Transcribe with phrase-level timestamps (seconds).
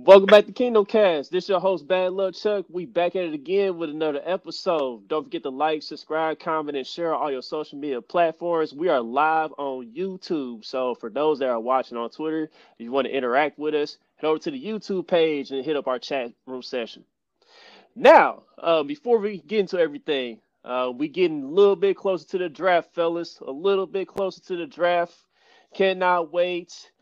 [0.00, 1.32] Welcome back to Kingdom Kast.
[1.32, 2.66] This is your host, Bad Luck Chuck.
[2.68, 5.08] We back at it again with another episode.
[5.08, 8.72] Don't forget to like, subscribe, comment, and share on all your social media platforms.
[8.72, 10.64] We are live on YouTube.
[10.64, 13.98] So for those that are watching on Twitter, if you want to interact with us,
[14.18, 17.02] head over to the YouTube page and hit up our chat room session.
[17.96, 22.38] Now, uh, before we get into everything, uh, we getting a little bit closer to
[22.38, 23.40] the draft, fellas.
[23.44, 25.14] A little bit closer to the draft.
[25.74, 26.92] Cannot wait.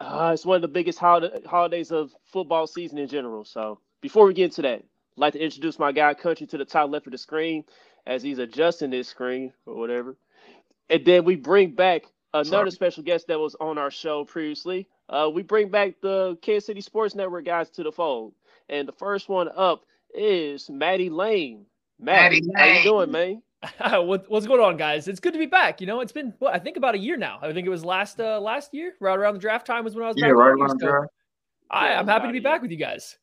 [0.00, 3.44] Uh, it's one of the biggest holiday, holidays of football season in general.
[3.44, 4.84] So before we get into that, I'd
[5.16, 7.64] like to introduce my guy Country to the top left of the screen
[8.06, 10.16] as he's adjusting this screen or whatever.
[10.90, 12.02] And then we bring back
[12.34, 12.70] another Sorry.
[12.70, 14.86] special guest that was on our show previously.
[15.08, 18.34] Uh, we bring back the Kansas City Sports Network guys to the fold.
[18.68, 21.66] And the first one up is Maddie Lane.
[21.98, 23.42] Maddie, Maddie how you doing, man?
[23.80, 25.08] what, what's going on, guys?
[25.08, 25.80] It's good to be back.
[25.80, 27.38] You know, it's been what I think about a year now.
[27.40, 30.04] I think it was last uh last year, right around the draft time was when
[30.04, 31.12] I was yeah, right around the draft.
[31.70, 33.16] I, I'm happy to be back with you guys.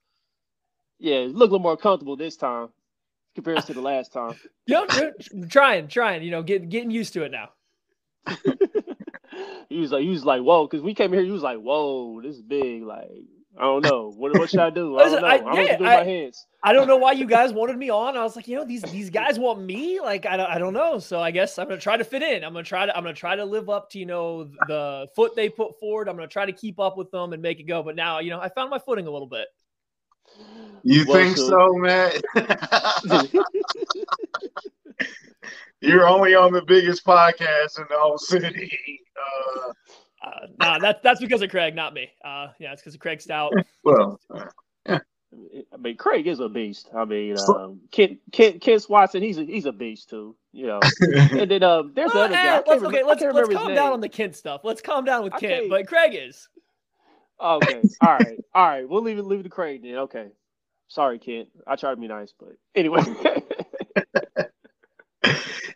[0.99, 2.69] Yeah, look a little more comfortable this time
[3.35, 4.35] compared to the last time.
[4.67, 4.89] yep,
[5.49, 6.23] trying, trying.
[6.23, 7.49] You know, getting getting used to it now.
[9.69, 12.21] he was like, he was like, whoa, because we came here, he was like, whoa,
[12.21, 12.83] this is big.
[12.83, 13.09] Like,
[13.57, 14.11] I don't know.
[14.15, 14.97] What, what should I do?
[14.97, 15.27] I don't know.
[15.27, 16.47] I, am yeah, do my hands.
[16.63, 18.17] I don't know why you guys wanted me on.
[18.17, 19.99] I was like, you know, these these guys want me.
[19.99, 20.97] Like, I don't, I don't know.
[20.97, 22.43] So I guess I'm gonna try to fit in.
[22.43, 25.35] I'm gonna try to I'm gonna try to live up to you know the foot
[25.35, 26.09] they put forward.
[26.09, 27.83] I'm gonna try to keep up with them and make it go.
[27.83, 29.47] But now, you know, I found my footing a little bit.
[30.81, 32.11] You well, think so, so man?
[35.81, 39.01] You're only on the biggest podcast in the whole city.
[39.17, 39.73] Uh,
[40.23, 42.09] uh, nah, that's that's because of Craig, not me.
[42.23, 43.53] Uh, yeah, it's because of Craig Stout.
[43.83, 44.19] well,
[44.85, 44.99] yeah.
[45.73, 46.89] I mean, Craig is a beast.
[46.95, 50.35] I mean, um, Kent, Kent, Kent Watson, he's a, he's a beast too.
[50.51, 50.79] You know,
[51.31, 52.61] and then um, there's uh, other guy.
[52.65, 54.61] Let's, okay, let's, let's calm down on the Kent stuff.
[54.63, 56.47] Let's calm down with Kent, but Craig is.
[57.39, 58.87] Okay, all right, all right.
[58.87, 59.95] We'll leave it leave it to Craig then.
[59.95, 60.27] Okay,
[60.87, 61.49] sorry, Kent.
[61.67, 63.01] I tried to be nice, but anyway.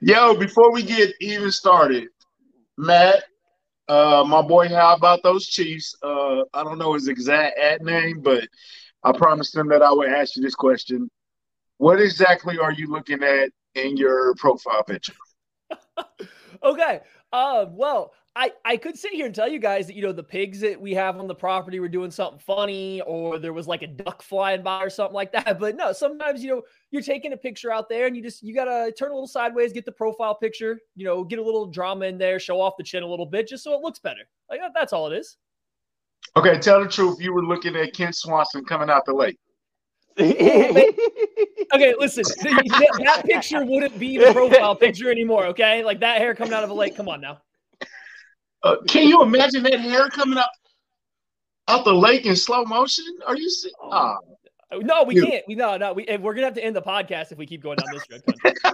[0.01, 2.09] Yo, before we get even started,
[2.77, 3.23] Matt,
[3.87, 5.95] uh, my boy, how about those Chiefs?
[6.01, 8.47] Uh, I don't know his exact ad name, but
[9.03, 11.09] I promised him that I would ask you this question.
[11.77, 15.13] What exactly are you looking at in your profile picture?
[16.63, 17.01] okay.
[17.31, 20.21] Uh, well, I, I could sit here and tell you guys that you know the
[20.21, 23.81] pigs that we have on the property were doing something funny or there was like
[23.81, 26.61] a duck flying by or something like that but no sometimes you know
[26.91, 29.73] you're taking a picture out there and you just you gotta turn a little sideways
[29.73, 32.83] get the profile picture you know get a little drama in there show off the
[32.83, 34.21] chin a little bit just so it looks better
[34.51, 35.37] like that's all it is
[36.35, 39.37] okay tell the truth you were looking at Kent Swanson coming out the lake
[40.19, 45.45] okay, listen, that, that picture wouldn't be the profile picture anymore.
[45.45, 46.95] Okay, like that hair coming out of a lake.
[46.95, 47.39] Come on now.
[48.63, 50.51] Uh, can you imagine that hair coming up
[51.67, 53.05] out the lake in slow motion?
[53.25, 53.49] Are you?
[53.49, 54.17] See- oh.
[54.71, 54.79] oh.
[54.79, 55.45] No, we can't.
[55.47, 55.93] We no, no.
[55.93, 58.21] We we're gonna have to end the podcast if we keep going down this road.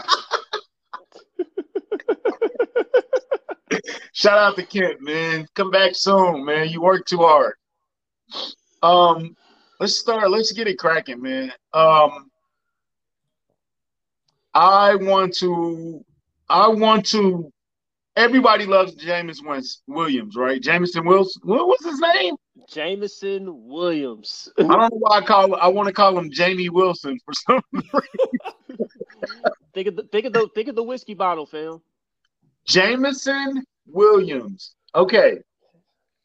[4.13, 5.47] Shout out to Kent, man.
[5.55, 6.69] Come back soon, man.
[6.69, 7.53] You work too hard.
[8.81, 9.35] Um,
[9.79, 10.31] let's start.
[10.31, 11.51] Let's get it cracking, man.
[11.73, 12.31] Um,
[14.53, 16.03] I want to.
[16.49, 17.52] I want to
[18.15, 19.41] everybody loves James
[19.87, 20.61] Williams, right?
[20.61, 21.41] Jameson Wilson.
[21.45, 22.35] What was his name?
[22.69, 24.49] Jameson Williams.
[24.57, 25.55] I don't know why I call.
[25.55, 28.87] I want to call him Jamie Wilson for some reason.
[29.73, 31.81] think of the think of the think of the whiskey bottle, fam.
[32.65, 34.75] Jameson Williams.
[34.95, 35.39] Okay.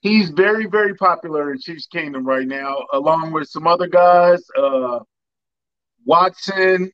[0.01, 4.41] He's very, very popular in Chiefs Kingdom right now, along with some other guys.
[4.57, 5.01] Uh,
[6.05, 6.93] Watson,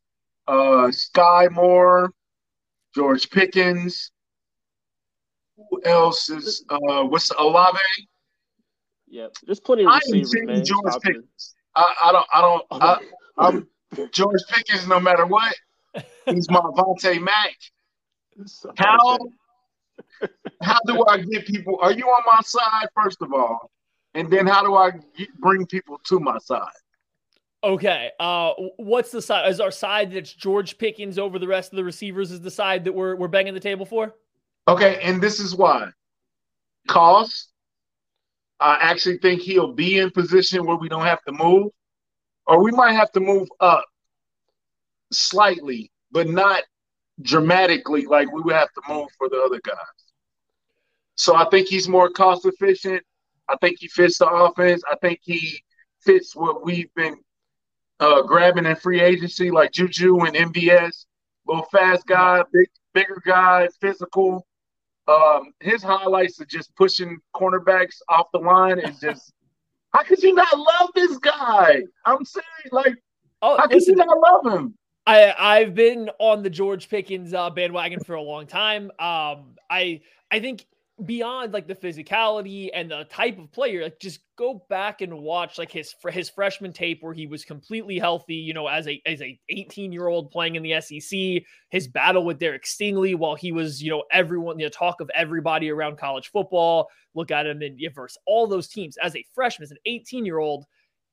[0.49, 2.11] uh, Skyy Moore,
[2.95, 4.11] George Pickens,
[5.57, 7.79] who else is uh what's Olave?
[9.07, 10.65] Yeah, there's plenty of receivers, I man.
[10.65, 11.55] George Pickens.
[11.77, 12.99] I, I don't I don't I,
[13.39, 13.69] I'm
[14.11, 15.55] George Pickens no matter what.
[16.27, 17.57] He's my Vontae Mack.
[18.77, 19.19] How
[20.61, 21.79] how do I get people?
[21.81, 23.71] Are you on my side first of all,
[24.15, 26.69] and then how do I get, bring people to my side?
[27.63, 28.11] Okay.
[28.19, 29.49] Uh, what's the side?
[29.49, 32.31] Is our side that's George Pickens over the rest of the receivers?
[32.31, 34.15] Is the side that we're we're banging the table for?
[34.67, 35.89] Okay, and this is why.
[36.89, 37.51] Cost.
[38.61, 41.71] I actually think he'll be in position where we don't have to move,
[42.47, 43.85] or we might have to move up
[45.13, 46.63] slightly, but not
[47.21, 49.77] dramatically like we would have to move for the other guys.
[51.17, 53.03] So I think he's more cost efficient.
[53.49, 54.83] I think he fits the offense.
[54.91, 55.63] I think he
[56.01, 57.17] fits what we've been
[58.01, 61.07] uh, grabbing in free agency, like Juju and MVS.
[61.47, 64.47] Little fast guy, big, bigger guy, physical.
[65.07, 69.35] Um, his highlights are just pushing cornerbacks off the line is just
[69.93, 71.83] How could you not love this guy?
[72.05, 72.95] I'm saying, like,
[73.43, 74.75] oh, how could you not love him?
[75.07, 78.85] I I've been on the George Pickens uh, bandwagon for a long time.
[78.99, 80.67] Um, I I think
[81.05, 85.59] beyond like the physicality and the type of player, like just go back and watch
[85.59, 89.21] like his his freshman tape where he was completely healthy, you know, as a as
[89.21, 91.43] a 18 year old playing in the SEC.
[91.71, 95.71] His battle with Derek Stingley while he was, you know, everyone the talk of everybody
[95.71, 96.89] around college football.
[97.15, 100.39] Look at him in versus all those teams as a freshman, as an 18 year
[100.39, 100.65] old.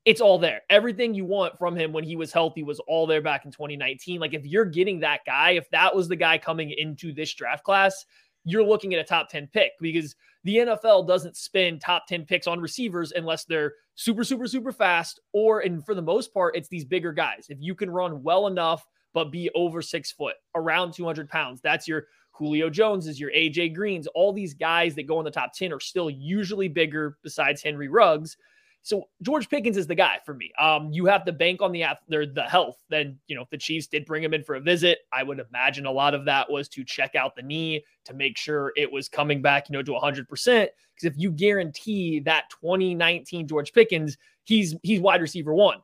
[0.04, 0.62] It's all there.
[0.72, 4.19] Everything you want from him when he was healthy was all there back in 2019.
[4.19, 7.63] Like, if you're getting that guy, if that was the guy coming into this draft
[7.63, 8.04] class,
[8.43, 12.47] you're looking at a top 10 pick because the NFL doesn't spend top 10 picks
[12.47, 16.67] on receivers unless they're super, super, super fast, or, and for the most part, it's
[16.67, 17.45] these bigger guys.
[17.49, 21.88] If you can run well enough, but be over six foot, around 200 pounds, that's
[21.88, 25.71] your Julio Joneses, your AJ Greens, all these guys that go in the top 10
[25.71, 28.37] are still usually bigger besides Henry Ruggs.
[28.83, 30.51] So George Pickens is the guy for me.
[30.60, 32.83] Um, you have to bank on the the health.
[32.89, 35.00] Then you know if the Chiefs did bring him in for a visit.
[35.13, 38.38] I would imagine a lot of that was to check out the knee to make
[38.38, 40.28] sure it was coming back, you know, to 100.
[40.28, 45.80] percent Because if you guarantee that 2019 George Pickens, he's he's wide receiver one.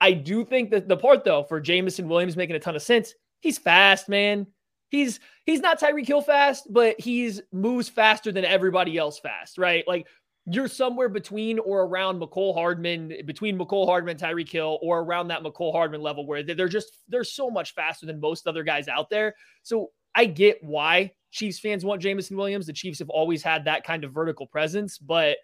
[0.00, 3.14] I do think that the part though for Jameson Williams making a ton of sense.
[3.40, 4.46] He's fast, man.
[4.88, 9.84] He's he's not Tyreek Hill fast, but he's moves faster than everybody else fast, right?
[9.86, 10.06] Like
[10.46, 15.42] you're somewhere between or around Mecole Hardman, between Mecole Hardman, Tyreek Hill, or around that
[15.42, 19.08] Mecole Hardman level where they're just they're so much faster than most other guys out
[19.08, 19.34] there.
[19.62, 22.66] So I get why Chiefs fans want Jameson Williams.
[22.66, 25.38] The Chiefs have always had that kind of vertical presence, but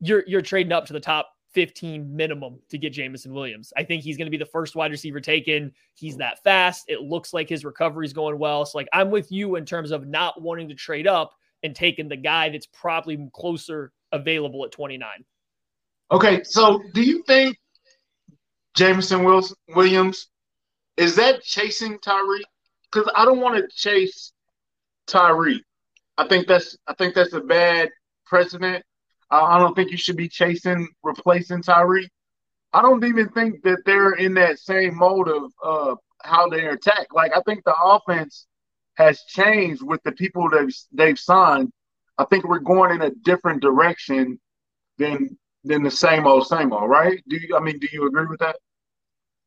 [0.00, 3.72] you're you're trading up to the top 15 minimum to get Jameson Williams.
[3.76, 5.72] I think he's going to be the first wide receiver taken.
[5.94, 6.84] He's that fast.
[6.86, 8.64] It looks like his recovery is going well.
[8.64, 11.32] So like I'm with you in terms of not wanting to trade up
[11.62, 15.08] and taking the guy that's probably closer available at 29.
[16.10, 17.56] Okay, so do you think
[18.74, 19.24] Jameson
[19.74, 20.28] Williams
[20.96, 22.44] is that chasing Tyree?
[22.90, 24.32] Because I don't want to chase
[25.06, 25.62] Tyree.
[26.16, 27.90] I think that's I think that's a bad
[28.24, 28.84] precedent.
[29.30, 32.08] I don't think you should be chasing replacing Tyree.
[32.72, 37.08] I don't even think that they're in that same mode of uh, how they attack.
[37.12, 38.46] Like I think the offense
[38.94, 41.70] has changed with the people they've they've signed
[42.18, 44.38] I think we're going in a different direction
[44.98, 47.22] than than the same old same old, right?
[47.28, 47.56] Do you?
[47.56, 48.56] I mean, do you agree with that?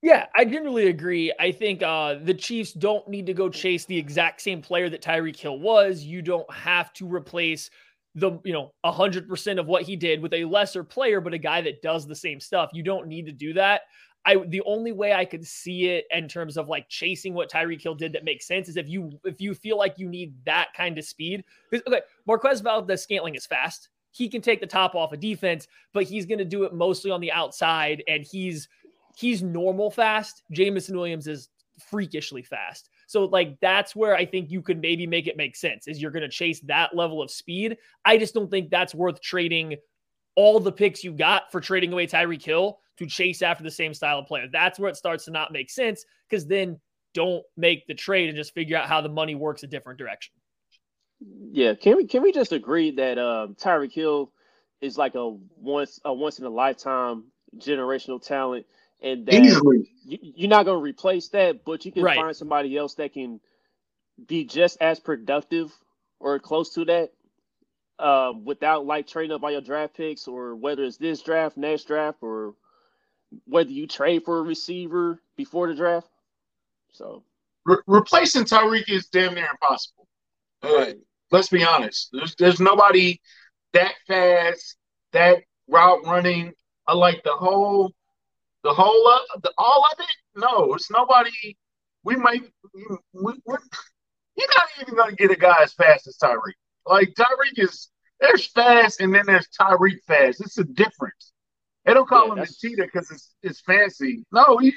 [0.02, 1.34] Yeah, I generally agree.
[1.40, 5.02] I think uh, the Chiefs don't need to go chase the exact same player that
[5.02, 6.04] Tyreek Hill was.
[6.04, 7.70] You don't have to replace
[8.16, 11.34] the you know a hundred percent of what he did with a lesser player, but
[11.34, 12.70] a guy that does the same stuff.
[12.74, 13.82] You don't need to do that.
[14.26, 17.82] I the only way I could see it in terms of like chasing what Tyreek
[17.82, 20.74] Hill did that makes sense is if you if you feel like you need that
[20.76, 21.44] kind of speed.
[21.74, 23.90] Okay, Marquez Valdes-Scantling is fast.
[24.12, 26.74] He can take the top off a of defense, but he's going to do it
[26.74, 28.68] mostly on the outside, and he's
[29.16, 30.44] he's normal fast.
[30.52, 31.50] Jameson Williams is
[31.80, 32.90] freakishly fast.
[33.08, 36.12] So like that's where I think you could maybe make it make sense is you're
[36.12, 37.78] going to chase that level of speed.
[38.06, 39.78] I just don't think that's worth trading
[40.36, 43.94] all the picks you got for trading away Tyreek Hill to chase after the same
[43.94, 44.48] style of player.
[44.52, 46.80] That's where it starts to not make sense because then
[47.14, 50.34] don't make the trade and just figure out how the money works a different direction.
[51.52, 54.32] Yeah, can we can we just agree that um, Tyreek Hill
[54.80, 57.26] is like a once a once in a lifetime
[57.58, 58.66] generational talent,
[59.02, 59.92] and that Easily.
[60.06, 62.16] you, are not going to replace that, but you can right.
[62.16, 63.42] find somebody else that can
[64.28, 65.74] be just as productive
[66.20, 67.12] or close to that
[67.98, 71.86] uh, without like trading up all your draft picks or whether it's this draft, next
[71.86, 72.56] draft, or
[73.46, 76.10] whether you trade for a receiver before the draft.
[76.92, 77.24] So
[77.66, 80.08] Re- replacing Tyreek is damn near impossible.
[80.64, 80.94] Uh,
[81.32, 82.10] let's be honest.
[82.12, 83.20] There's there's nobody
[83.74, 84.76] that fast,
[85.14, 86.54] that route running.
[86.88, 87.92] I like the whole,
[88.64, 90.16] the whole, uh, the all of it.
[90.36, 91.58] No, it's nobody.
[92.04, 92.42] We might.
[92.74, 96.54] We, we, you're not even going to get a guy as fast as Tyreek.
[96.86, 100.42] Like Tyreek is there's fast, and then there's Tyreek fast.
[100.42, 101.34] It's a difference.
[101.86, 102.58] They don't call yeah, him that's...
[102.60, 104.26] the cheetah because it's it's fancy.
[104.32, 104.74] No, he,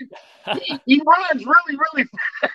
[0.54, 2.08] he, he runs really really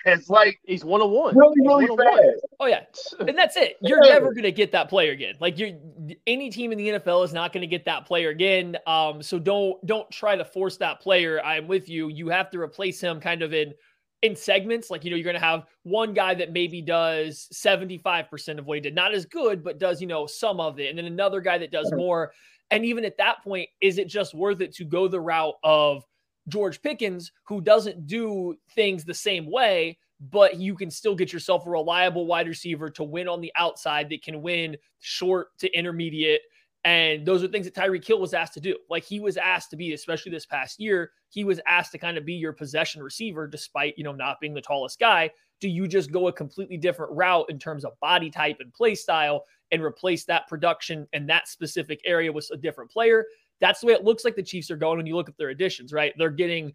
[0.05, 0.29] fast.
[0.29, 1.37] Like he's one on one.
[1.37, 2.47] Really really fast.
[2.59, 2.83] Oh yeah,
[3.19, 3.75] and that's it.
[3.81, 4.13] You're yeah.
[4.13, 5.35] never gonna get that player again.
[5.41, 5.77] Like you,
[6.25, 8.77] any team in the NFL is not gonna get that player again.
[8.87, 11.43] Um, so don't don't try to force that player.
[11.43, 12.07] I'm with you.
[12.07, 13.73] You have to replace him kind of in
[14.21, 14.89] in segments.
[14.89, 18.75] Like you know, you're gonna have one guy that maybe does 75 percent of what
[18.75, 21.41] he did, not as good, but does you know some of it, and then another
[21.41, 22.31] guy that does more.
[22.71, 26.03] And even at that point, is it just worth it to go the route of
[26.47, 31.65] George Pickens, who doesn't do things the same way, but you can still get yourself
[31.65, 36.41] a reliable wide receiver to win on the outside that can win short to intermediate
[36.83, 38.77] And those are things that Tyreek Hill was asked to do.
[38.89, 42.17] Like he was asked to be, especially this past year, he was asked to kind
[42.17, 45.29] of be your possession receiver, despite you know not being the tallest guy.
[45.59, 48.95] Do you just go a completely different route in terms of body type and play
[48.95, 53.25] style and replace that production and that specific area with a different player?
[53.59, 55.49] That's the way it looks like the Chiefs are going when you look at their
[55.49, 56.13] additions, right?
[56.17, 56.73] They're getting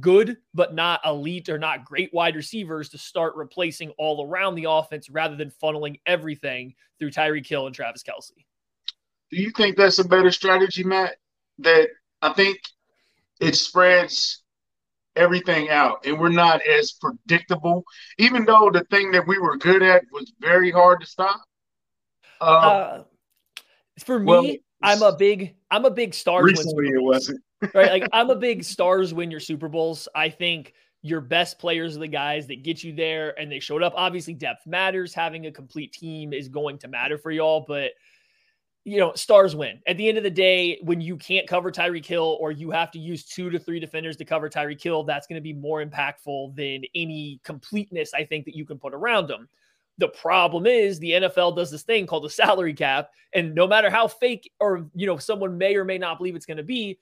[0.00, 4.66] good but not elite or not great wide receivers to start replacing all around the
[4.68, 8.32] offense rather than funneling everything through Tyreek Hill and Travis Kelce.
[9.30, 11.16] Do you think that's a better strategy, Matt?
[11.58, 11.88] That
[12.22, 12.58] I think
[13.40, 14.42] it spreads
[15.16, 17.84] everything out and we're not as predictable,
[18.18, 21.42] even though the thing that we were good at was very hard to stop.
[22.40, 23.02] Uh, uh,
[24.04, 26.44] for me, well, I'm a big I'm a big stars.
[26.44, 27.42] Recently, it wasn't
[27.74, 27.90] right.
[27.90, 30.08] Like I'm a big stars win your Super Bowls.
[30.14, 33.82] I think your best players are the guys that get you there, and they showed
[33.82, 33.92] up.
[33.96, 35.14] Obviously, depth matters.
[35.14, 37.92] Having a complete team is going to matter for y'all, but
[38.84, 39.80] you know, stars win.
[39.86, 42.90] At the end of the day, when you can't cover Tyreek Hill or you have
[42.92, 45.84] to use two to three defenders to cover Tyreek Hill, that's going to be more
[45.84, 49.46] impactful than any completeness I think that you can put around them.
[49.98, 53.90] The problem is the NFL does this thing called the salary cap, and no matter
[53.90, 56.98] how fake or you know someone may or may not believe it's going to be,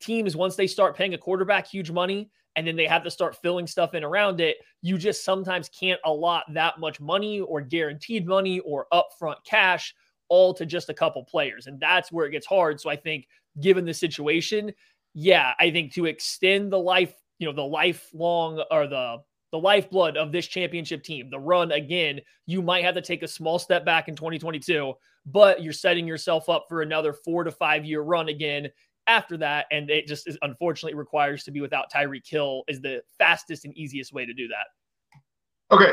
[0.00, 3.36] teams once they start paying a quarterback huge money and then they have to start
[3.36, 8.26] filling stuff in around it, you just sometimes can't allot that much money or guaranteed
[8.26, 9.94] money or upfront cash
[10.28, 12.80] all to just a couple players, and that's where it gets hard.
[12.80, 13.26] So I think
[13.60, 14.72] given the situation,
[15.14, 19.18] yeah, I think to extend the life, you know, the lifelong or the
[19.52, 23.28] the lifeblood of this championship team, the run again, you might have to take a
[23.28, 24.94] small step back in 2022,
[25.26, 28.68] but you're setting yourself up for another four to five year run again
[29.06, 29.66] after that.
[29.70, 33.76] And it just is, unfortunately requires to be without Tyreek Hill is the fastest and
[33.76, 35.74] easiest way to do that.
[35.74, 35.92] Okay.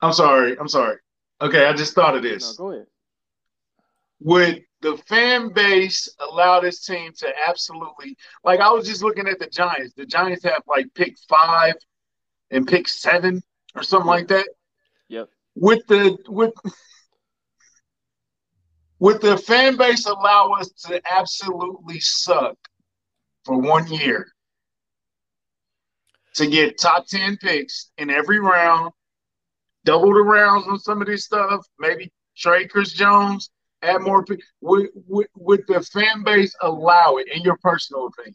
[0.00, 0.56] I'm sorry.
[0.58, 0.96] I'm sorry.
[1.40, 1.66] Okay.
[1.66, 2.58] I just thought of this.
[2.58, 2.86] No, go ahead.
[4.20, 9.38] Would the fan base allow this team to absolutely, like, I was just looking at
[9.38, 9.92] the Giants.
[9.94, 11.74] The Giants have like pick five
[12.54, 13.42] and pick seven
[13.74, 14.48] or something like that.
[15.08, 15.28] Yep.
[15.56, 16.54] With the with
[19.00, 22.56] would the fan base allow us to absolutely suck
[23.44, 24.28] for one year
[26.34, 28.92] to get top 10 picks in every round,
[29.84, 33.50] double the rounds on some of this stuff, maybe trade Chris Jones,
[33.82, 34.46] add more picks?
[34.62, 38.34] Would, would, would the fan base allow it, in your personal opinion?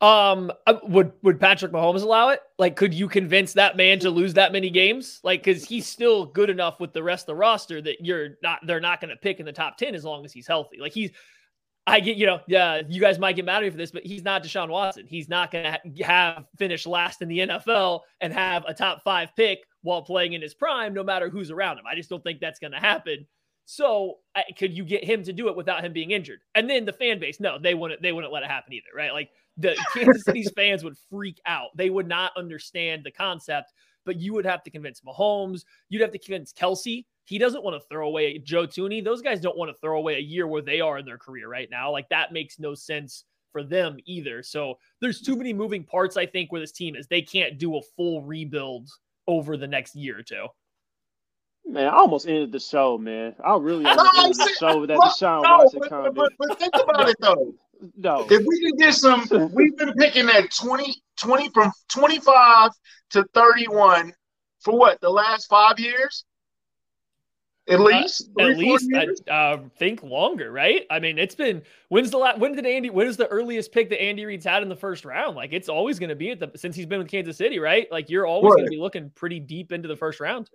[0.00, 2.40] Um, uh, would would Patrick Mahomes allow it?
[2.58, 5.20] Like, could you convince that man to lose that many games?
[5.22, 8.60] Like, because he's still good enough with the rest of the roster that you're not.
[8.66, 10.78] They're not going to pick in the top ten as long as he's healthy.
[10.80, 11.10] Like he's.
[11.86, 14.04] I get, you know, yeah, you guys might get mad at me for this, but
[14.04, 15.06] he's not Deshaun Watson.
[15.08, 19.34] He's not going to have finish last in the NFL and have a top five
[19.34, 21.86] pick while playing in his prime, no matter who's around him.
[21.90, 23.26] I just don't think that's going to happen.
[23.70, 24.16] So
[24.58, 26.40] could you get him to do it without him being injured?
[26.56, 28.02] And then the fan base, no, they wouldn't.
[28.02, 29.12] They wouldn't let it happen either, right?
[29.12, 31.68] Like the Kansas City's fans would freak out.
[31.76, 33.72] They would not understand the concept.
[34.04, 35.62] But you would have to convince Mahomes.
[35.88, 37.04] You'd have to convince Kelce.
[37.26, 39.04] He doesn't want to throw away Joe Thuney.
[39.04, 41.48] Those guys don't want to throw away a year where they are in their career
[41.48, 41.92] right now.
[41.92, 44.42] Like that makes no sense for them either.
[44.42, 47.06] So there's too many moving parts, I think, where this team is.
[47.06, 48.90] They can't do a full rebuild
[49.28, 50.48] over the next year or two.
[51.70, 53.34] Man, I almost ended the show, man.
[53.44, 56.14] I really almost ended the show with that Deshaun no, Watson but, comment.
[56.16, 57.54] But, but, think about it though.
[57.96, 58.26] No.
[58.28, 62.72] If we can get some, we've been picking at 20, 20 from 25
[63.12, 64.12] to 31
[64.58, 66.26] for what, the last five years?
[67.70, 68.90] At uh, least, uh, at least,
[69.30, 70.86] I uh, think longer, right?
[70.90, 72.38] I mean, it's been when's the last?
[72.38, 72.90] When did Andy?
[72.90, 75.36] When is the earliest pick that Andy Reid's had in the first round?
[75.36, 77.90] Like, it's always going to be at the since he's been with Kansas City, right?
[77.92, 78.58] Like, you're always right.
[78.58, 80.50] going to be looking pretty deep into the first round.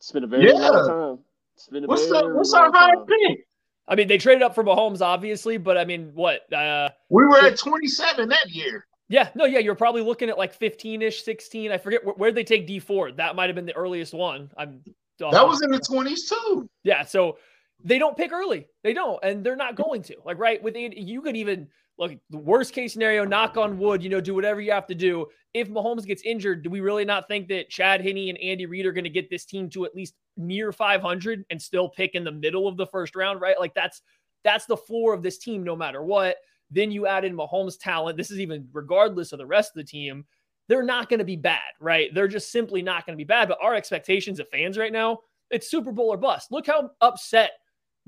[0.00, 0.54] It's been a very yeah.
[0.54, 1.24] long time.
[1.56, 3.46] It's been a what's very, the, what's our high pick?
[3.86, 6.50] I mean, they traded up for Mahomes, obviously, but I mean, what?
[6.52, 8.86] Uh, we were at 27 that year.
[9.08, 11.70] Yeah, no, yeah, you're probably looking at like 15 ish, 16.
[11.70, 13.18] I forget where, did they take Dee Ford.
[13.18, 14.50] That might have been the earliest one.
[14.56, 14.80] I'm
[15.22, 16.70] uh, that was in the 20s too.
[16.82, 17.36] Yeah, so
[17.84, 18.68] they don't pick early.
[18.82, 20.16] They don't, and they're not going to.
[20.24, 20.62] Like, right?
[20.62, 21.68] With you could even
[22.00, 24.94] look the worst case scenario, knock on wood, you know, do whatever you have to
[24.94, 25.26] do.
[25.52, 28.86] If Mahomes gets injured, do we really not think that Chad Henne and Andy Reid
[28.86, 32.24] are going to get this team to at least near 500 and still pick in
[32.24, 33.60] the middle of the first round, right?
[33.60, 34.00] Like that's
[34.42, 36.36] that's the floor of this team no matter what.
[36.70, 38.16] Then you add in Mahomes' talent.
[38.16, 40.24] This is even regardless of the rest of the team.
[40.68, 42.14] They're not going to be bad, right?
[42.14, 43.48] They're just simply not going to be bad.
[43.48, 45.18] But our expectations of fans right now,
[45.50, 46.52] it's Super Bowl or bust.
[46.52, 47.50] Look how upset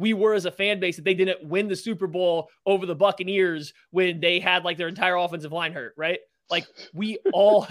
[0.02, 2.94] we were as a fan base that they didn't win the Super Bowl over the
[2.94, 6.18] Buccaneers when they had like their entire offensive line hurt, right?
[6.50, 7.68] Like we all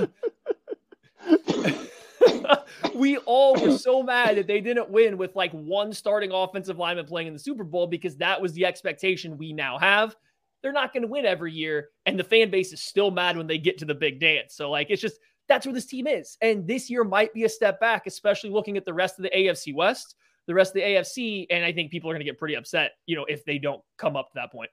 [2.95, 7.05] we all were so mad that they didn't win with like one starting offensive lineman
[7.05, 10.15] playing in the Super Bowl because that was the expectation we now have.
[10.63, 13.47] They're not going to win every year, and the fan base is still mad when
[13.47, 14.55] they get to the big dance.
[14.55, 15.19] So, like, it's just
[15.49, 16.37] that's where this team is.
[16.41, 19.31] And this year might be a step back, especially looking at the rest of the
[19.31, 20.15] AFC West,
[20.47, 21.47] the rest of the AFC.
[21.49, 23.81] And I think people are going to get pretty upset, you know, if they don't
[23.97, 24.69] come up to that point.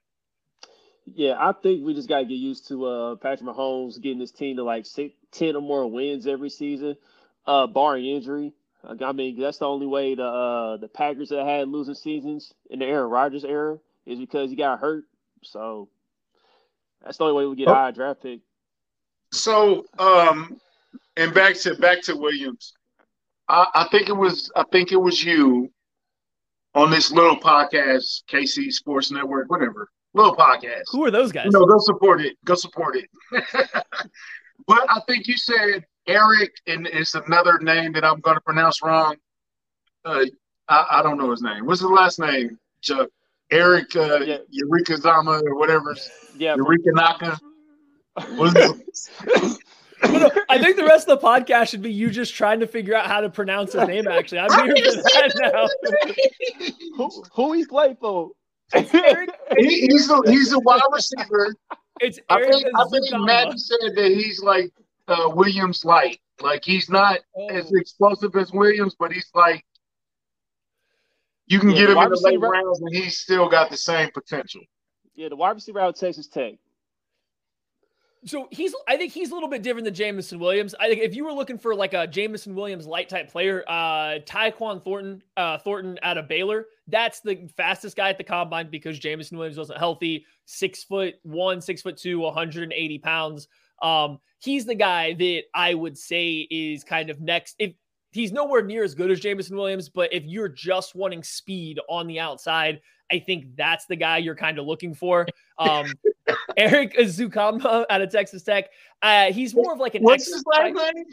[1.14, 4.32] Yeah, I think we just got to get used to uh, Patrick Mahomes getting his
[4.32, 6.96] team to like six, 10 or more wins every season,
[7.46, 8.52] uh, barring injury.
[8.84, 12.78] I mean, that's the only way the uh, the Packers that had losing seasons in
[12.78, 15.04] the Aaron Rodgers era is because he got hurt.
[15.42, 15.88] So
[17.04, 17.72] that's the only way we get oh.
[17.72, 18.40] a high draft pick.
[19.32, 20.60] So, um,
[21.16, 22.75] and back to back to Williams,
[23.48, 25.70] I, I think it was I think it was you
[26.74, 30.84] on this little podcast, KC Sports Network, whatever little podcast.
[30.90, 31.50] Who are those guys?
[31.50, 32.36] No, go support it.
[32.44, 33.08] Go support it.
[34.66, 38.82] but I think you said Eric, and it's another name that I'm going to pronounce
[38.82, 39.16] wrong.
[40.04, 40.24] Uh,
[40.68, 41.66] I, I, don't know his name.
[41.66, 42.58] What's his last name?
[42.80, 43.08] Chuck.
[43.50, 44.38] Eric uh, yeah.
[44.50, 45.96] Eureka Zama or whatever.
[46.36, 46.56] Yeah.
[46.56, 47.38] Eureka Naka.
[50.48, 53.06] I think the rest of the podcast should be you just trying to figure out
[53.06, 54.08] how to pronounce his name.
[54.08, 56.96] Actually, I'm here for that now.
[56.96, 58.30] who, who he played for?
[58.74, 61.54] he, he's a he's a wide receiver.
[62.00, 64.72] It's Eric I think I think Matt said that he's like
[65.08, 66.20] uh, Williams light.
[66.40, 67.48] Like he's not oh.
[67.48, 69.64] as explosive as Williams, but he's like
[71.46, 74.10] you can yeah, get him in the late rounds and he's still got the same
[74.12, 74.60] potential.
[75.14, 76.54] Yeah, the wide receiver out of Texas Tech.
[78.25, 80.75] So he's, I think he's a little bit different than Jameson Williams.
[80.80, 84.18] I think if you were looking for like a Jameson Williams light type player, uh,
[84.26, 88.98] Tyquan Thornton, uh, Thornton out of Baylor, that's the fastest guy at the combine because
[88.98, 90.26] Jameson Williams wasn't healthy.
[90.46, 93.48] Six foot one, six foot two, 180 pounds.
[93.82, 97.56] Um, he's the guy that I would say is kind of next.
[97.58, 97.75] If
[98.10, 102.06] he's nowhere near as good as Jameson Williams, but if you're just wanting speed on
[102.06, 105.26] the outside, I think that's the guy you're kind of looking for.
[105.58, 105.92] Um,
[106.72, 108.70] Erik Ezukanma out of Texas Tech.
[109.00, 110.02] Uh, he's more of like an.
[110.02, 111.04] What's his last name?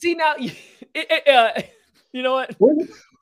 [0.00, 0.34] See now,
[0.94, 1.60] it, uh,
[2.12, 2.56] you know what?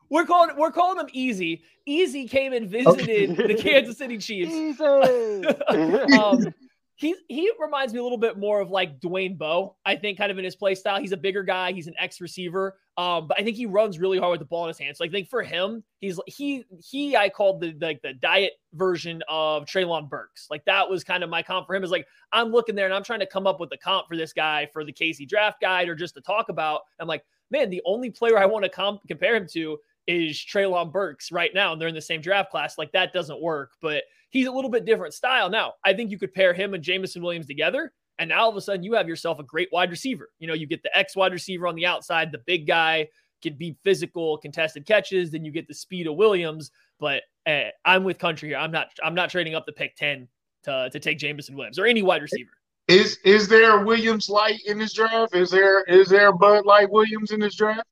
[0.08, 1.64] We're calling we're calling him Easy.
[1.86, 3.46] Easy came and visited okay.
[3.48, 4.80] the Kansas City Chiefs.
[4.80, 6.54] um,
[6.96, 9.76] he he reminds me a little bit more of like Dwayne Bowe.
[9.84, 10.98] I think kind of in his play style.
[10.98, 11.72] He's a bigger guy.
[11.72, 12.78] He's an ex receiver.
[12.96, 14.96] Um, but I think he runs really hard with the ball in his hands.
[14.96, 19.22] So I think for him, he's he he I called the like the diet version
[19.28, 20.46] of Treylon Burks.
[20.50, 21.84] Like that was kind of my comp for him.
[21.84, 24.16] Is like I'm looking there and I'm trying to come up with the comp for
[24.16, 26.80] this guy for the KC draft guide or just to talk about.
[26.98, 30.92] I'm like, man, the only player I want to comp compare him to is Treylon
[30.92, 32.78] Burks right now, and they're in the same draft class.
[32.78, 33.72] Like that doesn't work.
[33.82, 35.48] But he's a little bit different style.
[35.50, 37.92] Now, I think you could pair him and Jameson Williams together.
[38.18, 40.30] And now all of a sudden you have yourself a great wide receiver.
[40.38, 43.08] You know, you get the X wide receiver on the outside, the big guy
[43.42, 45.30] can be physical, contested catches.
[45.30, 46.70] Then you get the speed of Williams.
[46.98, 48.58] But uh, I'm with country here.
[48.58, 48.88] I'm not.
[49.02, 50.28] I'm not trading up the pick ten
[50.64, 52.50] to to take Jameson Williams or any wide receiver.
[52.88, 55.34] Is is there Williams light in this draft?
[55.34, 57.86] Is there is there Bud Light Williams in this draft?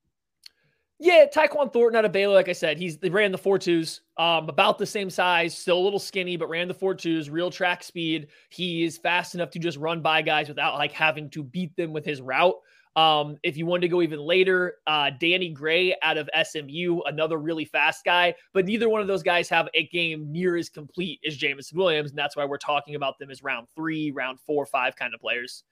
[1.05, 4.01] Yeah, Tyquan Thornton out of Baylor, like I said, he's they ran the four twos,
[4.17, 7.51] um, about the same size, still a little skinny, but ran the four twos, real
[7.51, 8.29] track speed.
[8.49, 11.93] He is fast enough to just run by guys without like having to beat them
[11.93, 12.55] with his route.
[12.97, 17.37] Um, if you wanted to go even later, uh, Danny Gray out of SMU, another
[17.37, 21.21] really fast guy, but neither one of those guys have a game near as complete
[21.27, 24.65] as Jameson Williams, and that's why we're talking about them as round three, round four,
[24.65, 25.65] five kind of players.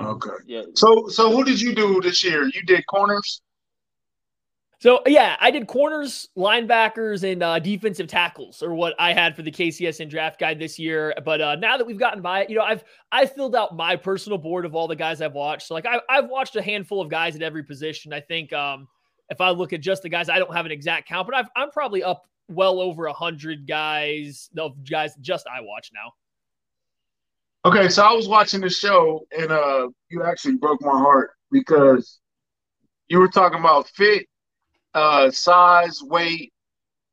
[0.00, 0.30] Okay.
[0.46, 0.62] Yeah.
[0.74, 2.44] So, so who did you do this year?
[2.44, 3.42] You did corners.
[4.82, 9.42] So yeah, I did corners, linebackers, and uh, defensive tackles, or what I had for
[9.42, 11.14] the KCSN draft guide this year.
[11.24, 13.94] But uh, now that we've gotten by it, you know, I've I filled out my
[13.94, 15.68] personal board of all the guys I've watched.
[15.68, 18.12] So like I, I've watched a handful of guys at every position.
[18.12, 18.88] I think um,
[19.28, 21.48] if I look at just the guys, I don't have an exact count, but I've,
[21.54, 27.70] I'm probably up well over a hundred guys of guys just I watch now.
[27.70, 32.18] Okay, so I was watching the show, and uh, you actually broke my heart because
[33.06, 34.26] you were talking about fit
[34.94, 36.52] uh, size, weight,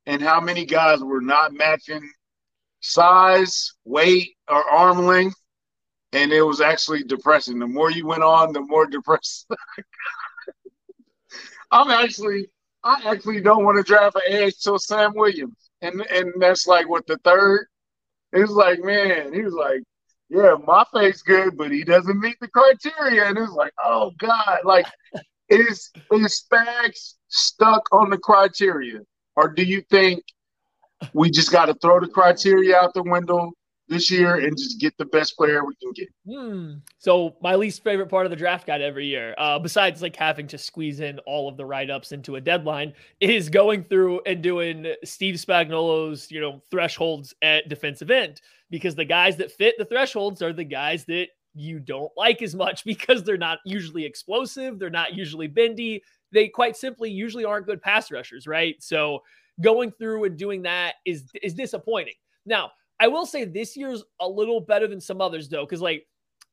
[0.05, 2.09] and how many guys were not matching
[2.81, 5.35] size, weight, or arm length.
[6.13, 7.59] And it was actually depressing.
[7.59, 9.47] The more you went on, the more depressed.
[11.71, 12.49] I'm actually,
[12.83, 16.89] I actually don't want to draft an edge till Sam Williams, and and that's like
[16.89, 17.67] what the third.
[18.33, 19.81] It was like, man, he was like,
[20.29, 24.59] yeah, my face good, but he doesn't meet the criteria, and it's like, oh god,
[24.65, 24.85] like
[25.49, 29.01] is is Spags stuck on the criteria,
[29.35, 30.23] or do you think
[31.13, 33.51] we just got to throw the criteria out the window,
[33.89, 36.07] this year and just get the best player we can get.
[36.25, 36.73] Hmm.
[36.99, 40.47] So my least favorite part of the draft guide every year, uh, besides like having
[40.47, 44.41] to squeeze in all of the write ups into a deadline, is going through and
[44.41, 49.85] doing Steve Spagnuolo's you know thresholds at defensive end because the guys that fit the
[49.85, 51.27] thresholds are the guys that
[51.60, 56.48] you don't like as much because they're not usually explosive, they're not usually bendy, they
[56.48, 58.76] quite simply usually aren't good pass rushers, right?
[58.80, 59.19] So
[59.62, 62.13] going through and doing that is is disappointing.
[62.45, 66.06] Now, I will say this year's a little better than some others though, because like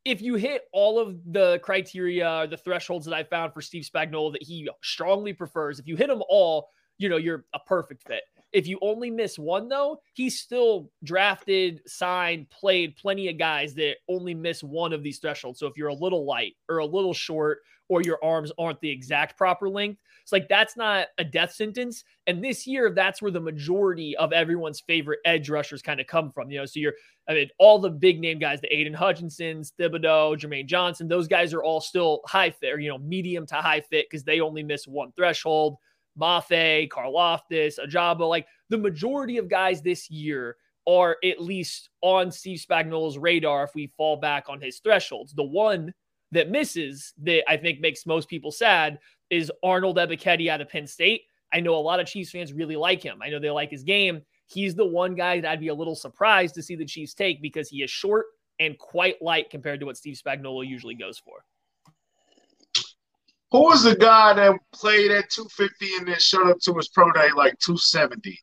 [0.05, 3.85] if you hit all of the criteria or the thresholds that I found for Steve
[3.85, 8.07] Spagnuolo that he strongly prefers, if you hit them all, you know you're a perfect
[8.07, 8.23] fit.
[8.52, 13.96] If you only miss one, though, he's still drafted, signed, played plenty of guys that
[14.09, 15.59] only miss one of these thresholds.
[15.59, 18.90] So if you're a little light or a little short or your arms aren't the
[18.90, 22.02] exact proper length, it's like that's not a death sentence.
[22.26, 26.32] And this year, that's where the majority of everyone's favorite edge rushers kind of come
[26.32, 26.50] from.
[26.50, 26.94] You know, so you're,
[27.28, 31.54] I mean, all the big name guys, the Aidan Hutchinsons, Thibodeaux, Jermaine Johnson, those guys
[31.54, 34.64] are all still high fit or, you know, medium to high fit because they only
[34.64, 35.76] miss one threshold.
[36.18, 42.61] Mafe, Karlaftis, Ojabo, like the majority of guys this year are at least on Steve
[42.61, 45.33] Spagnuolo's radar if we fall back on his thresholds.
[45.33, 45.92] The one
[46.33, 48.98] that misses that I think makes most people sad
[49.31, 51.22] is Arnold Ebiketie out of Penn State.
[51.52, 53.20] I know a lot of Chiefs fans really like him.
[53.22, 54.22] I know they like his game.
[54.46, 57.42] He's the one guy that I'd be a little surprised to see the Chiefs take
[57.42, 58.26] because he is short
[58.61, 61.44] and quite light compared to what Steve Spagnuolo usually goes for.
[63.57, 67.11] Who was the guy that played at 250 and then showed up to his pro
[67.12, 68.38] day like 270?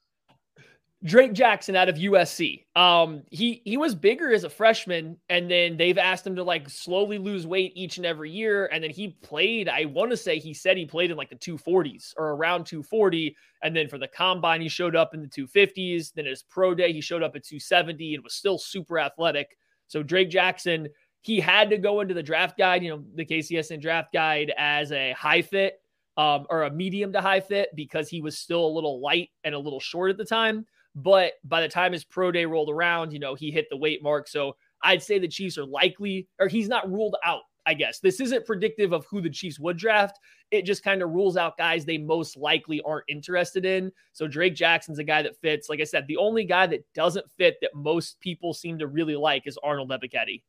[1.04, 2.66] Drake Jackson out of USC.
[2.76, 6.68] Um, he he was bigger as a freshman, and then they've asked him to like
[6.68, 8.68] slowly lose weight each and every year.
[8.74, 9.70] And then he played.
[9.70, 13.36] I want to say he said he played in like the 240s or around 240.
[13.62, 16.12] And then for the combine, he showed up in the 250s.
[16.16, 19.56] Then his pro day, he showed up at 270 and was still super athletic.
[19.94, 20.88] So Drake Jackson,
[21.24, 24.92] he had to go into the draft guide, you know, the KCSN draft guide as
[24.92, 25.80] a high fit
[26.18, 29.56] um, or a medium to high fit because he was still a little light and
[29.56, 30.66] a little short at the time.
[30.96, 34.04] But by the time his pro day rolled around, you know, he hit the weight
[34.04, 34.28] mark.
[34.28, 38.00] So I'd say the Chiefs are likely, or he's not ruled out, I guess.
[38.00, 40.20] This isn't predictive of who the Chiefs would draft.
[40.52, 43.94] It just kind of rules out guys they most likely aren't interested in.
[44.12, 45.70] So Drake Jackson's a guy that fits.
[45.70, 49.16] Like I said, the only guy that doesn't fit that most people seem to really
[49.16, 50.42] like is Arnold Ebiketie.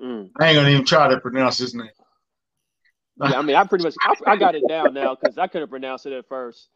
[0.00, 0.30] Mm.
[0.38, 1.88] I ain't gonna even try to pronounce his name.
[3.22, 5.68] yeah, I mean, I pretty much I, I got it down now because I couldn't
[5.68, 6.68] pronounce it at first.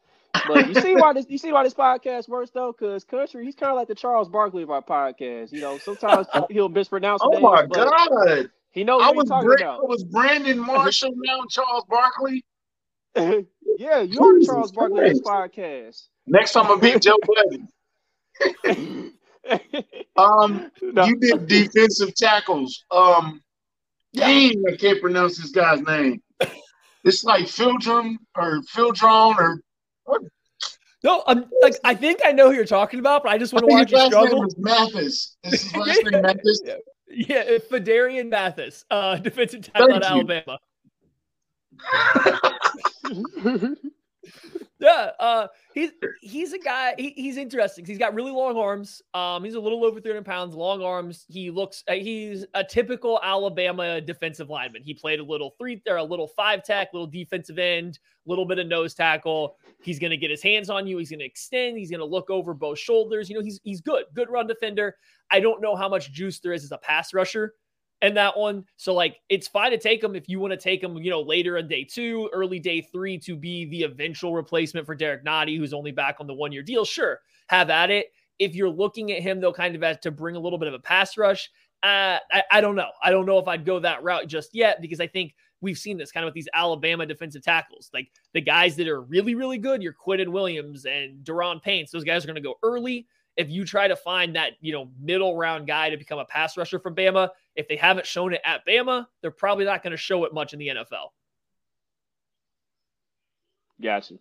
[0.47, 3.55] But you see why this you see why this podcast works though, because country he's
[3.55, 5.51] kind of like the Charles Barkley of our podcast.
[5.51, 7.21] You know, sometimes he'll mispronounce.
[7.23, 8.49] oh names, my god!
[8.71, 9.89] He knows I what he's talking Brand, about.
[9.89, 12.45] Was Brandon Marshall now Charles Barkley?
[13.15, 16.07] yeah, you're the Charles Barkley of this podcast.
[16.27, 19.13] Next time I'm gonna beat Joe Budden.
[20.17, 21.05] um, no.
[21.05, 22.85] you did defensive tackles.
[22.91, 23.41] Um,
[24.13, 26.21] dang, I can't pronounce this guy's name.
[27.03, 29.61] It's like Fildrum or Fildron or
[30.03, 30.21] what?
[31.03, 33.67] No, I'm like I think I know who you're talking about, but I just want
[33.67, 34.41] to watch you struggle.
[34.41, 35.37] Name Mathis.
[35.43, 36.61] Is his last name Mathis?
[36.65, 36.75] Yeah,
[37.07, 40.59] yeah Phidarian Mathis, uh, defensive tackle at Alabama.
[44.79, 46.95] Yeah, uh, he's he's a guy.
[46.97, 47.83] He, he's interesting.
[47.83, 49.01] He's got really long arms.
[49.13, 51.25] Um, he's a little over 300 pounds, long arms.
[51.27, 51.83] He looks.
[51.89, 54.81] Uh, he's a typical Alabama defensive lineman.
[54.81, 58.57] He played a little three or a little five tech, little defensive end, little bit
[58.57, 59.57] of nose tackle.
[59.83, 60.97] He's to get his hands on you.
[60.97, 61.77] He's to extend.
[61.77, 63.29] He's to look over both shoulders.
[63.29, 64.95] You know, he's he's good, good run defender.
[65.29, 67.53] I don't know how much juice there is as a pass rusher
[68.01, 68.65] and that one.
[68.77, 71.21] So like it's fine to take him if you want to take him, you know,
[71.21, 75.57] later in day two, early day three to be the eventual replacement for Derrick Nnadi,
[75.57, 76.85] who's only back on the one year deal.
[76.85, 78.07] Sure, have at it.
[78.37, 80.73] If you're looking at him though, kind of as to bring a little bit of
[80.73, 81.49] a pass rush,
[81.83, 82.89] uh, I, I don't know.
[83.03, 85.97] I don't know if I'd go that route just yet because I think we've seen
[85.97, 87.89] this kind of with these Alabama defensive tackles.
[87.93, 91.85] Like the guys that are really, really good, you're Quinnen Williams and Daron Payne.
[91.91, 93.07] Those guys are going to go early
[93.39, 96.57] if you try to find that, you know, middle round guy to become a pass
[96.57, 99.97] rusher from Bama, if they haven't shown it at Bama, they're probably not going to
[99.97, 101.11] show it much in the NFL.
[103.81, 104.15] Gotcha.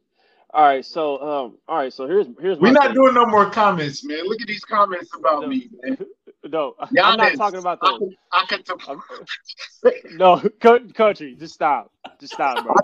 [0.54, 2.58] All right, so um, all right, so here's here's.
[2.58, 2.94] We're not thing.
[2.94, 4.24] doing no more comments, man.
[4.24, 5.98] Look at these comments about no, me, man.
[6.44, 8.14] No, Giannis, I'm not talking about that.
[8.32, 10.40] I can, I can no,
[10.94, 12.74] country, just stop, just stop, bro.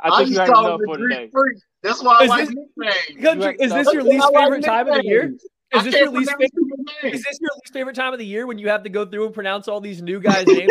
[0.00, 1.28] I think you had enough for today.
[1.30, 1.58] Freak.
[1.82, 3.22] That's why I is like nicknames.
[3.22, 5.36] Country, is this your least favorite time of the year?
[5.74, 6.52] Is this your least favorite?
[7.12, 9.26] Is this your least favorite time of the year when you have to go through
[9.26, 10.70] and pronounce all these new guys' names?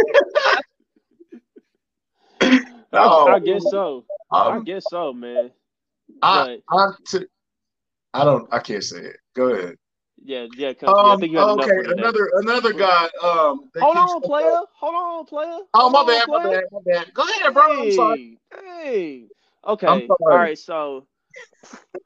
[2.94, 4.06] oh, I guess so.
[4.32, 5.52] Um, I guess so, man.
[6.22, 7.28] I, I, t-
[8.14, 8.48] I don't.
[8.52, 9.18] I can't say it.
[9.36, 9.76] Go ahead.
[10.24, 10.70] Yeah, yeah.
[10.84, 13.10] Um, I think okay, another another guy.
[13.22, 14.60] Um, hold on, player.
[14.74, 15.60] Hold on, player.
[15.74, 17.14] Oh, my bad, my bad, my bad.
[17.14, 17.64] Go ahead, bro.
[17.68, 18.40] Hey, I'm sorry.
[18.54, 19.26] Hey.
[19.68, 20.08] Okay.
[20.10, 20.58] All right.
[20.58, 21.06] So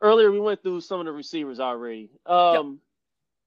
[0.02, 2.10] earlier we went through some of the receivers already.
[2.26, 2.80] Um,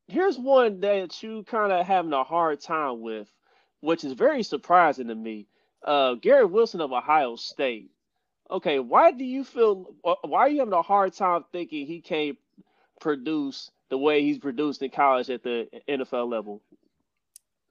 [0.09, 0.16] yep.
[0.16, 3.31] here's one that you kind of having a hard time with,
[3.81, 5.47] which is very surprising to me.
[5.85, 7.90] Uh, Garrett Wilson of Ohio State.
[8.51, 9.95] Okay, why do you feel?
[10.03, 12.37] Why are you having a hard time thinking he can't
[13.01, 16.62] produce the way he's produced in college at the NFL level?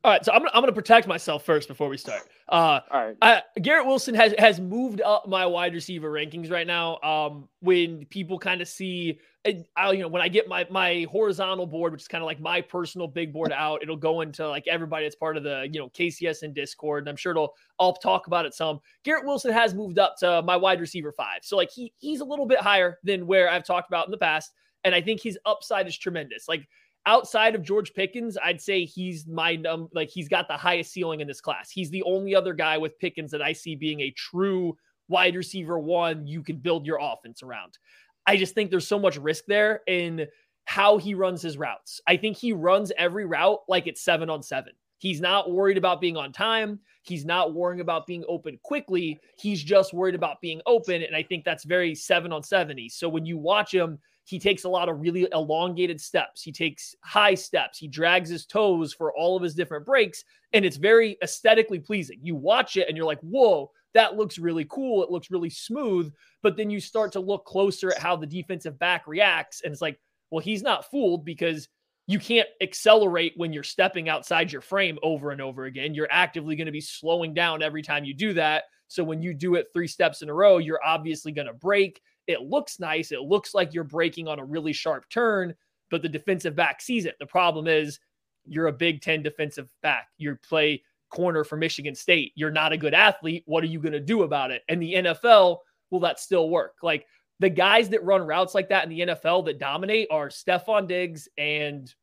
[0.04, 2.22] All right, so I'm I'm gonna protect myself first before we start.
[2.50, 6.66] Uh, All right, I, Garrett Wilson has has moved up my wide receiver rankings right
[6.66, 6.98] now.
[7.02, 11.68] Um, when people kind of see, I, you know, when I get my my horizontal
[11.68, 14.68] board, which is kind of like my personal big board out, it'll go into like
[14.68, 18.26] everybody that's part of the you know KCSN Discord, and I'm sure it'll I'll talk
[18.26, 18.80] about it some.
[19.04, 22.26] Garrett Wilson has moved up to my wide receiver five, so like he he's a
[22.26, 24.52] little bit higher than where I've talked about in the past,
[24.84, 26.48] and I think his upside is tremendous.
[26.48, 26.68] Like
[27.06, 31.20] outside of George Pickens, I'd say he's my um, like he's got the highest ceiling
[31.20, 31.70] in this class.
[31.70, 35.78] He's the only other guy with Pickens that I see being a true wide receiver
[35.78, 37.78] one you can build your offense around.
[38.26, 40.28] I just think there's so much risk there in
[40.66, 42.00] how he runs his routes.
[42.08, 44.72] I think he runs every route like it's 7 on 7.
[45.00, 46.80] He's not worried about being on time.
[47.02, 49.20] He's not worrying about being open quickly.
[49.40, 51.02] He's just worried about being open.
[51.02, 52.88] And I think that's very seven on 70.
[52.90, 56.42] So when you watch him, he takes a lot of really elongated steps.
[56.42, 57.78] He takes high steps.
[57.78, 60.24] He drags his toes for all of his different breaks.
[60.54, 62.20] And it's very aesthetically pleasing.
[62.22, 65.04] You watch it and you're like, whoa, that looks really cool.
[65.04, 66.14] It looks really smooth.
[66.44, 69.62] But then you start to look closer at how the defensive back reacts.
[69.64, 71.68] And it's like, well, he's not fooled because
[72.08, 75.94] you can't accelerate when you're stepping outside your frame over and over again.
[75.94, 78.64] You're actively going to be slowing down every time you do that.
[78.88, 82.02] So when you do it three steps in a row, you're obviously going to break.
[82.28, 83.12] It looks nice.
[83.12, 85.56] It looks like you're breaking on a really sharp turn,
[85.90, 87.16] but the defensive back sees it.
[87.20, 88.00] The problem is
[88.46, 90.08] you're a Big Ten defensive back.
[90.18, 92.32] You play corner for Michigan State.
[92.36, 93.44] You're not a good athlete.
[93.46, 94.64] What are you going to do about it?
[94.70, 95.58] And the NFL,
[95.90, 96.76] will that still work?
[96.82, 97.06] Like
[97.40, 101.28] the guys that run routes like that in the NFL that dominate are Stefon Diggs
[101.38, 101.94] and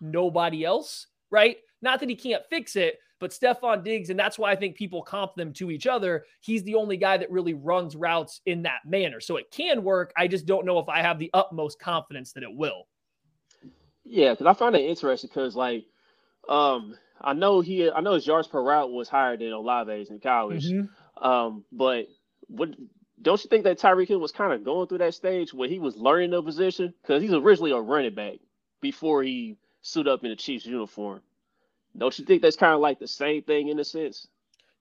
[0.00, 1.58] nobody else, right?
[1.82, 5.02] Not that he can't fix it, but Stefon Diggs, and that's why I think people
[5.02, 6.24] comp them to each other.
[6.40, 9.20] He's the only guy that really runs routes in that manner.
[9.20, 10.12] So it can work.
[10.16, 12.86] I just don't know if I have the utmost confidence that it will.
[14.04, 15.84] Yeah, because I find it interesting because like
[16.48, 20.20] um I know he I know his yards per route was higher than Olave's in
[20.20, 20.70] college.
[20.70, 21.24] Mm-hmm.
[21.24, 22.06] Um, but
[22.46, 22.70] what
[23.20, 25.78] don't you think that Tyreek Hill was kind of going through that stage where he
[25.78, 26.94] was learning the position?
[27.02, 28.34] Because he's originally a running back
[28.80, 31.20] before he suit up in the Chiefs uniform.
[31.98, 34.28] Don't you think that's kind of like the same thing in a sense?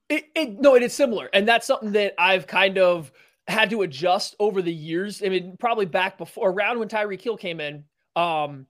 [0.09, 3.11] It, it no, it is similar, and that's something that I've kind of
[3.47, 5.21] had to adjust over the years.
[5.23, 7.83] I mean, probably back before around when Tyreek Hill came in.
[8.15, 8.67] Um,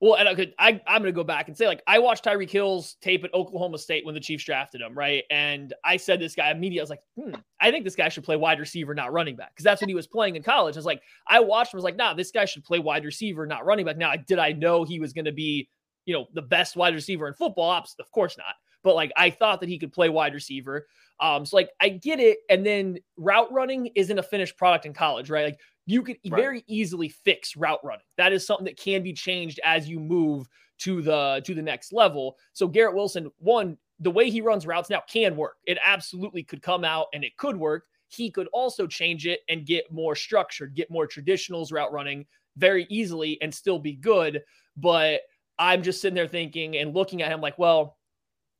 [0.00, 2.50] well, and I could I I'm gonna go back and say like I watched Tyreek
[2.50, 5.24] Hill's tape at Oklahoma State when the Chiefs drafted him, right?
[5.30, 6.80] And I said this guy immediately.
[6.80, 9.50] I was like, hmm, I think this guy should play wide receiver, not running back,
[9.50, 10.76] because that's what he was playing in college.
[10.76, 11.78] I was like, I watched him.
[11.78, 13.96] I was like, nah, this guy should play wide receiver, not running back.
[13.96, 15.68] Now, did I know he was going to be
[16.08, 17.70] you know, the best wide receiver in football.
[17.70, 18.54] Of course not.
[18.82, 20.86] But like I thought that he could play wide receiver.
[21.20, 22.38] Um, so like I get it.
[22.48, 25.44] And then route running isn't a finished product in college, right?
[25.44, 26.40] Like you could right.
[26.40, 28.06] very easily fix route running.
[28.16, 30.46] That is something that can be changed as you move
[30.78, 32.38] to the to the next level.
[32.54, 35.56] So Garrett Wilson, one, the way he runs routes now can work.
[35.66, 37.84] It absolutely could come out and it could work.
[38.06, 42.24] He could also change it and get more structured, get more traditionals route running
[42.56, 44.40] very easily and still be good.
[44.74, 45.20] But
[45.58, 47.96] I'm just sitting there thinking and looking at him like, well,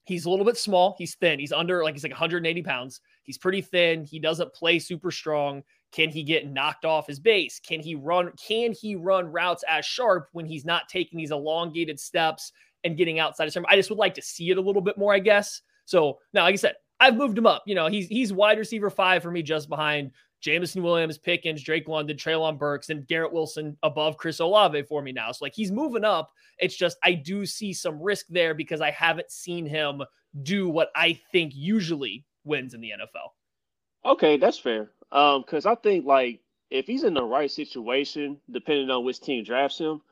[0.04, 0.94] he's a little bit small.
[0.98, 1.38] He's thin.
[1.38, 3.00] He's under like he's like 180 pounds.
[3.22, 4.04] He's pretty thin.
[4.04, 5.62] He doesn't play super strong.
[5.92, 7.60] Can he get knocked off his base?
[7.60, 8.32] Can he run?
[8.46, 12.52] Can he run routes as sharp when he's not taking these elongated steps
[12.84, 13.66] and getting outside of him?
[13.68, 15.62] I just would like to see it a little bit more, I guess.
[15.84, 17.62] So now, like I said, I've moved him up.
[17.66, 21.88] You know, he's he's wide receiver five for me, just behind Jameson Williams, Pickens, Drake
[21.88, 25.32] London, Treylon Burks, and Garrett Wilson above Chris Olave for me now.
[25.32, 26.30] So like he's moving up.
[26.58, 30.02] It's just I do see some risk there because I haven't seen him
[30.42, 34.10] do what I think usually wins in the NFL.
[34.12, 34.90] Okay, that's fair.
[35.10, 39.44] Um, because I think like if he's in the right situation, depending on which team
[39.44, 40.02] drafts him,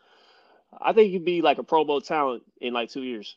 [0.80, 3.36] I think he'd be like a Pro Bowl talent in like two years.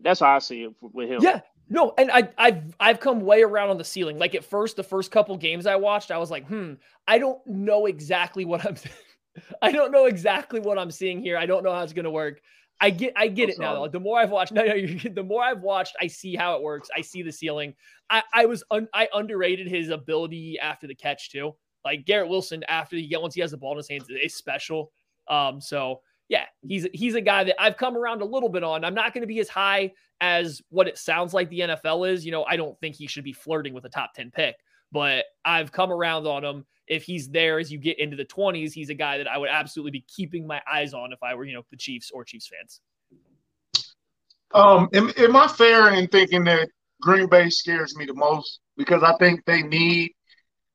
[0.00, 1.22] That's how I see it with him.
[1.22, 4.18] Yeah, no, and I, I've I've come way around on the ceiling.
[4.18, 6.74] Like at first, the first couple games I watched, I was like, hmm,
[7.08, 8.76] I don't know exactly what I'm.
[9.62, 11.36] I don't know exactly what I'm seeing here.
[11.36, 12.40] I don't know how it's gonna work.
[12.80, 13.74] I get I get it now.
[13.74, 13.88] Though.
[13.88, 14.74] The more I've watched, no, no,
[15.12, 16.88] the more I've watched, I see how it works.
[16.96, 17.74] I see the ceiling.
[18.10, 21.54] I I was un, I underrated his ability after the catch too.
[21.84, 24.92] Like Garrett Wilson after he once he has the ball in his hands is special.
[25.28, 28.84] Um, so yeah, he's he's a guy that I've come around a little bit on.
[28.84, 32.24] I'm not going to be as high as what it sounds like the NFL is.
[32.24, 34.56] You know, I don't think he should be flirting with a top 10 pick,
[34.92, 36.66] but I've come around on him.
[36.86, 39.50] If he's there as you get into the 20s, he's a guy that I would
[39.50, 42.48] absolutely be keeping my eyes on if I were, you know, the Chiefs or Chiefs
[42.48, 42.80] fans.
[44.54, 46.68] Um, am, am I fair in thinking that
[47.02, 50.12] Green Bay scares me the most because I think they need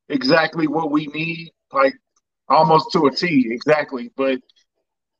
[0.09, 1.93] exactly what we need, like
[2.49, 4.11] almost to a T, exactly.
[4.15, 4.39] But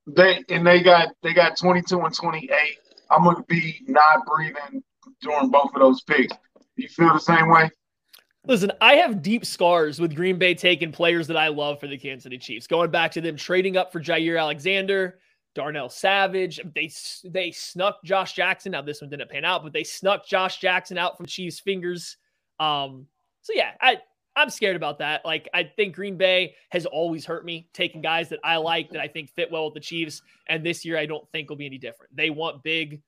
[0.08, 2.52] they and they got they got 22 and 28.
[3.12, 4.82] I'm gonna be not breathing
[5.21, 6.36] during both of those picks.
[6.78, 7.69] You feel the same way?
[8.47, 11.97] Listen, I have deep scars with Green Bay taking players that I love for the
[11.97, 12.65] Kansas City Chiefs.
[12.65, 15.19] Going back to them trading up for Jaire Alexander,
[15.54, 16.60] Darnell Savage.
[16.74, 16.89] They
[17.30, 18.71] they snuck Josh Jackson.
[18.71, 22.17] Now this one didn't pan out, but they snuck Josh Jackson out from Chiefs' fingers.
[22.60, 23.06] Um,
[23.41, 23.97] so yeah, I
[24.36, 25.26] I'm scared about that.
[25.26, 29.02] Like I think Green Bay has always hurt me taking guys that I like that
[29.02, 31.65] I think fit well with the Chiefs, and this year I don't think will be
[31.65, 32.15] any different.
[32.15, 33.02] They want big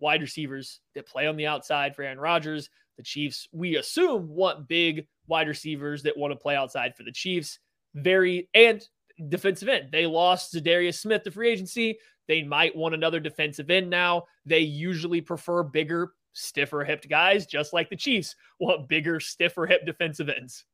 [0.00, 2.68] wide receivers that play on the outside for Aaron Rodgers.
[2.96, 7.12] The Chiefs, we assume, want big wide receivers that want to play outside for the
[7.12, 7.58] Chiefs.
[7.94, 8.82] Very and
[9.28, 9.90] defensive end.
[9.92, 11.98] They lost Za'Darius Smith to free agency.
[12.26, 14.24] They might want another defensive end now.
[14.46, 19.86] They usually prefer bigger, stiffer hipped guys, just like the Chiefs want bigger, stiffer hip
[19.86, 20.64] defensive ends.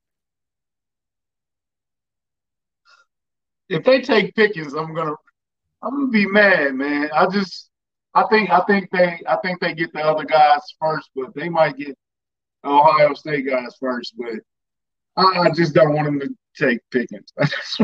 [3.69, 5.15] If they take Pickens, I'm gonna
[5.83, 7.09] I'm gonna be mad, man.
[7.15, 7.71] I just
[8.15, 11.49] I think I think they I think they get the other guys first, but they
[11.49, 11.97] might get
[12.65, 14.35] Ohio State guys first, but
[15.17, 17.33] I, I just don't want them to take Pickens.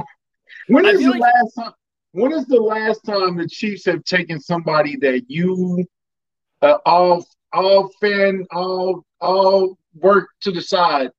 [0.68, 1.72] when is the like- last time?
[2.12, 5.84] When is the last time the Chiefs have taken somebody that you
[6.62, 11.10] uh, all all fan all all work to the side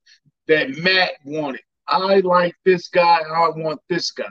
[0.48, 1.62] that Matt wanted?
[1.88, 3.20] I like this guy.
[3.22, 4.26] I want this guy.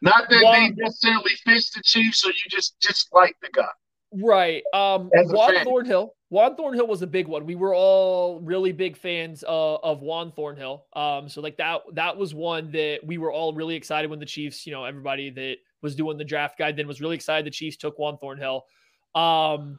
[0.00, 3.68] Not that well, they necessarily fit the Chiefs, or you just just like the guy.
[4.12, 4.62] Right.
[4.74, 6.14] Um, Juan Thornhill.
[6.28, 7.46] Juan Thornhill was a big one.
[7.46, 10.86] We were all really big fans uh, of Juan Thornhill.
[10.94, 14.26] Um, so like that that was one that we were all really excited when the
[14.26, 17.50] Chiefs, you know, everybody that was doing the draft guide then was really excited the
[17.50, 18.64] Chiefs took Juan Thornhill.
[19.14, 19.78] Um,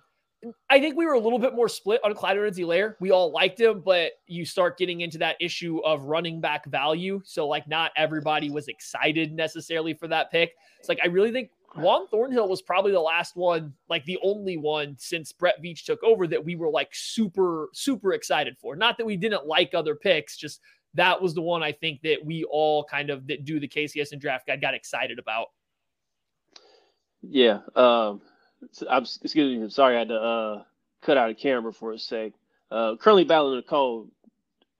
[0.69, 2.95] I think we were a little bit more split on Clyde Edwards-Helaire.
[2.99, 7.21] We all liked him, but you start getting into that issue of running back value.
[7.23, 10.53] So like not everybody was excited necessarily for that pick.
[10.79, 14.57] It's like I really think Juan Thornhill was probably the last one, like the only
[14.57, 18.75] one since Brett Veach took over that we were like super, super excited for.
[18.75, 20.59] Not that we didn't like other picks, just
[20.93, 24.19] that was the one I think that we all kind of that do the KCSN
[24.19, 25.47] draft guide got excited about.
[27.21, 27.59] Yeah.
[27.75, 28.21] Um,
[28.89, 29.63] I'm excuse me.
[29.63, 30.63] I'm sorry I had to uh,
[31.01, 32.33] cut out a camera for a sec.
[32.71, 34.09] Uh, currently battling a cold.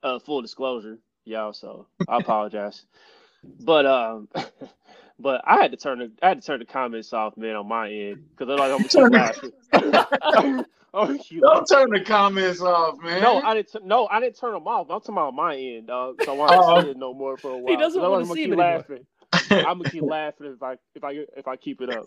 [0.01, 1.53] Uh, full disclosure, y'all.
[1.53, 2.85] So I apologize.
[3.61, 4.27] but um,
[5.19, 7.67] But I had to turn the I had to turn the comments off, man, on
[7.67, 9.51] my end because I'm like I'm keep laughing.
[10.93, 13.21] oh, Don't turn the comments off, man.
[13.21, 13.85] No, I didn't.
[13.85, 14.89] No, I didn't turn them off.
[14.89, 16.17] I'm talking about my end, dog.
[16.25, 17.71] So I want to uh, see it no more for a while.
[17.71, 19.05] He doesn't want to see me laughing.
[19.49, 22.05] I'm gonna keep laughing if I if I if I keep it up.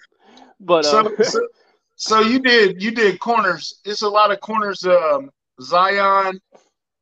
[0.60, 1.48] But uh, so, so,
[1.96, 3.80] so you did you did corners.
[3.84, 4.84] It's a lot of corners.
[4.84, 5.30] Um,
[5.60, 6.38] Zyon,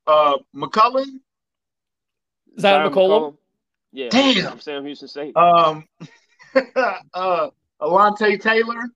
[0.07, 1.07] uh, McCollum.
[2.59, 2.93] Zyon, Zyon McCollum.
[2.93, 3.37] McCollum.
[3.93, 4.61] Yeah, damn.
[4.61, 5.37] Sam Houston State.
[5.37, 5.85] Um,
[7.15, 8.89] uh, Alontae Taylor.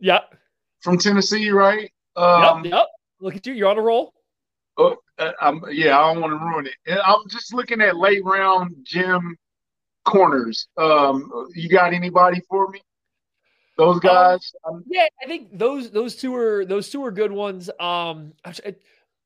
[0.00, 0.34] Yep.
[0.80, 1.90] From Tennessee, right?
[2.16, 2.72] Um, yep.
[2.72, 2.86] Yep.
[3.20, 3.54] Look at you.
[3.54, 4.12] You're on a roll.
[4.76, 5.30] Oh, uh,
[5.70, 6.98] yeah, I don't want to ruin it.
[7.04, 9.36] I'm just looking at late round gym
[10.04, 10.68] corners.
[10.76, 12.82] Um, you got anybody for me?
[13.76, 14.52] Those um, guys?
[14.66, 17.70] Um, yeah, I think those those two are those two are good ones.
[17.80, 18.32] Um,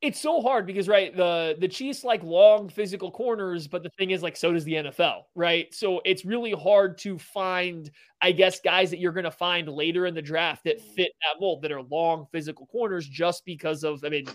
[0.01, 4.11] it's so hard because right the the Chiefs like long physical corners, but the thing
[4.11, 5.73] is like so does the NFL, right?
[5.73, 10.05] So it's really hard to find, I guess, guys that you're going to find later
[10.05, 14.03] in the draft that fit that mold that are long physical corners, just because of
[14.05, 14.25] I mean,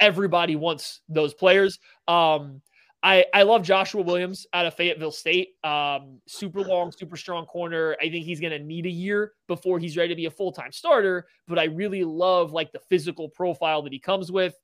[0.00, 1.78] everybody wants those players.
[2.08, 2.62] Um,
[3.02, 5.50] I I love Joshua Williams out of Fayetteville State.
[5.64, 7.96] Um, super long, super strong corner.
[8.00, 10.52] I think he's going to need a year before he's ready to be a full
[10.52, 14.54] time starter, but I really love like the physical profile that he comes with.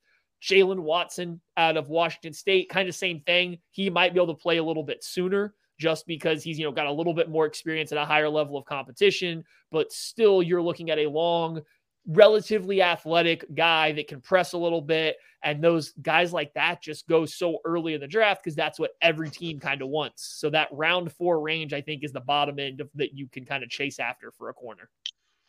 [0.40, 3.58] Jaylen Watson out of Washington State, kind of same thing.
[3.70, 6.72] He might be able to play a little bit sooner just because he's, you know,
[6.72, 10.62] got a little bit more experience at a higher level of competition, but still you're
[10.62, 11.60] looking at a long,
[12.08, 15.16] relatively athletic guy that can press a little bit.
[15.44, 18.92] And those guys like that just go so early in the draft because that's what
[19.00, 20.34] every team kind of wants.
[20.40, 23.44] So that round four range, I think, is the bottom end of that you can
[23.44, 24.88] kind of chase after for a corner.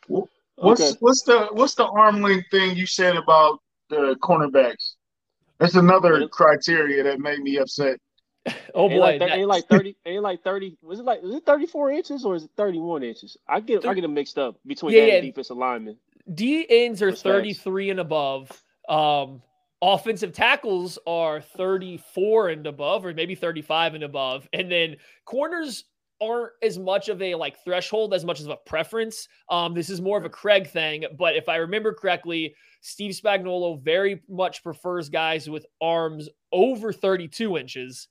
[0.06, 0.96] What's okay.
[1.00, 4.94] what's the what's the arm length thing you said about the cornerbacks.
[5.58, 7.98] That's another criteria that made me upset.
[8.72, 10.78] Oh boy, ain't like, ain't like thirty, ain't like thirty.
[10.80, 13.36] Was it like is it thirty four inches or is it thirty one inches?
[13.46, 15.20] I get I get them mixed up between yeah, that yeah.
[15.20, 15.98] defensive lineman.
[16.34, 18.50] D ends are thirty three and above.
[18.88, 19.42] Um,
[19.82, 24.48] offensive tackles are 34 and above or maybe 35 and above.
[24.52, 25.84] And then corners
[26.22, 29.26] aren't as much of a like threshold as much as a preference.
[29.48, 33.82] Um this is more of a craig thing but if i remember correctly steve spagnuolo
[33.82, 38.08] very much prefers guys with arms over 32 inches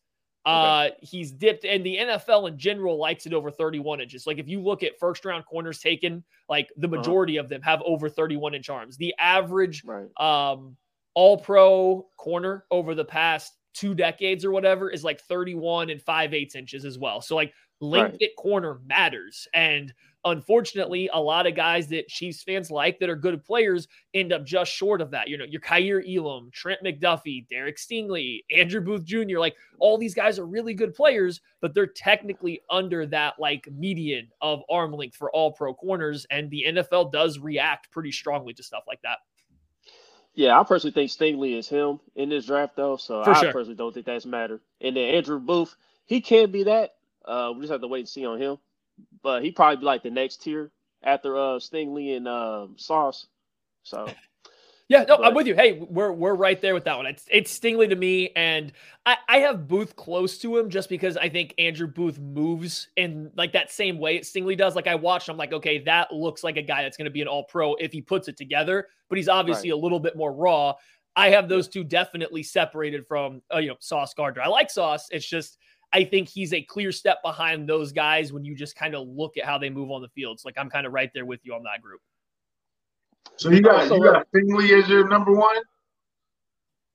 [0.50, 0.96] uh okay.
[1.02, 4.62] he's dipped and the nfl in general likes it over 31 inches like if you
[4.62, 6.98] look at first round corners taken like the uh-huh.
[6.98, 7.44] majority uh-huh.
[7.44, 10.10] of them have over 31 inch arms the average right.
[10.20, 10.76] um
[11.14, 16.34] all pro corner over the past two decades or whatever is like 31 and 5
[16.34, 17.22] eighths inches as well.
[17.22, 18.24] So like length right.
[18.24, 19.48] at corner matters.
[19.54, 19.94] And
[20.26, 24.46] unfortunately, a lot of guys that Chiefs fans like that are good players end up
[24.46, 25.28] just short of that.
[25.28, 29.40] You know, your Kaiir Elam, Trent McDuffie, Derek Stingley, Andrew Booth Jr.
[29.40, 34.30] Like all these guys are really good players, but they're technically under that like median
[34.42, 36.26] of arm length for all pro corners.
[36.30, 39.20] And the NFL does react pretty strongly to stuff like that.
[40.36, 42.96] Yeah, I personally think Stingley is him in this draft, though.
[42.98, 43.52] So For I sure.
[43.52, 44.62] personally don't think that's matter.
[44.80, 46.96] And then Andrew Booth, he can be that.
[47.26, 48.58] Uh, we just have to wait and see on him.
[49.22, 50.72] But he probably be like the next tier
[51.04, 53.28] after uh Stingley and uh, Sauce.
[53.84, 54.08] So
[54.90, 55.56] yeah, no, but, I'm with you.
[55.56, 57.06] Hey, we're we're right there with that one.
[57.06, 58.72] It's it's Stingley to me, and
[59.06, 63.32] I, I have Booth close to him just because I think Andrew Booth moves in
[63.36, 64.76] like that same way Stingley does.
[64.76, 67.22] Like I watched, I'm like, okay, that looks like a guy that's going to be
[67.22, 68.88] an All Pro if he puts it together.
[69.10, 69.78] But he's obviously right.
[69.78, 70.74] a little bit more raw.
[71.16, 74.42] I have those two definitely separated from uh, you know Sauce Gardner.
[74.42, 75.08] I like Sauce.
[75.12, 75.58] It's just
[75.92, 79.38] I think he's a clear step behind those guys when you just kind of look
[79.38, 80.40] at how they move on the field.
[80.40, 82.02] So like I'm kind of right there with you on that group.
[83.38, 85.56] So you got you got Stingley as your number one.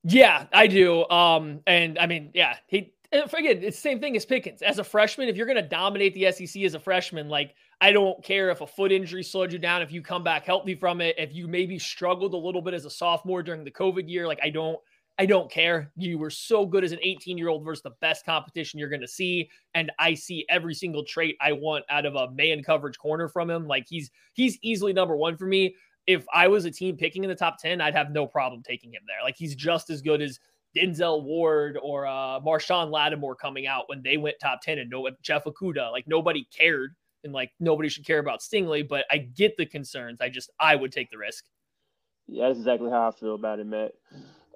[0.05, 1.09] Yeah, I do.
[1.09, 2.95] Um, and I mean, yeah, he
[3.28, 4.62] forget it's the same thing as Pickens.
[4.62, 7.92] As a freshman, if you're going to dominate the SEC as a freshman, like I
[7.92, 11.01] don't care if a foot injury slowed you down, if you come back healthy from
[11.01, 14.26] it, if you maybe struggled a little bit as a sophomore during the COVID year,
[14.26, 14.78] like I don't.
[15.18, 15.92] I don't care.
[15.96, 19.00] You were so good as an 18 year old versus the best competition you're going
[19.00, 19.48] to see.
[19.74, 23.48] And I see every single trait I want out of a man coverage corner from
[23.48, 23.66] him.
[23.66, 27.30] Like he's, he's easily number one for me if I was a team picking in
[27.30, 29.22] the top 10, I'd have no problem taking him there.
[29.22, 30.38] Like he's just as good as
[30.76, 35.08] Denzel Ward or uh, Marshon Lattimore coming out when they went top 10 and no
[35.22, 35.92] Jeff Okudah.
[35.92, 40.20] Like nobody cared and like nobody should care about Stingley, but I get the concerns.
[40.20, 41.44] I just, I would take the risk.
[42.26, 43.92] Yeah, that's exactly how I feel about it, Matt.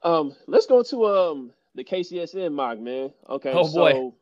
[0.03, 3.13] Um, let's go to um the KCSN mock, man.
[3.29, 3.53] Okay.
[3.53, 3.93] Oh boy.
[3.93, 4.15] So,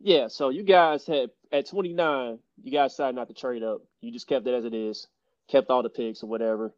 [0.00, 3.82] yeah, so you guys had at 29, you guys decided not to trade up.
[4.00, 5.08] You just kept it as it is
[5.48, 6.72] kept all the picks or whatever.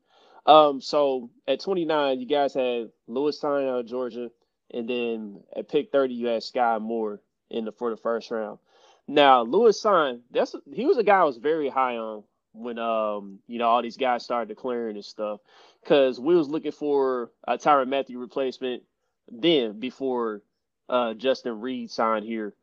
[0.47, 4.31] Um, so at 29, you guys had Lewis Cine out of Georgia,
[4.73, 7.21] and then at pick 30, you had Skyy Moore
[7.51, 8.59] in the for the first round.
[9.07, 12.23] Now Lewis Cine, that's he was a guy I was very high on
[12.53, 15.41] when um you know all these guys started declaring and stuff,
[15.83, 18.83] because we was looking for a Tyrann Mathieu replacement
[19.29, 20.43] then before
[20.89, 22.55] uh Justin Reid signed here.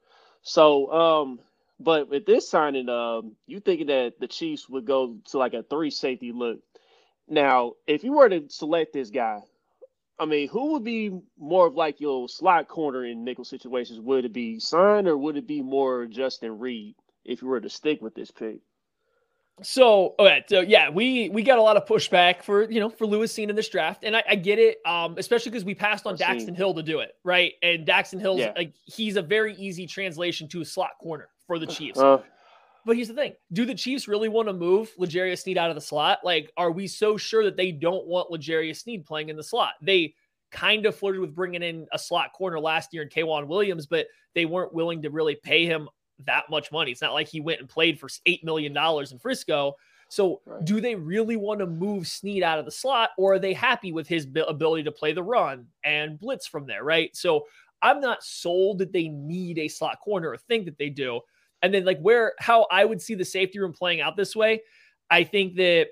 [0.42, 1.40] So um
[1.80, 5.64] but with this signing, um, you thinking that the Chiefs would go to like a
[5.64, 6.60] three safety look.
[7.28, 9.42] Now, if you were to select this guy,
[10.20, 14.00] I mean, who would be more of like your slot corner in nickel situations?
[14.00, 17.70] Would it be Cine or would it be more Justin Reid if you were to
[17.70, 18.60] stick with this pick?
[19.64, 23.08] So, okay, so yeah, we we got a lot of pushback for you know for
[23.08, 26.06] Lewis Cine in this draft, and I, I get it, um, especially because we passed
[26.06, 27.54] on Daxton Hill to do it, right?
[27.64, 28.54] And Daxton Hill's yeah.
[28.56, 31.98] like he's a very easy translation to a slot corner for the Chiefs.
[31.98, 32.20] Uh,
[32.86, 35.76] but here's the thing: Do the Chiefs really want to move L'Jarius Sneed out of
[35.76, 36.20] the slot?
[36.24, 39.74] Like, are we so sure that they don't want L'Jarius Sneed playing in the slot?
[39.82, 40.14] They
[40.52, 44.06] kind of flirted with bringing in a slot corner last year in Kwan Williams, but
[44.36, 45.90] they weren't willing to really pay him
[46.26, 46.92] that much money.
[46.92, 49.76] It's not like he went and played for $8 million in Frisco.
[50.10, 50.64] So, right.
[50.64, 53.92] do they really want to move Sneed out of the slot, or are they happy
[53.92, 56.84] with his ability to play the run and blitz from there?
[56.84, 57.14] Right.
[57.16, 57.46] So,
[57.82, 61.20] I'm not sold that they need a slot corner or think that they do.
[61.62, 64.62] And then, like, where how I would see the safety room playing out this way,
[65.10, 65.88] I think that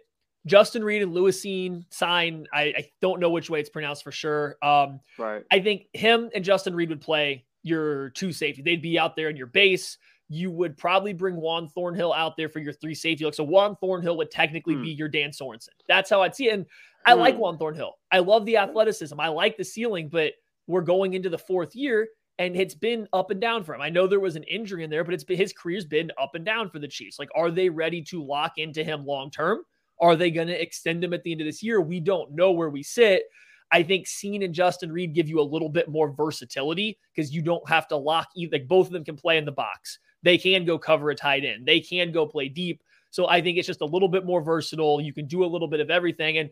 [0.46, 2.48] Justin Reid and Lewis Cine sign.
[2.54, 4.58] I, I, don't know which way it's pronounced for sure.
[4.62, 5.44] Um, right.
[5.52, 8.62] I think him and Justin Reid would play your two safety.
[8.62, 9.98] They'd be out there in your base
[10.30, 13.38] you would probably bring Juan Thornhill out there for your three safety looks.
[13.38, 14.84] So Juan Thornhill would technically mm.
[14.84, 15.70] be your Dan Sorensen.
[15.88, 16.54] That's how I'd see it.
[16.54, 16.66] And
[17.06, 17.20] I mm.
[17.20, 17.94] like Juan Thornhill.
[18.12, 19.20] I love the athleticism.
[19.20, 20.34] I like the ceiling, but
[20.68, 22.08] we're going into the fourth year
[22.38, 23.82] and it's been up and down for him.
[23.82, 26.36] I know there was an injury in there, but it's been his career's been up
[26.36, 27.18] and down for the Chiefs.
[27.18, 29.60] Like, are they ready to lock into him long term?
[30.02, 31.80] Are they going to extend him at the end of this year?
[31.80, 33.24] We don't know where we sit.
[33.72, 37.42] I think Cine and Justin Reid give you a little bit more versatility because you
[37.42, 38.58] don't have to lock either.
[38.58, 40.00] Like both of them can play in the box.
[40.26, 41.68] They can go cover a tight end.
[41.68, 42.82] They can go play deep.
[43.12, 45.00] So I think it's just a little bit more versatile.
[45.00, 46.40] You can do a little bit of everything.
[46.40, 46.50] And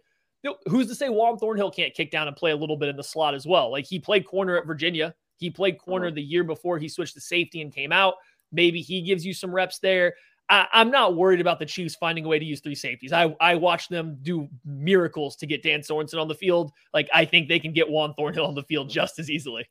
[0.67, 3.03] who's to say Juan Thornhill can't kick down and play a little bit in the
[3.03, 3.71] slot as well?
[3.71, 5.15] Like he played corner at Virginia.
[5.37, 8.13] He played corner the year before he switched to safety and came out.
[8.51, 10.13] Maybe he gives you some reps there.
[10.47, 13.11] I, am not worried about the Chiefs finding a way to use three safeties.
[13.11, 16.71] I I watched them do miracles to get Dan Sorensen on the field.
[16.93, 19.67] Like I think they can get Juan Thornhill on the field just as easily.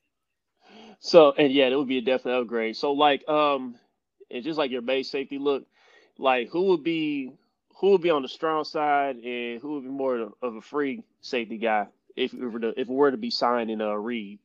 [0.98, 2.76] So and yeah, it would be a definite upgrade.
[2.76, 3.76] So like um,
[4.33, 5.64] it's just like your base safety look.
[6.18, 7.33] Like who would be
[7.76, 11.03] who would be on the strong side and who would be more of a free
[11.20, 14.39] safety guy if we were to if we were to be signing a uh, Reid?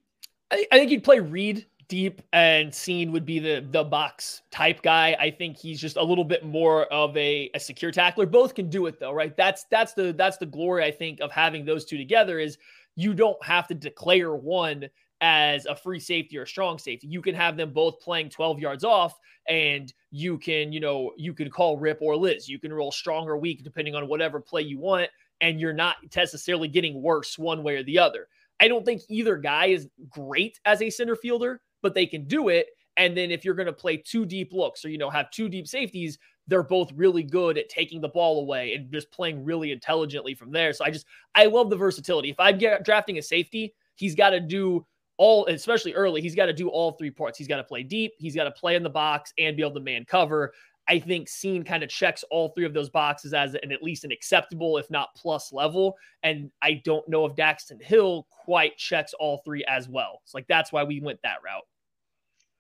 [0.52, 4.82] I, I think you'd play Reid deep and Cine would be the the box type
[4.82, 5.16] guy.
[5.20, 8.26] I think he's just a little bit more of a, a secure tackler.
[8.26, 9.36] Both can do it though, right?
[9.36, 12.58] That's that's the that's the glory I think of having those two together is
[12.96, 14.90] you don't have to declare one
[15.22, 17.07] as a free safety or a strong safety.
[17.07, 21.34] You can have them both playing 12 yards off and you can, you know, you
[21.34, 22.47] can call rip or Liz.
[22.47, 25.09] You can roll strong or weak depending on whatever play you want
[25.41, 28.28] and you're not necessarily getting worse one way or the other.
[28.59, 32.49] I don't think either guy is great as a center fielder, but they can do
[32.49, 32.68] it.
[32.97, 35.47] And then if you're going to play two deep looks or, you know, have two
[35.47, 39.72] deep safeties, they're both really good at taking the ball away and just playing really
[39.72, 40.74] intelligently from there.
[40.74, 41.05] So I just,
[41.36, 42.30] I love the versatility.
[42.30, 44.86] If I'm drafting a safety, he's got to do
[45.18, 47.38] all, especially early, he's got to do all three parts.
[47.38, 49.74] He's got to play deep, he's got to play in the box and be able
[49.76, 50.53] to man cover.
[50.89, 54.05] I think Cine kind of checks all three of those boxes as an at least
[54.05, 55.97] an acceptable, if not plus level.
[56.24, 60.22] And I don't know if Daxton Hill quite checks all three as well.
[60.24, 61.63] It's like that's why we went that route.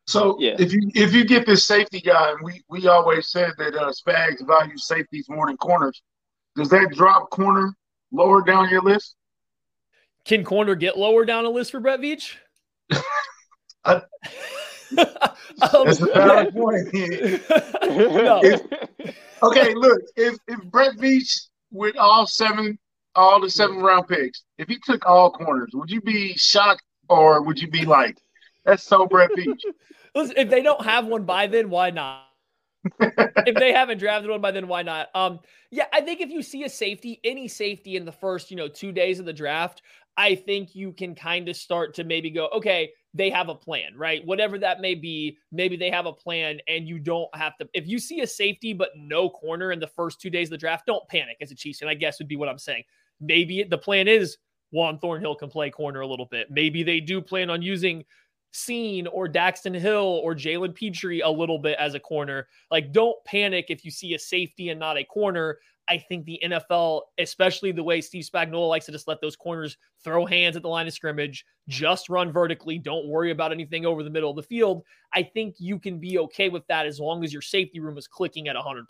[0.07, 0.55] So yeah.
[0.57, 3.91] if you if you get this safety guy, and we we always said that uh,
[3.91, 6.01] Spags value safeties more than corners,
[6.55, 7.73] does that drop corner
[8.11, 9.15] lower down your list?
[10.25, 12.35] Can corner get lower down a list for Brett Veach?
[13.85, 13.93] I,
[14.97, 16.93] um, That's a valid point.
[16.93, 18.41] no.
[18.43, 18.61] if,
[19.43, 22.77] okay, look, if if Brett Veach with all seven,
[23.15, 27.41] all the seven round picks, if he took all corners, would you be shocked or
[27.41, 28.17] would you be like,
[28.65, 29.61] that's so Brett Veach?
[30.15, 32.23] Listen, if they don't have one by then, why not?
[33.01, 35.09] if they haven't drafted one by then, why not?
[35.13, 35.39] Um,
[35.71, 38.67] yeah, I think if you see a safety, any safety in the first, you know,
[38.67, 39.81] two days of the draft,
[40.17, 43.95] I think you can kind of start to maybe go, okay, they have a plan,
[43.95, 44.25] right?
[44.25, 47.67] Whatever that may be, maybe they have a plan and you don't have to.
[47.73, 50.57] If you see a safety but no corner in the first two days of the
[50.57, 51.81] draft, don't panic as a Chiefs.
[51.81, 52.83] And I guess would be what I'm saying.
[53.19, 54.37] Maybe the plan is
[54.71, 56.51] Juan Thornhill can play corner a little bit.
[56.51, 58.03] Maybe they do plan on using
[58.53, 62.47] Cine or Daxton Hill or Jalen Pitre a little bit as a corner.
[62.71, 65.59] Like, don't panic if you see a safety and not a corner.
[65.89, 69.77] I think the NFL, especially the way Steve Spagnuolo likes to just let those corners
[70.03, 74.03] throw hands at the line of scrimmage, just run vertically, don't worry about anything over
[74.03, 74.83] the middle of the field.
[75.13, 78.07] I think you can be okay with that as long as your safety room is
[78.07, 78.83] clicking at 100%.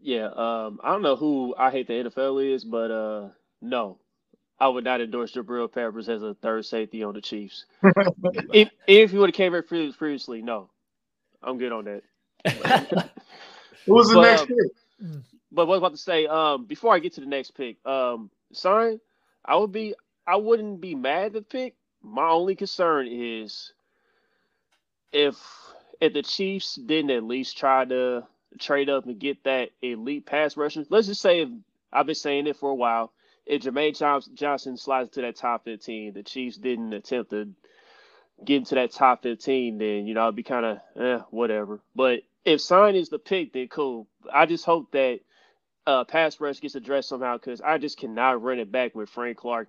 [0.00, 3.28] Yeah, um, I don't know who I hate the NFL is, but uh,
[3.60, 3.98] no,
[4.60, 7.64] I would not endorse Jabril Peppers as a third safety on the Chiefs.
[8.52, 10.70] if if he would have came here previously, no,
[11.42, 13.10] I'm good on that.
[13.86, 14.56] Who was the but, next pick?
[15.02, 15.22] Mm.
[15.52, 17.76] But what I was about to say, um, before I get to the next pick,
[17.86, 19.00] um, sorry,
[19.44, 19.94] I would be,
[20.26, 21.74] I wouldn't be mad at the pick.
[22.02, 23.72] My only concern is
[25.12, 25.36] if
[26.00, 28.24] if the Chiefs didn't at least try to
[28.58, 30.84] trade up and get that elite pass rusher.
[30.90, 31.48] Let's just say
[31.92, 33.12] I've been saying it for a while.
[33.48, 33.96] If Jermaine
[34.34, 37.48] Johnson slides to that top 15, the Chiefs didn't attempt to
[38.44, 41.80] get into that top 15, then, you know, I'd be kind of, eh, whatever.
[41.96, 44.06] But if sign is the pick, then cool.
[44.32, 45.20] I just hope that
[45.86, 49.38] uh, pass rush gets addressed somehow because I just cannot run it back with Frank
[49.38, 49.68] Clark.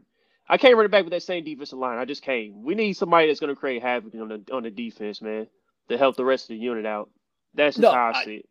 [0.49, 1.97] I can't run it back with that same defensive line.
[1.97, 2.53] I just can't.
[2.55, 5.47] We need somebody that's going to create havoc on the on the defense, man,
[5.87, 7.09] to help the rest of the unit out.
[7.53, 8.49] That's just no, how I, I see it.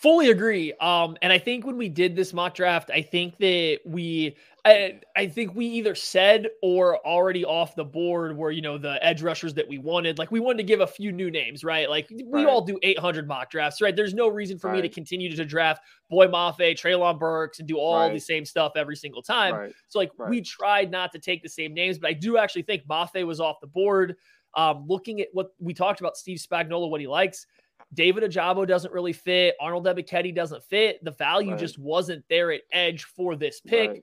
[0.00, 0.72] Fully agree.
[0.80, 4.34] Um, and I think when we did this mock draft, I think that we
[4.64, 8.98] I, I think we either said or already off the board were, you know, the
[9.04, 10.18] edge rushers that we wanted.
[10.18, 11.88] Like we wanted to give a few new names, right?
[11.88, 12.46] Like we right.
[12.46, 13.94] all do 800 mock drafts, right?
[13.94, 14.76] There's no reason for right.
[14.76, 18.12] me to continue to draft Boye Mafe, Treylon Burks, and do all right.
[18.14, 19.70] the same stuff every single time.
[19.88, 22.86] So like we tried not to take the same names, but I do actually think
[22.86, 24.16] Mafe was off the board.
[24.56, 27.46] Um, looking at what we talked about, Steve Spagnuolo, what he likes.
[27.92, 29.56] David Ojabo doesn't really fit.
[29.60, 31.04] Arnold Ebiketie doesn't fit.
[31.04, 34.02] The value just wasn't there at edge for this pick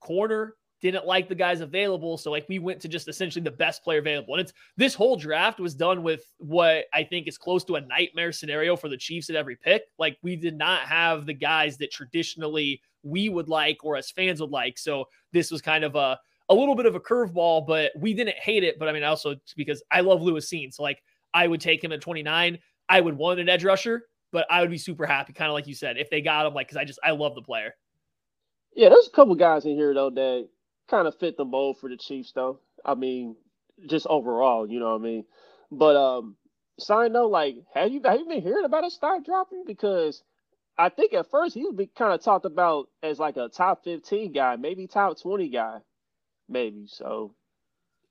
[0.00, 2.18] corner didn't like the guys available.
[2.18, 4.34] So like we went to just essentially the best player available.
[4.34, 7.80] And it's this whole draft was done with what I think is close to a
[7.80, 9.84] nightmare scenario for the Chiefs at every pick.
[9.96, 14.40] Like we did not have the guys that traditionally we would like or as fans
[14.40, 14.76] would like.
[14.76, 16.18] So this was kind of a
[16.48, 18.78] a little bit of a curveball, but we didn't hate it.
[18.78, 20.74] But I mean, also because I love Lewis Cine.
[20.74, 21.00] So like
[21.32, 22.58] I would take him at 29.
[22.88, 25.66] I would want an edge rusher, but I would be super happy, kind of like
[25.66, 27.74] you said, if they got him, like because I just I love the player.
[28.74, 30.48] Yeah, there's a couple guys in here though that
[30.88, 32.60] kind of fit the mold for the Chiefs though.
[32.84, 33.36] I mean,
[33.86, 35.24] just overall, you know what I mean.
[35.70, 36.36] But um,
[36.78, 39.64] side note, like, have you have you been hearing about a start dropping?
[39.66, 40.22] Because
[40.78, 43.84] I think at first he was be kind of talked about as like a top
[43.84, 45.78] 15 guy, maybe top 20 guy,
[46.48, 46.86] maybe.
[46.86, 47.34] So,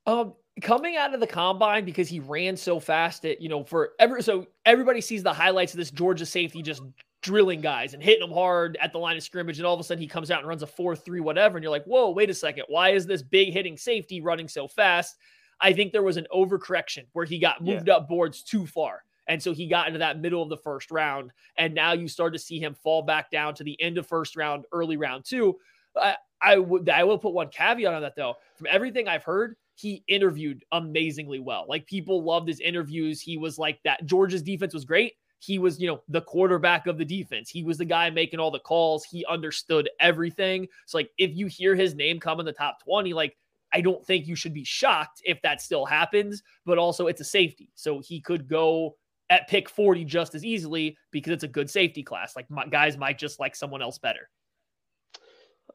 [0.06, 3.92] um, coming out of the combine because he ran so fast that you know for
[4.00, 6.82] ever so everybody sees the highlights of this Georgia safety just
[7.22, 9.84] drilling guys and hitting them hard at the line of scrimmage, and all of a
[9.84, 12.30] sudden he comes out and runs a four three whatever, and you're like, whoa, wait
[12.30, 15.18] a second, why is this big hitting safety running so fast?
[15.62, 17.96] I think there was an overcorrection where he got moved yeah.
[17.96, 19.04] up boards too far.
[19.28, 21.32] And so he got into that middle of the first round.
[21.56, 24.36] And now you start to see him fall back down to the end of first
[24.36, 25.58] round, early round two.
[25.96, 28.36] I, I would I will put one caveat on that though.
[28.56, 31.66] From everything I've heard, he interviewed amazingly well.
[31.68, 33.20] Like people loved his interviews.
[33.20, 34.06] He was like that.
[34.06, 35.14] Georgia's defense was great.
[35.40, 37.50] He was, you know, the quarterback of the defense.
[37.50, 39.04] He was the guy making all the calls.
[39.04, 40.68] He understood everything.
[40.86, 43.36] So like if you hear his name come in the top 20, like
[43.74, 47.26] I don't think you should be shocked if that still happens, but also it's a
[47.26, 47.72] safety.
[47.74, 48.98] So he could go
[49.32, 52.36] at pick 40 just as easily because it's a good safety class.
[52.36, 54.30] Like my, guys might just like someone else better.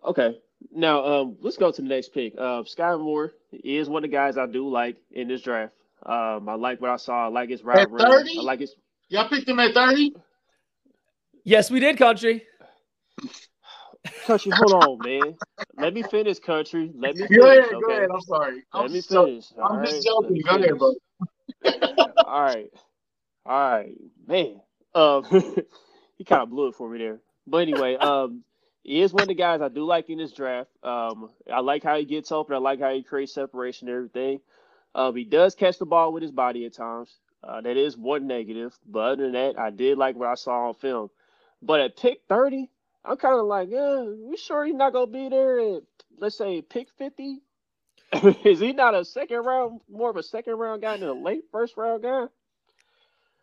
[0.04, 0.38] Okay.
[0.72, 2.34] Now, um, let's go to the next pick.
[2.36, 5.72] Uh, Skyy Moore is one of the guys I do like in this draft.
[6.04, 7.26] Um, I like what I saw.
[7.26, 8.38] I like his route at 30?
[8.38, 8.74] I like his.
[9.08, 10.14] Y'all picked him at 30?
[11.44, 12.44] Yes, we did, country.
[14.26, 15.36] Country, hold on, man.
[15.78, 16.92] Let me finish, country.
[16.94, 17.38] Let me finish.
[17.38, 17.80] Go ahead, okay?
[17.80, 18.08] go ahead.
[18.12, 18.62] I'm sorry.
[18.74, 19.44] Let I'm me so, finish.
[19.56, 20.04] I'm All just right?
[20.04, 20.42] joking.
[20.42, 22.24] Go ahead, bro.
[22.24, 22.70] All right.
[23.44, 23.94] All right,
[24.26, 24.60] man.
[24.94, 25.24] Um,
[26.16, 27.20] he kind of blew it for me there.
[27.46, 28.42] But anyway, um,
[28.86, 30.70] he is one of the guys I do like in this draft.
[30.84, 32.54] Um, I like how he gets open.
[32.54, 34.40] I like how he creates separation and everything.
[34.94, 37.14] Um, he does catch the ball with his body at times.
[37.44, 38.78] Uh, that is one negative.
[38.86, 41.10] But other than that, I did like what I saw on film.
[41.62, 42.70] But at pick 30,
[43.04, 45.82] I'm kind of like, yeah, we sure he's not gonna be there at
[46.18, 47.42] let's say pick 50?
[48.44, 51.44] is he not a second round, more of a second round guy than a late
[51.52, 52.26] first round guy?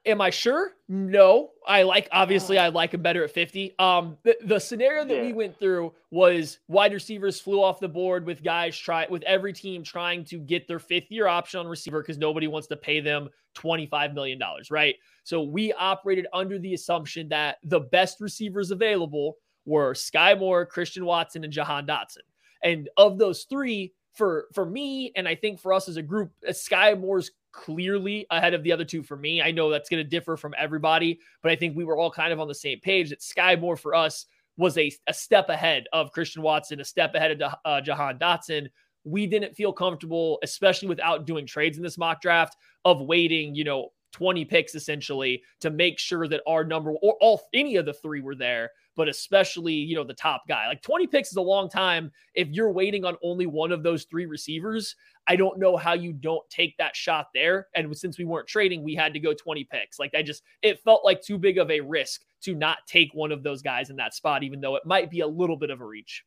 [0.06, 0.74] Am I sure?
[0.90, 1.52] No.
[1.66, 3.74] I like obviously I like him better at 50.
[3.80, 5.22] Um the, the scenario that Yeah.
[5.24, 9.54] we went through was wide receivers flew off the board with guys try with every
[9.54, 13.00] team trying to get their fifth year option on receiver because nobody wants to pay
[13.00, 14.96] them 25 million dollars, right?
[15.24, 21.06] So we operated under the assumption that the best receivers available were Skyy Moore, Christian
[21.06, 22.18] Watson, and Jahan Dotson.
[22.62, 26.32] And of those three, for for me, and I think for us as a group,
[26.46, 29.42] uh, Skyy Moore's clearly ahead of the other two for me.
[29.42, 32.34] I know that's going to differ from everybody, but I think we were all kind
[32.34, 34.26] of on the same page that Skyy Moore for us
[34.58, 38.68] was a, a step ahead of Christian Watson, a step ahead of uh, Jahan Dotson.
[39.06, 43.64] We didn't feel comfortable, especially without doing trades in this mock draft, of waiting, you
[43.64, 47.94] know, 20 picks essentially to make sure that our number or all any of the
[47.94, 50.68] three were there, but especially, you know, the top guy.
[50.68, 52.12] Like 20 picks is a long time.
[52.34, 54.96] If you're waiting on only one of those three receivers,
[55.28, 57.68] I don't know how you don't take that shot there.
[57.76, 60.00] And since we weren't trading, we had to go 20 picks.
[60.00, 63.32] Like I just, it felt like too big of a risk to not take one
[63.32, 65.82] of those guys in that spot, even though it might be a little bit of
[65.82, 66.24] a reach.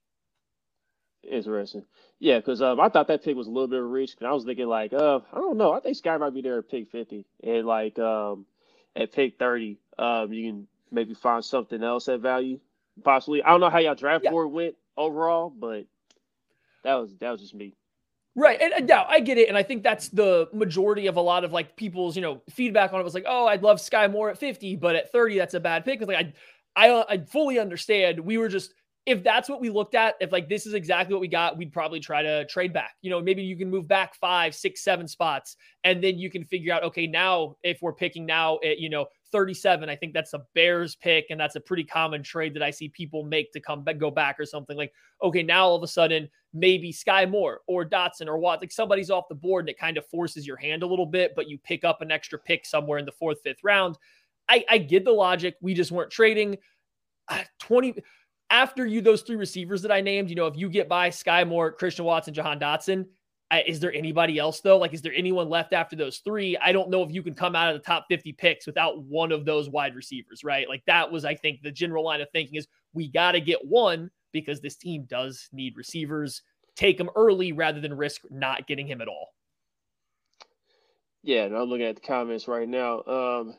[1.31, 1.85] Interesting.
[2.19, 4.17] Yeah, because um, I thought that pick was a little bit of a reach.
[4.19, 5.73] And I was thinking like, uh, I don't know.
[5.73, 8.47] I think Skyy might be there at pick fifty, and like um,
[8.95, 12.59] at pick thirty, um, you can maybe find something else at value,
[13.05, 13.43] possibly.
[13.43, 14.31] I don't know how y'all draft Yeah.
[14.31, 15.85] board went overall, but
[16.85, 17.75] that was that was just me.
[18.39, 18.61] Right.
[18.61, 19.49] And, and yeah, I get it.
[19.49, 22.93] And I think that's the majority of a lot of like people's, you know, feedback
[22.93, 25.55] on it was like, oh, I'd love Skyy Moore at 50, but at 30, that's
[25.55, 26.03] a bad pick.
[26.03, 26.35] It's like,
[26.77, 28.21] I, I, I fully understand.
[28.21, 28.75] We were just,
[29.07, 31.73] if that's what we looked at, if like this is exactly what we got, we'd
[31.73, 32.97] probably try to trade back.
[33.03, 36.45] You know, maybe you can move back five, six, seven spots, and then you can
[36.45, 40.35] figure out, okay, now if we're picking now at, you know, 37, I think that's
[40.35, 43.61] a Bears pick, and that's a pretty common trade that I see people make to
[43.61, 44.93] come back, go back or something like,
[45.23, 49.11] okay, now all of a sudden, maybe Skyy Moore or Dotson or what, like somebody's
[49.11, 51.59] off the board and it kind of forces your hand a little bit, but you
[51.59, 53.99] pick up an extra pick somewhere in the fourth, fifth round.
[54.49, 55.55] I, I get the logic.
[55.61, 56.57] We just weren't trading.
[57.29, 57.95] Uh, 20
[58.51, 61.47] after you, those three receivers that I named, you know, if you get by Skyy
[61.47, 63.07] Moore, Christian Watson, Jahan Dotson,
[63.51, 64.77] uh, is there anybody else though?
[64.77, 66.57] Like, is there anyone left after those three?
[66.57, 69.31] I don't know if you can come out of the top 50 picks without one
[69.31, 70.69] of those wide receivers, right?
[70.69, 73.65] Like, that was, I think, the general line of thinking is we got to get
[73.65, 76.43] one because this team does need receivers.
[76.75, 79.29] Take him early rather than risk not getting him at all.
[81.23, 83.03] Yeah, and I'm looking at the comments right now.
[83.03, 83.55] Um,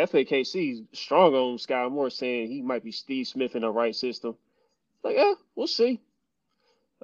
[0.00, 3.94] Hefe KC strong on Skyy Moore saying he might be Steve Smith in the right
[3.94, 4.36] system.
[5.04, 6.00] Like, yeah, we'll see.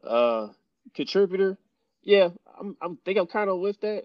[0.03, 0.49] Uh,
[0.95, 1.59] contributor.
[2.03, 2.77] Yeah, I'm.
[2.81, 4.05] I'm think I'm kind of with that.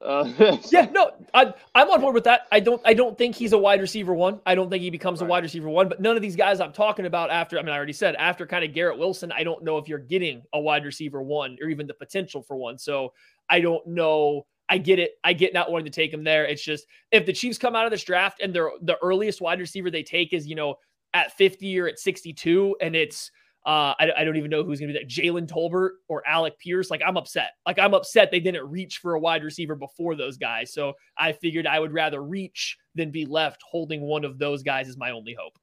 [0.00, 0.58] Uh.
[0.70, 2.46] Yeah, no, I, I'm on board with that.
[2.52, 4.40] I don't, I don't think he's a wide receiver one.
[4.44, 5.26] I don't think he becomes right.
[5.26, 5.88] a wide receiver one.
[5.88, 8.46] But none of these guys I'm talking about after, I mean, I already said after
[8.46, 11.68] kind of Garrett Wilson, I don't know if you're getting a wide receiver one or
[11.68, 12.78] even the potential for one.
[12.78, 13.12] So
[13.48, 14.46] I don't know.
[14.68, 15.12] I get it.
[15.22, 16.46] I get not wanting to take him there.
[16.46, 19.60] It's just if the Chiefs come out of this draft and they're the earliest wide
[19.60, 20.76] receiver they take is you know
[21.12, 23.30] at 50 or at 62, and it's
[23.66, 25.08] uh, I, I, don't even know who's going to be that.
[25.08, 26.90] Jalen Tolbert or Alec Pierce.
[26.90, 27.52] Like, I'm upset.
[27.64, 30.70] Like, I'm upset they didn't reach for a wide receiver before those guys.
[30.70, 34.86] So I figured I would rather reach than be left holding one of those guys
[34.86, 35.58] as my only hope.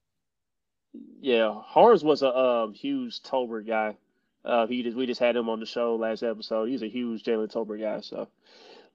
[1.20, 3.96] Yeah, Harms was a um, huge Tolbert guy.
[4.44, 6.68] Uh, he just we just had him on the show last episode.
[6.68, 8.00] He's a huge Jalen Tolbert guy.
[8.00, 8.26] So,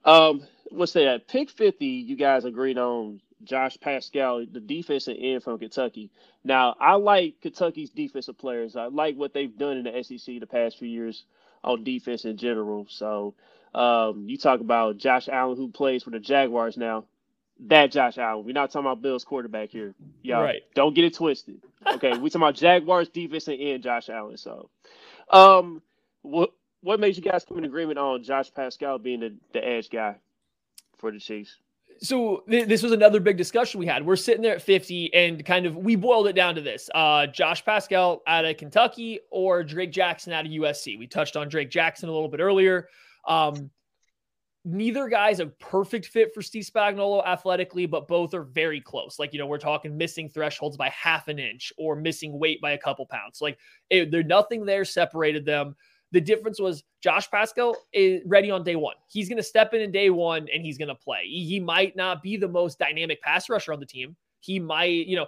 [0.06, 1.28] um, what's that?
[1.28, 1.86] Pick fifty.
[1.86, 6.12] You guys agreed on Josh Paschal, the defensive end from Kentucky.
[6.44, 8.76] Now, I like Kentucky's defensive players.
[8.76, 11.24] I like what they've done in the SEC the past few years
[11.64, 12.88] on defense in general.
[12.90, 13.36] So,
[13.76, 17.06] um, you talk about Josh Allen, who plays for the Jaguars now.
[17.68, 18.46] That Josh Allen.
[18.46, 19.96] We're not talking about Bills quarterback here.
[20.22, 20.62] Y'all right.
[20.76, 21.62] don't get it twisted.
[21.86, 24.38] Okay, we talking about Jaguars defensive end Josh Allen.
[24.38, 24.70] So,
[25.30, 25.82] um,
[26.22, 29.90] what what made you guys come in agreement on Josh Paschal being the, the edge
[29.90, 30.16] guy
[30.98, 31.58] for the Chiefs?
[32.00, 34.06] so th- this was another big discussion we had.
[34.06, 36.90] We're sitting there at 50 and kind of we boiled it down to this.
[36.94, 40.98] Uh, Josh Paschal out of Kentucky or Drake Jackson out of USC.
[40.98, 42.88] We touched on Drake Jackson a little bit earlier.
[43.28, 43.70] Um,
[44.64, 49.18] neither guy's a perfect fit for Steve Spagnuolo athletically, but both are very close.
[49.18, 52.72] Like, you know, we're talking missing thresholds by half an inch or missing weight by
[52.72, 53.42] a couple pounds.
[53.42, 53.58] Like,
[53.90, 55.76] it, there's nothing there separated them.
[56.12, 58.96] The difference was Josh Paschal is ready on day one.
[59.10, 61.26] He's going to step in in day one and he's going to play.
[61.26, 64.16] He might not be the most dynamic pass rusher on the team.
[64.40, 65.26] He might, you know,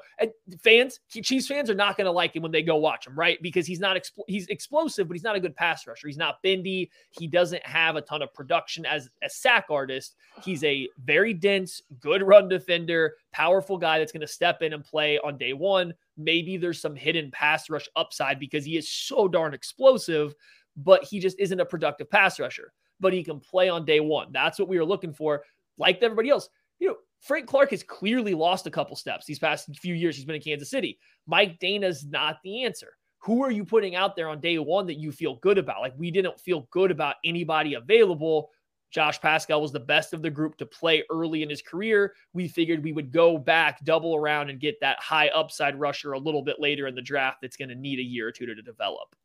[0.64, 3.42] fans, Chiefs fans are not going to like him when they go watch him, right?
[3.42, 6.08] Because he's not, expl- he's explosive, but he's not a good pass rusher.
[6.08, 6.90] He's not bendy.
[7.10, 10.16] He doesn't have a ton of production as a sack artist.
[10.44, 14.86] He's a very dense, good run defender, powerful guy that's going to step in and
[14.86, 15.94] play on day one.
[16.16, 20.36] Maybe there's some hidden pass rush upside because he is so darn explosive
[20.84, 22.72] but he just isn't a productive pass rusher.
[23.00, 24.30] But he can play on day one.
[24.32, 25.44] That's what we were looking for.
[25.78, 26.50] Like everybody else,
[26.80, 30.16] you know, Frank Clark has clearly lost a couple steps these past few years.
[30.16, 31.00] He's been in Kansas City.
[31.28, 32.94] Mike Danna's not the answer.
[33.20, 35.82] Who are you putting out there on day one that you feel good about?
[35.82, 38.50] Like we didn't feel good about anybody available.
[38.92, 42.16] Josh Paschal was the best of the group to play early in his career.
[42.34, 46.20] We figured we would go back, double around, and get that high upside rusher a
[46.20, 48.56] little bit later in the draft that's going to need a year or two to
[48.62, 49.16] develop.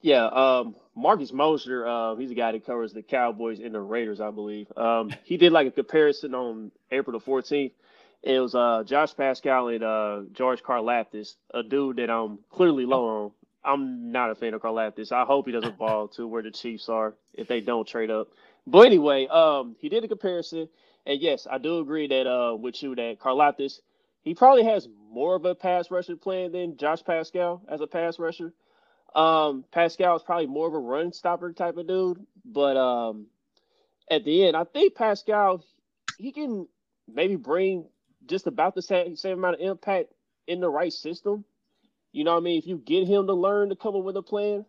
[0.00, 4.20] Yeah, um, Marcus Mosher, uh, he's a guy that covers the Cowboys and the Raiders,
[4.20, 4.70] I believe.
[4.76, 7.72] Um, he did like a comparison on April the 14th.
[8.22, 13.06] It was uh, Josh Paschal and uh, George Karlaftis, a dude that I'm clearly low
[13.24, 13.30] on.
[13.64, 15.12] I'm not a fan of Karlaftis.
[15.12, 18.28] I hope he doesn't fall to where the Chiefs are if they don't trade up.
[18.66, 20.68] But anyway, um, he did a comparison,
[21.06, 23.80] and yes, I do agree that uh, with you that Karlaftis,
[24.22, 28.18] he probably has more of a pass rusher plan than Josh Paschal as a pass
[28.18, 28.52] rusher.
[29.14, 33.26] Um, Paschal is probably more of a run stopper type of dude, but um,
[34.10, 35.64] at the end, I think Paschal
[36.18, 36.66] he can
[37.12, 37.86] maybe bring
[38.26, 40.12] just about the same same amount of impact
[40.46, 41.44] in the right system.
[42.12, 42.58] You know what I mean?
[42.58, 44.64] If you get him to learn to come up with a plan,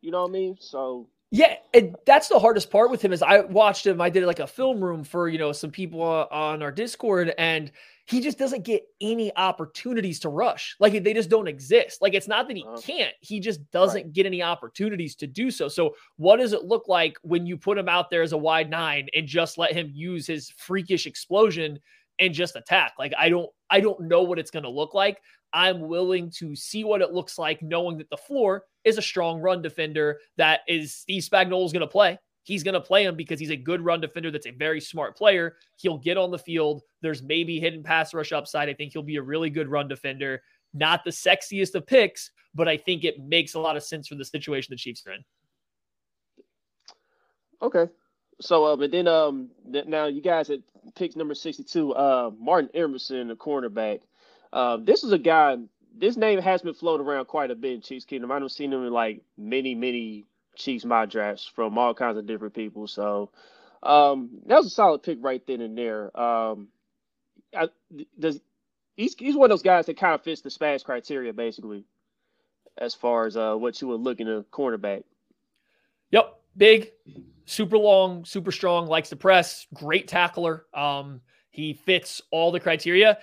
[0.00, 0.56] you know what I mean?
[0.60, 4.00] So yeah, and that's the hardest part with him is I watched him.
[4.00, 7.70] I did like a film room for you know some people on our Discord, and
[8.06, 10.76] he just doesn't get any opportunities to rush.
[10.78, 12.00] Like they just don't exist.
[12.00, 12.80] Like it's not that he uh-huh.
[12.80, 14.12] can't, he just doesn't right.
[14.12, 15.68] get any opportunities to do so.
[15.68, 18.70] So, what does it look like when you put him out there as a wide
[18.70, 21.80] nine and just let him use his freakish explosion
[22.20, 22.92] and just attack?
[22.98, 25.20] Like I don't I don't know what it's going to look like.
[25.52, 29.40] I'm willing to see what it looks like knowing that the floor is a strong
[29.40, 33.16] run defender that is Steve Spagnuolo is going to play he's going to play him
[33.16, 35.56] because he's a good run defender that's a very smart player.
[35.78, 36.82] He'll get on the field.
[37.02, 38.68] There's maybe hidden pass rush upside.
[38.68, 40.42] I think he'll be a really good run defender.
[40.72, 44.14] Not the sexiest of picks, but I think it makes a lot of sense for
[44.14, 45.24] the situation the Chiefs are in.
[47.62, 47.90] Okay.
[48.40, 50.60] So, but then um, now you guys at
[50.94, 54.02] picks number 62, uh, Martin Emerson, the cornerback.
[54.52, 55.56] Uh, this is a guy,
[55.98, 58.30] this name has been floated around quite a bit in Chiefs Kingdom.
[58.30, 60.26] I don't seen him in like many, many
[60.56, 62.86] Chiefs my drafts from all kinds of different people.
[62.86, 63.30] So
[63.82, 66.18] um, that was a solid pick right then and there.
[66.18, 66.68] Um,
[67.54, 67.68] I,
[68.18, 68.40] does
[68.96, 71.84] he's he's one of those guys that kind of fits the Spags criteria basically,
[72.78, 75.04] as far as uh, what you would look in a cornerback.
[76.10, 76.92] Yep, big,
[77.44, 80.66] super long, super strong, likes to press, great tackler.
[80.74, 83.18] Um, he fits all the criteria.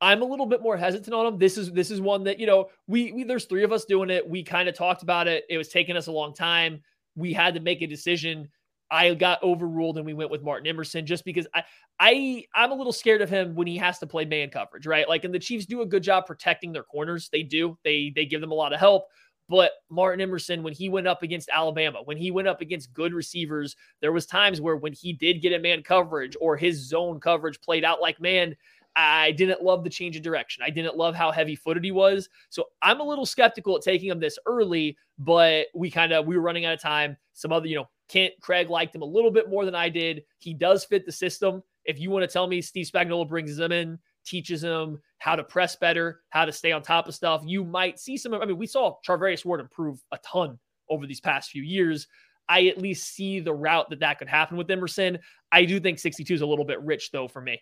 [0.00, 1.38] I'm a little bit more hesitant on him.
[1.38, 4.10] This is this is one that you know we, we there's three of us doing
[4.10, 4.28] it.
[4.28, 5.44] We kind of talked about it.
[5.48, 6.82] It was taking us a long time.
[7.16, 8.48] We had to make a decision.
[8.90, 11.64] I got overruled and we went with Martin Emerson just because I
[11.98, 15.08] I I'm a little scared of him when he has to play man coverage, right?
[15.08, 17.28] Like and the Chiefs do a good job protecting their corners.
[17.30, 17.76] They do.
[17.84, 19.06] They they give them a lot of help.
[19.48, 23.14] But Martin Emerson, when he went up against Alabama, when he went up against good
[23.14, 27.18] receivers, there was times where when he did get a man coverage or his zone
[27.18, 28.54] coverage played out like man,
[28.96, 30.64] I didn't love the change of direction.
[30.64, 32.28] I didn't love how heavy footed he was.
[32.50, 36.36] So I'm a little skeptical at taking him this early, but we kind of we
[36.36, 37.16] were running out of time.
[37.32, 40.24] Some other, you know, Kent Craig liked him a little bit more than I did.
[40.38, 41.62] He does fit the system.
[41.84, 45.44] If you want to tell me Steve Spagnuolo brings him in, teaches him how to
[45.44, 48.34] press better, how to stay on top of stuff, you might see some.
[48.34, 50.58] I mean, we saw Charvarius Ward improve a ton
[50.90, 52.06] over these past few years.
[52.48, 55.18] I at least see the route that that could happen with Emerson.
[55.52, 57.60] I do think 62 is a little bit rich though for me.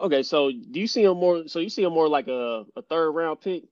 [0.00, 1.46] Okay, so do you see him more?
[1.46, 3.64] So you see him more like a, a third round pick?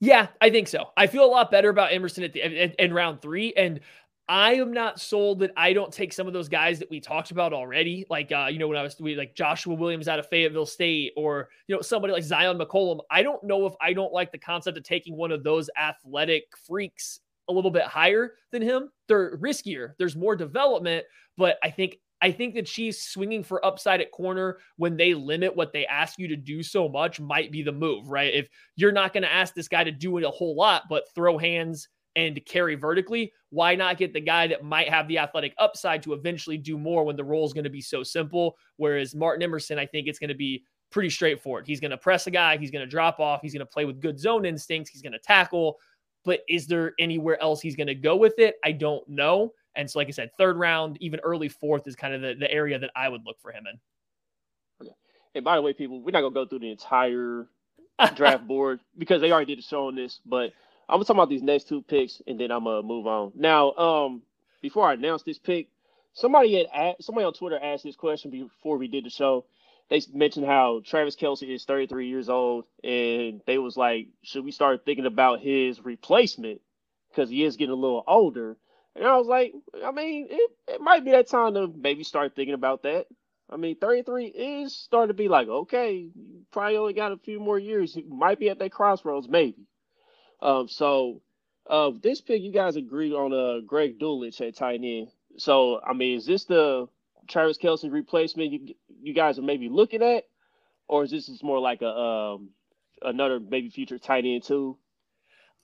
[0.00, 0.90] Yeah, I think so.
[0.96, 3.80] I feel a lot better about Emerson at the in round three, and
[4.28, 7.30] I am not sold that I don't take some of those guys that we talked
[7.30, 8.04] about already.
[8.10, 11.12] Like, uh, you know, when I was we, like Joshua Williams out of Fayetteville State
[11.16, 13.00] or, you know, somebody like Zyon McCollum.
[13.10, 16.44] I don't know if I don't like the concept of taking one of those athletic
[16.66, 18.90] freaks a little bit higher than him.
[19.08, 19.94] They're riskier.
[19.98, 21.06] There's more development,
[21.38, 25.54] but I think I think the Chiefs swinging for upside at corner when they limit
[25.54, 28.34] what they ask you to do so much might be the move, right?
[28.34, 31.04] If you're not going to ask this guy to do it a whole lot, but
[31.14, 35.54] throw hands and carry vertically, why not get the guy that might have the athletic
[35.58, 38.56] upside to eventually do more when the role is going to be so simple?
[38.76, 41.66] Whereas Martin Emerson, I think it's going to be pretty straightforward.
[41.66, 43.84] He's going to press a guy, he's going to drop off, he's going to play
[43.84, 45.76] with good zone instincts, he's going to tackle.
[46.24, 48.56] But is there anywhere else he's going to go with it?
[48.64, 49.52] I don't know.
[49.78, 52.50] And so, like I said, third round, even early fourth is kind of the, the
[52.50, 53.78] area that I would look for him in.
[54.84, 54.94] Okay.
[55.36, 57.46] And by the way, people, we're not gonna go through the entire
[58.16, 60.52] draft board because they already did a show on this, but
[60.88, 63.30] I'm gonna talk about these next two picks, and then I'm gonna move on.
[63.36, 64.22] Now, um,
[64.60, 65.68] before I announce this pick,
[66.12, 69.44] somebody had asked, somebody on Twitter asked this question before we did the show.
[69.90, 74.50] They mentioned how Travis Kelce is 33 years old, and they was like, should we
[74.50, 76.60] start thinking about his replacement
[77.10, 78.56] because he is getting a little older?
[78.98, 82.34] And I was like, I mean, it, it might be that time to maybe start
[82.34, 83.06] thinking about that.
[83.50, 87.38] I mean, 33 is starting to be like, okay, you probably only got a few
[87.38, 87.94] more years.
[87.96, 89.68] You might be at that crossroads, maybe.
[90.42, 91.22] Um, so
[91.68, 95.08] uh, this pick, you guys agreed on uh, Greg Dulcich at tight end.
[95.36, 96.88] So, I mean, is this the
[97.28, 100.24] Travis Kelce replacement you you guys are maybe looking at,
[100.88, 102.50] or is this just more like a um,
[103.02, 104.76] another maybe future tight end too,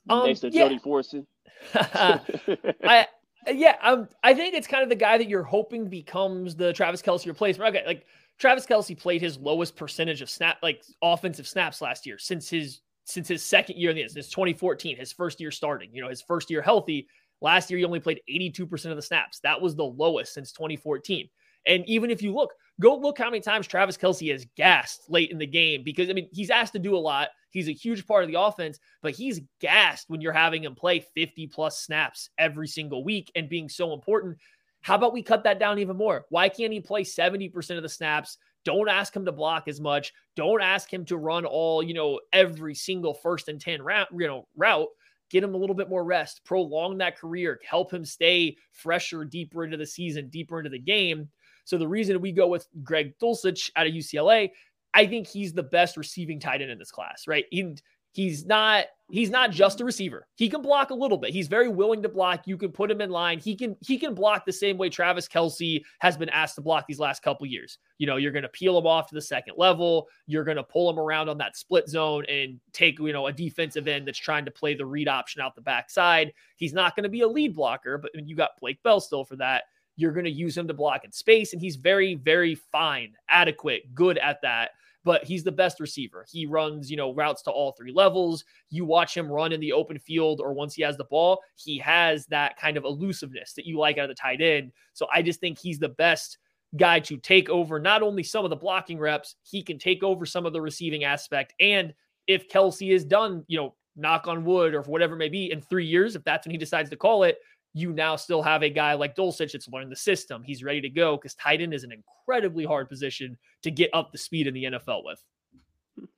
[0.08, 0.68] um, next to yeah.
[0.68, 1.26] Jody Fortson?
[1.74, 3.06] I
[3.52, 7.02] yeah, um, I think it's kind of the guy that you're hoping becomes the Travis
[7.02, 7.74] Kelce replacement.
[7.74, 8.06] Okay, like
[8.38, 12.80] Travis Kelce played his lowest percentage of snap, like offensive snaps last year since his
[13.04, 15.90] since his second year in the since 2014, his first year starting.
[15.92, 17.06] You know, his first year healthy.
[17.40, 19.40] Last year, he only played 82% of the snaps.
[19.40, 21.28] That was the lowest since 2014.
[21.66, 25.30] And even if you look, go look how many times Travis Kelce has gassed late
[25.30, 27.28] in the game because, I mean, he's asked to do a lot.
[27.50, 31.00] He's a huge part of the offense, but he's gassed when you're having him play
[31.14, 34.38] 50 plus snaps every single week and being so important.
[34.82, 36.26] How about we cut that down even more?
[36.28, 38.38] Why can't he play 70% of the snaps?
[38.64, 40.12] Don't ask him to block as much.
[40.36, 44.26] Don't ask him to run all, you know, every single first and 10 route, you
[44.26, 44.88] know, route.
[45.30, 49.64] Get him a little bit more rest, prolong that career, help him stay fresher, deeper
[49.64, 51.28] into the season, deeper into the game.
[51.64, 54.50] So the reason we go with Greg Dulcich out of UCLA,
[54.92, 57.46] I think he's the best receiving tight end in this class, right?
[57.50, 57.74] He,
[58.14, 60.26] he's not he's not just a receiver.
[60.36, 61.30] He can block a little bit.
[61.30, 62.46] He's very willing to block.
[62.46, 63.38] You can put him in line.
[63.38, 66.86] He can he can block the same way Travis Kelce has been asked to block
[66.86, 67.78] these last couple years.
[67.98, 70.06] You know, you're going to peel him off to the second level.
[70.26, 73.32] You're going to pull him around on that split zone and take you know a
[73.32, 76.32] defensive end that's trying to play the read option out the backside.
[76.56, 79.36] He's not going to be a lead blocker, but you got Blake Bell still for
[79.36, 79.64] that
[79.96, 81.52] you're going to use him to block in space.
[81.52, 84.70] And he's very, very fine, adequate, good at that.
[85.04, 86.24] But he's the best receiver.
[86.30, 88.42] He runs, you know, routes to all three levels.
[88.70, 91.78] You watch him run in the open field or once he has the ball, he
[91.78, 94.72] has that kind of elusiveness that you like out of the tight end.
[94.94, 96.38] So I just think he's the best
[96.76, 100.24] guy to take over not only some of the blocking reps, he can take over
[100.24, 101.52] some of the receiving aspect.
[101.60, 101.92] And
[102.26, 105.60] if Kelce is done, you know, knock on wood or whatever it may be in
[105.60, 107.38] three years, if that's when he decides to call it,
[107.74, 110.42] you now still have a guy like Dulcich that's learned the system.
[110.44, 114.12] He's ready to go because tight end is an incredibly hard position to get up
[114.12, 115.22] the speed in the NFL with.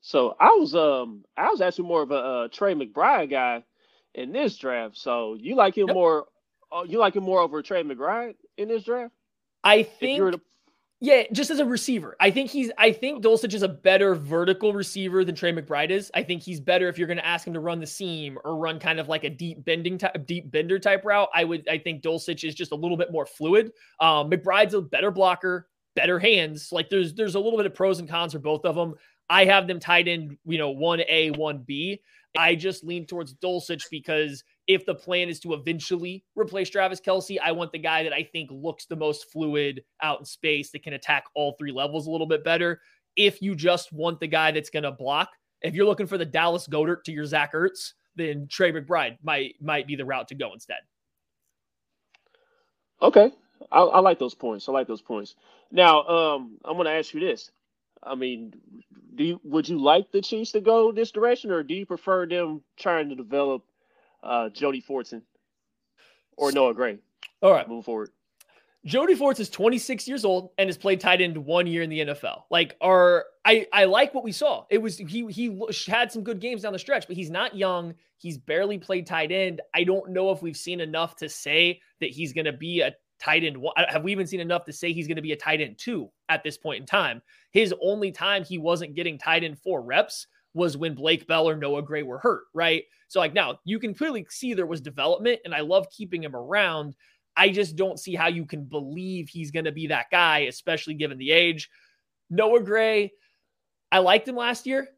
[0.03, 3.65] So I was um I was actually more of a, a Trey McBride guy
[4.15, 4.97] in this draft.
[4.99, 5.95] So you like him yep.
[5.95, 6.27] more?
[6.71, 9.15] Uh, you like him more over Trey McBride in this draft?
[9.65, 10.37] I think.
[11.01, 12.17] Yeah, just as a receiver.
[12.21, 16.11] I think he's I think Dulcich is a better vertical receiver than Trey McBride is.
[16.15, 18.57] I think he's better if you're going to ask him to run the seam or
[18.57, 21.29] run kind of like a deep bending type deep bender type route.
[21.35, 23.73] I would I think Dulcich is just a little bit more fluid.
[24.01, 26.73] Um, McBride's a better blocker, better hands.
[26.73, 28.95] Like there's there's a little bit of pros and cons for both of them.
[29.29, 31.99] I have them tied in, you know, 1A, 1B.
[32.39, 37.39] I just lean towards Dulcich because if the plan is to eventually replace Travis Kelce,
[37.43, 40.83] I want the guy that I think looks the most fluid out in space that
[40.83, 42.81] can attack all three levels a little bit better.
[43.17, 45.31] If you just want the guy that's going to block,
[45.63, 49.55] if you're looking for the Dallas Goedert to your Zach Ertz, then Trey McBride might
[49.61, 50.79] might be the route to go instead.
[53.01, 53.31] Okay,
[53.71, 54.69] I, I like those points.
[54.69, 55.37] I like those points.
[55.71, 57.51] Now, um, I'm going to ask you this:
[58.03, 58.55] I mean,
[59.15, 62.27] do you, would you like the Chiefs to go this direction, or do you prefer
[62.27, 63.63] them trying to develop
[64.27, 65.23] uh, Jody Fortson
[66.37, 66.99] or Noah Gray?
[67.43, 68.11] All right, move forward.
[68.87, 72.01] Jody Fortson is 26 years old and has played tight end one year in the
[72.01, 72.43] NFL.
[72.51, 74.65] Like, our I I like what we saw.
[74.71, 77.95] It was he he had some good games down the stretch, but he's not young.
[78.19, 79.61] He's barely played tight end.
[79.75, 82.95] I don't know if we've seen enough to say that he's going to be a
[83.19, 83.75] tight end one.
[83.89, 86.09] Have we even seen enough to say he's going to be a tight end two
[86.29, 87.23] at this point in time?
[87.51, 91.55] His only time he wasn't getting tight end four reps was when Blake Bell or
[91.55, 92.85] Noah Gray were hurt, right?
[93.09, 96.35] So, like, now you can clearly see there was development, and I love keeping him
[96.35, 96.97] around.
[97.37, 100.95] I just don't see how you can believe he's going to be that guy, especially
[100.95, 101.69] given the age.
[102.31, 103.13] Noah Gray,
[103.93, 104.89] I liked him last year,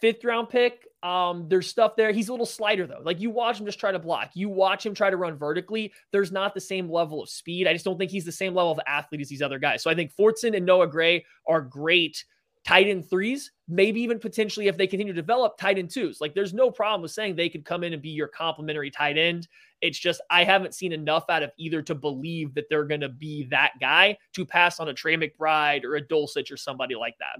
[0.00, 0.86] fifth round pick.
[1.02, 2.12] Um, there's stuff there.
[2.12, 3.00] He's a little slider though.
[3.02, 4.32] Like you watch him just try to block.
[4.34, 5.94] You watch him try to run vertically.
[6.12, 7.66] There's not the same level of speed.
[7.66, 9.82] I just don't think he's the same level of athlete as these other guys.
[9.82, 12.22] So I think Fortson and Noah Gray are great
[12.64, 16.20] tight end threes, maybe even potentially if they continue to develop tight end twos.
[16.20, 19.16] Like there's no problem with saying they could come in and be your complementary tight
[19.16, 19.48] end.
[19.80, 23.08] It's just I haven't seen enough out of either to believe that they're going to
[23.08, 27.16] be that guy to pass on a Trey McBride or a Dulcich or somebody like
[27.18, 27.38] that.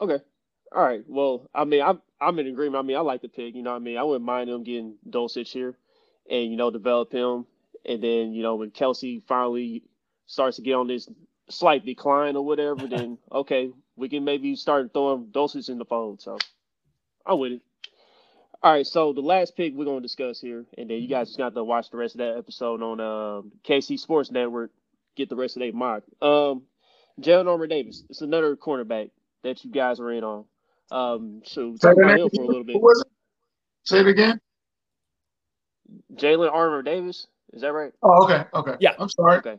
[0.00, 0.22] Okay.
[0.72, 1.02] All right.
[1.08, 2.76] Well, I mean, I'm I'm in agreement.
[2.76, 3.54] I mean, I like the pick.
[3.54, 5.76] You know, I mean, I wouldn't mind them getting Dulcich here,
[6.30, 7.44] and you know, develop him,
[7.84, 9.82] and then you know, when Kelce finally
[10.26, 11.08] starts to get on this
[11.50, 16.18] slight decline or whatever, then okay, we can maybe start throwing doses in the phone.
[16.18, 16.38] So
[17.26, 17.62] I'm with it.
[18.62, 21.38] All right, so the last pick we're gonna discuss here, and then you guys just
[21.38, 24.70] got to watch the rest of that episode on um, KC Sports Network.
[25.16, 26.02] Get the rest of their mock.
[26.20, 26.62] Um,
[27.20, 28.04] Jalen Armour Davis.
[28.10, 29.10] It's another cornerback
[29.42, 30.44] that you guys are in on.
[30.90, 32.74] Um, so talk about him for a little bit.
[32.74, 33.12] Who was it?
[33.84, 34.40] Say it again.
[36.14, 37.26] Jalen Armour Davis.
[37.52, 37.92] Is that right?
[38.02, 38.44] Oh, okay.
[38.54, 38.76] Okay.
[38.80, 38.92] Yeah.
[38.98, 39.38] I'm sorry.
[39.38, 39.58] Okay.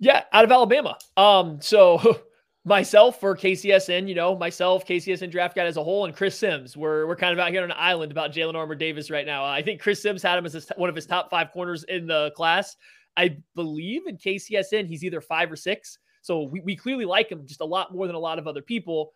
[0.00, 0.96] Yeah, out of Alabama.
[1.16, 2.22] Um, so
[2.64, 6.76] myself for KCSN, you know, myself, KCSN draft guide as a whole, and Chris Sims.
[6.76, 9.44] We're we're kind of out here on an island about Jalen Armour Davis right now.
[9.44, 12.06] I think Chris Sims had him as his, one of his top five corners in
[12.06, 12.76] the class.
[13.16, 15.98] I believe in KCSN he's either five or six.
[16.22, 18.62] So we, we clearly like him just a lot more than a lot of other
[18.62, 19.12] people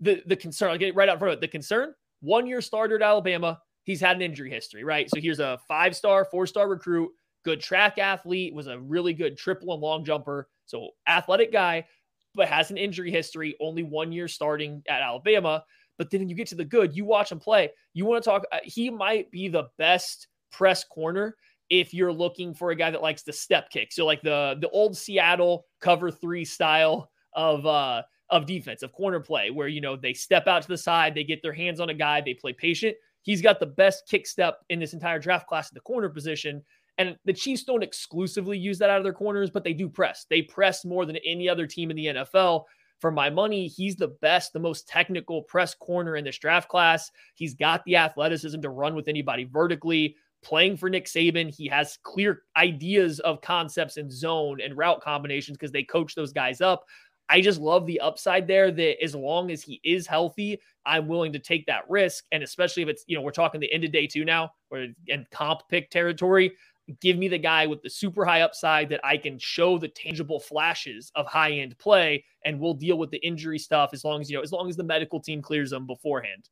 [0.00, 0.70] the the concern.
[0.70, 1.32] I'll get it right out front.
[1.32, 1.40] of it.
[1.40, 3.60] The concern: one year starter at Alabama.
[3.84, 5.10] He's had an injury history, right?
[5.10, 7.10] So here's a five star, four star recruit,
[7.44, 10.48] good track athlete, was a really good triple and long jumper.
[10.66, 11.86] So athletic guy,
[12.34, 13.56] but has an injury history.
[13.60, 15.64] Only one year starting at Alabama.
[15.98, 17.70] But then you get to the good, you watch him play.
[17.92, 18.44] You want to talk?
[18.50, 21.36] Uh, he might be the best press corner
[21.70, 23.92] if you're looking for a guy that likes the step kick.
[23.92, 29.20] So like the the old Seattle cover three style of uh of defense, of corner
[29.20, 31.90] play, where, you know, they step out to the side, they get their hands on
[31.90, 32.96] a guy, they play patient.
[33.20, 36.64] He's got the best kick step in this entire draft class at the corner position.
[36.98, 40.26] And the Chiefs don't exclusively use that out of their corners, but they do press.
[40.28, 42.64] They press more than any other team in the NFL.
[43.00, 47.10] For my money, he's the best, the most technical press corner in this draft class.
[47.34, 50.16] He's got the athleticism to run with anybody vertically.
[50.44, 55.56] Playing for Nick Saban, he has clear ideas of concepts and zone and route combinations
[55.56, 56.84] because they coach those guys up.
[57.28, 61.32] I just love the upside there that as long as he is healthy, I'm willing
[61.32, 62.24] to take that risk.
[62.30, 64.88] And especially if it's, you know, we're talking the end of day two now or
[65.06, 66.52] in comp pick territory.
[67.00, 70.40] Give me the guy with the super high upside that I can show the tangible
[70.40, 74.30] flashes of high end play, and we'll deal with the injury stuff as long as
[74.30, 76.48] you know, as long as the medical team clears them beforehand.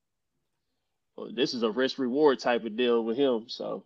[1.17, 3.45] Well, this is a risk reward type of deal with him.
[3.49, 3.85] So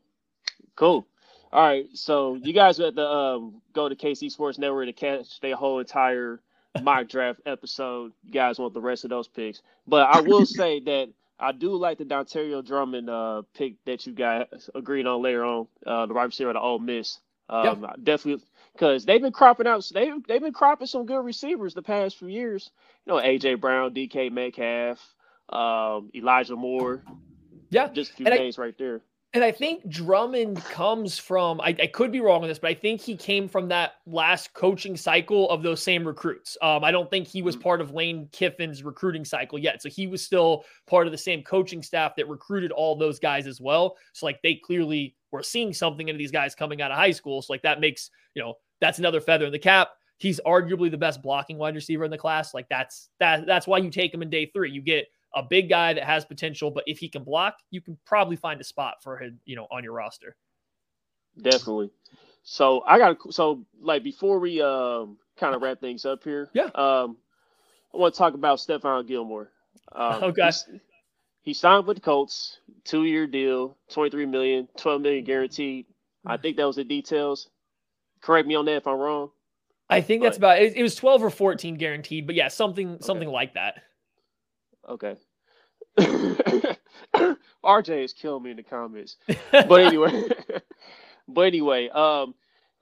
[0.76, 1.06] cool.
[1.52, 1.86] All right.
[1.94, 5.78] So you guys have to um, go to KC Sports Network to catch their whole
[5.78, 6.40] entire
[6.82, 8.12] mock draft episode.
[8.24, 9.62] You guys want the rest of those picks.
[9.86, 11.08] But I will say that
[11.38, 15.66] I do like the Dontario Drummond uh, pick that you guys agreed on later on,
[15.86, 17.18] uh, the wide receiver of the Ole Miss.
[17.48, 17.92] Um, yeah.
[18.02, 19.84] Definitely, because they've been cropping out.
[19.92, 22.70] They they've been cropping some good receivers the past few years.
[23.06, 24.98] You know, AJ Brown, DK Metcalf,
[25.50, 27.02] um, Elijah Moore.
[27.70, 29.02] Yeah, just a few names right there.
[29.34, 32.74] And I think Drummond comes from, I, I, could be wrong on this, but I
[32.74, 36.56] think he came from that last coaching cycle of those same recruits.
[36.62, 37.62] Um, I don't think he was mm.
[37.62, 39.82] part of Lane Kiffin's recruiting cycle yet.
[39.82, 43.48] So he was still part of the same coaching staff that recruited all those guys
[43.48, 43.96] as well.
[44.12, 47.42] So, like, they clearly were seeing something in these guys coming out of high school.
[47.42, 49.88] So, like, that makes, you know, that's another feather in the cap.
[50.18, 52.54] He's arguably the best blocking wide receiver in the class.
[52.54, 53.46] Like, that's that.
[53.46, 54.70] That's why you take him in day three.
[54.70, 57.98] You get a big guy that has potential, but if he can block, you can
[58.06, 60.36] probably find a spot for him, you know, on your roster.
[61.40, 61.90] Definitely.
[62.44, 66.50] So I got so like before we um kind of wrap things up here.
[66.52, 66.70] Yeah.
[66.74, 67.16] Um,
[67.92, 69.50] I want to talk about Stephon Gilmore.
[69.92, 70.50] Um, okay.
[71.42, 75.86] He signed with the Colts, two year deal, 23 million, 12 million guaranteed.
[76.26, 77.50] I think that was the details.
[78.22, 79.30] Correct me on that if I'm wrong.
[79.90, 82.94] I think but, that's about it, it was 12 or 14 guaranteed, but yeah, something
[82.94, 83.04] okay.
[83.04, 83.82] something like that.
[84.88, 85.16] Okay.
[87.64, 89.16] RJ is killing me in the comments.
[89.50, 90.24] But anyway,
[91.28, 92.34] but anyway, um,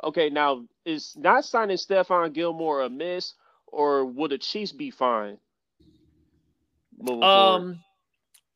[0.02, 3.34] okay, now is not signing Stephon Gilmore a miss,
[3.66, 5.38] or would the Chiefs be fine?
[7.08, 7.78] um, forward?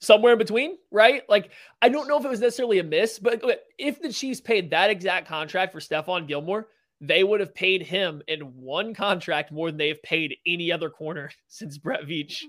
[0.00, 1.22] somewhere in between, right?
[1.28, 1.50] Like,
[1.82, 3.42] I don't know if it was necessarily a miss, but
[3.78, 6.68] if the Chiefs paid that exact contract for Stephon Gilmore,
[7.00, 11.30] they would have paid him in one contract more than they've paid any other corner
[11.48, 12.42] since Brett Veach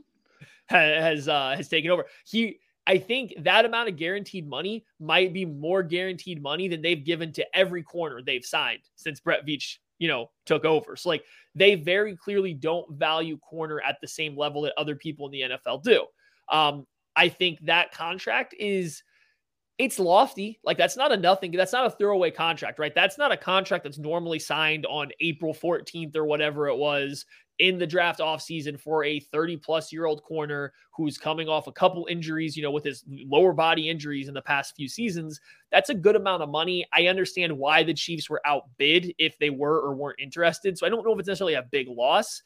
[0.69, 2.05] has uh, has taken over.
[2.25, 7.03] He I think that amount of guaranteed money might be more guaranteed money than they've
[7.03, 10.95] given to every corner they've signed since Brett Veach, you know, took over.
[10.95, 15.25] So like they very clearly don't value corner at the same level that other people
[15.25, 16.05] in the NFL do.
[16.49, 19.03] Um, I think that contract is
[19.77, 20.59] it's lofty.
[20.63, 21.51] Like that's not a nothing.
[21.51, 22.95] That's not a throwaway contract, right?
[22.95, 27.25] That's not a contract that's normally signed on April 14th or whatever it was
[27.59, 31.71] in the draft offseason for a 30 plus year old corner who's coming off a
[31.71, 35.39] couple injuries, you know, with his lower body injuries in the past few seasons.
[35.71, 36.85] That's a good amount of money.
[36.93, 40.77] I understand why the Chiefs were outbid if they were or weren't interested.
[40.77, 42.41] So I don't know if it's necessarily a big loss.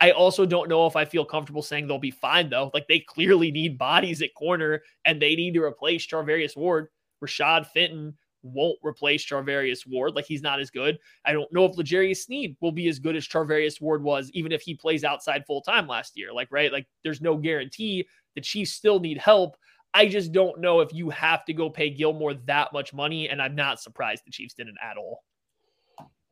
[0.00, 2.70] I also don't know if I feel comfortable saying they'll be fine though.
[2.72, 6.88] Like they clearly need bodies at corner and they need to replace Charvarius Ward.
[7.22, 10.14] Rashad Fenton won't replace Charvarius Ward.
[10.14, 10.98] Like he's not as good.
[11.24, 14.52] I don't know if L'Jarius Sneed will be as good as Charvarius Ward was, even
[14.52, 16.32] if he plays outside full time last year.
[16.32, 16.72] Like, right?
[16.72, 18.06] Like there's no guarantee.
[18.34, 19.56] The Chiefs still need help.
[19.92, 23.28] I just don't know if you have to go pay Gilmore that much money.
[23.28, 25.24] And I'm not surprised the Chiefs didn't at all.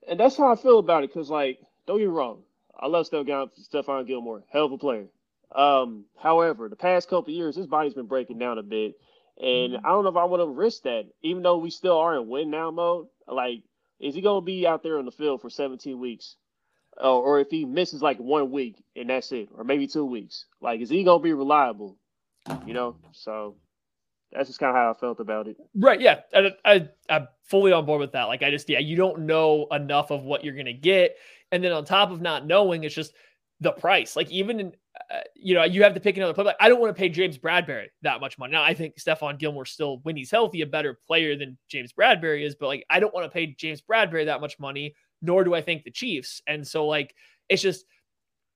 [0.08, 1.12] And that's how I feel about it.
[1.12, 2.42] Cause like, don't get wrong.
[2.78, 4.44] I love Stephon Gilmore.
[4.50, 5.06] Hell of a player.
[5.54, 8.94] Um, however, the past couple years, his body's been breaking down a bit.
[9.40, 9.86] And mm-hmm.
[9.86, 12.28] I don't know if I want to risk that, even though we still are in
[12.28, 13.06] win now mode.
[13.26, 13.62] Like,
[14.00, 16.36] is he going to be out there on the field for 17 weeks?
[17.00, 20.46] Uh, or if he misses like one week and that's it, or maybe two weeks,
[20.60, 21.96] like, is he going to be reliable?
[22.66, 22.96] You know?
[23.12, 23.54] So
[24.32, 25.56] that's just kind of how I felt about it.
[25.74, 26.00] Right.
[26.00, 26.20] Yeah.
[26.34, 28.24] I, I, I'm fully on board with that.
[28.24, 31.16] Like, I just, yeah, you don't know enough of what you're going to get.
[31.52, 33.12] And then on top of not knowing, it's just
[33.60, 34.16] the price.
[34.16, 34.72] Like, even in,
[35.10, 36.46] uh, you know, you have to pick another player.
[36.46, 38.52] Like, I don't want to pay James Bradberry that much money.
[38.52, 42.44] Now, I think Stephon Gilmore still, when he's healthy, a better player than James Bradberry
[42.44, 45.54] is, but like, I don't want to pay James Bradberry that much money, nor do
[45.54, 46.42] I think the Chiefs.
[46.46, 47.14] And so, like,
[47.48, 47.84] it's just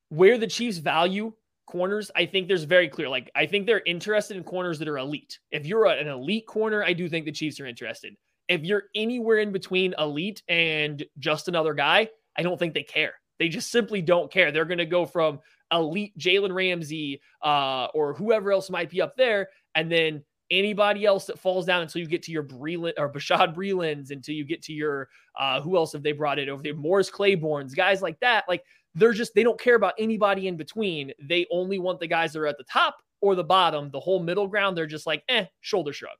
[0.08, 1.32] where the Chiefs value
[1.66, 3.08] corners, I think there's very clear.
[3.08, 5.38] Like, I think they're interested in corners that are elite.
[5.50, 8.14] If you're an elite corner, I do think the Chiefs are interested.
[8.48, 13.14] If you're anywhere in between elite and just another guy, I don't think they care.
[13.38, 14.52] They just simply don't care.
[14.52, 15.40] They're going to go from
[15.72, 21.24] elite Jalen Ramsey uh, or whoever else might be up there, and then anybody else
[21.24, 24.62] that falls down until you get to your Breeland or Bashaud Breelands, until you get
[24.62, 25.08] to your
[25.38, 26.74] uh, who else have they brought in over there?
[26.74, 28.44] Morris Claiborne's, guys like that.
[28.48, 28.62] Like
[28.94, 31.12] they're just they don't care about anybody in between.
[31.20, 33.90] They only want the guys that are at the top or the bottom.
[33.90, 36.16] The whole middle ground, they're just like, eh, shoulder shrug.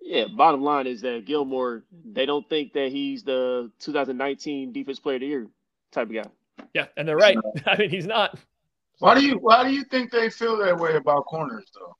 [0.00, 5.16] Yeah, bottom line is that Gilmore, they don't think that he's the 2019 Defense Player
[5.16, 5.46] of the Year
[5.92, 6.24] type of guy.
[6.74, 7.36] Yeah, and they're right.
[7.66, 8.38] I mean, he's not.
[8.98, 11.94] Why do you Why do you think they feel that way about corners, though?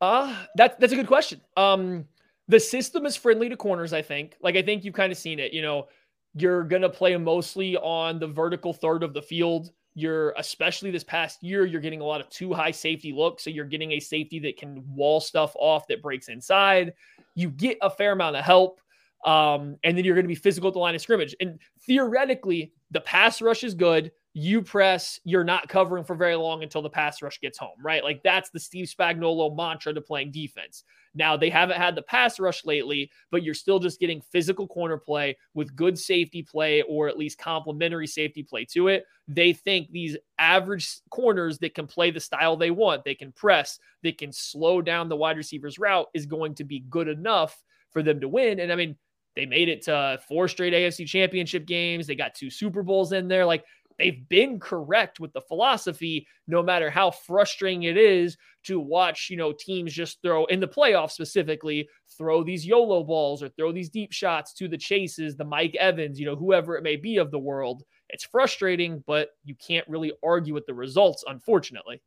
[0.00, 1.40] Uh that's that's a good question.
[1.56, 2.06] Um,
[2.46, 3.92] the system is friendly to corners.
[3.92, 4.36] I think.
[4.40, 5.52] Like I think you've kind of seen it.
[5.52, 5.88] You know,
[6.34, 9.70] you're gonna play mostly on the vertical third of the field.
[9.94, 13.42] You're especially this past year, you're getting a lot of too high safety looks.
[13.42, 16.94] So you're getting a safety that can wall stuff off that breaks inside.
[17.34, 18.80] You get a fair amount of help.
[19.24, 21.34] Um, and then you're going to be physical at the line of scrimmage.
[21.40, 24.12] And theoretically, the pass rush is good.
[24.34, 28.04] you press, you're not covering for very long until the pass rush gets home, right?
[28.04, 30.84] Like that's the Steve Spagnuolo mantra to playing defense.
[31.14, 34.96] Now, they haven't had the pass rush lately, but you're still just getting physical corner
[34.96, 39.04] play with good safety play or at least complementary safety play to it.
[39.26, 43.80] They think these average corners that can play the style they want, they can press,
[44.02, 48.02] they can slow down the wide receiver's route is going to be good enough for
[48.02, 48.60] them to win.
[48.60, 48.96] And I mean,
[49.38, 52.08] they made it to four straight AFC championship games.
[52.08, 53.46] They got two Super Bowls in there.
[53.46, 53.64] Like
[53.96, 59.36] they've been correct with the philosophy, no matter how frustrating it is to watch, you
[59.36, 61.88] know, teams just throw in the playoffs specifically,
[62.18, 66.18] throw these YOLO balls or throw these deep shots to the chases, the Mike Evans,
[66.18, 67.84] you know, whoever it may be of the world.
[68.08, 72.02] It's frustrating, but you can't really argue with the results, unfortunately.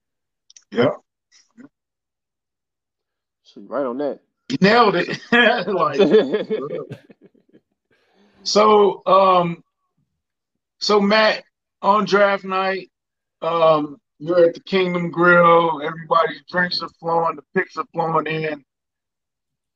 [0.70, 0.96] Yeah.
[3.44, 4.20] So right on that.
[4.52, 5.18] You nailed it.
[5.32, 7.00] like,
[8.44, 9.64] so um
[10.82, 11.44] so Matt,
[11.84, 12.90] on draft night,
[13.42, 15.82] um, you're at the Kingdom Grill.
[15.84, 18.66] Everybody's drinks are flowing, the picks are flowing in,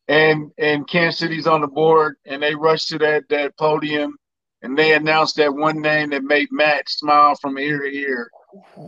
[0.07, 4.17] and and Kansas City's on the board, and they rush to that that podium,
[4.61, 8.29] and they announce that one name that made Matt smile from ear to ear.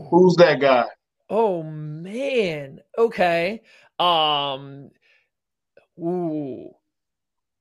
[0.10, 0.86] Who's that guy?
[1.30, 2.82] Oh man.
[2.98, 3.62] Okay.
[3.99, 4.90] Um.
[5.99, 6.77] Ooh.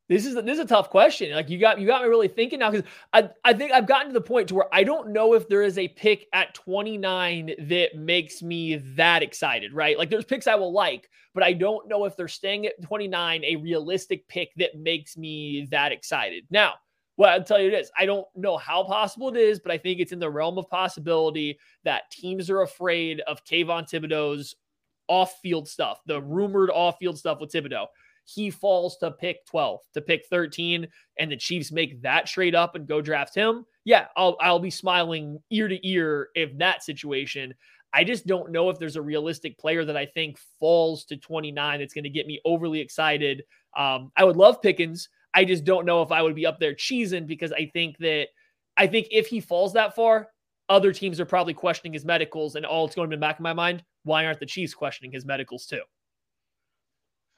[0.08, 1.32] This is this is a tough question.
[1.32, 4.08] Like you got you got me really thinking now because I I think I've gotten
[4.08, 7.52] to the point to where I don't know if there is a pick at 29
[7.68, 9.98] that makes me that excited, right?
[9.98, 13.44] Like there's picks I will like, but I don't know if they're staying at 29
[13.44, 16.44] a realistic pick that makes me that excited.
[16.50, 16.74] Now,
[17.16, 17.90] well, I'll tell you this.
[17.98, 20.70] I don't know how possible it is, but I think it's in the realm of
[20.70, 24.54] possibility that teams are afraid of Kayvon Thibodeaux's
[25.08, 27.86] off-field stuff, the rumored off-field stuff with Thibodeaux
[28.26, 30.86] he falls to pick 12, to pick 13,
[31.18, 34.70] and the Chiefs make that trade up and go draft him, yeah, I'll I'll be
[34.70, 37.54] smiling ear to ear if that situation.
[37.94, 41.78] I just don't know if there's a realistic player that I think falls to 29
[41.78, 43.44] that's going to get me overly excited.
[43.76, 45.08] Um, I would love Pickens.
[45.32, 48.26] I just don't know if I would be up there cheesing because I think that
[48.76, 50.28] I think if he falls that far,
[50.68, 53.44] other teams are probably questioning his medicals, and all it's going to be back in
[53.44, 53.84] my mind.
[54.02, 55.82] Why aren't the Chiefs questioning his medicals too?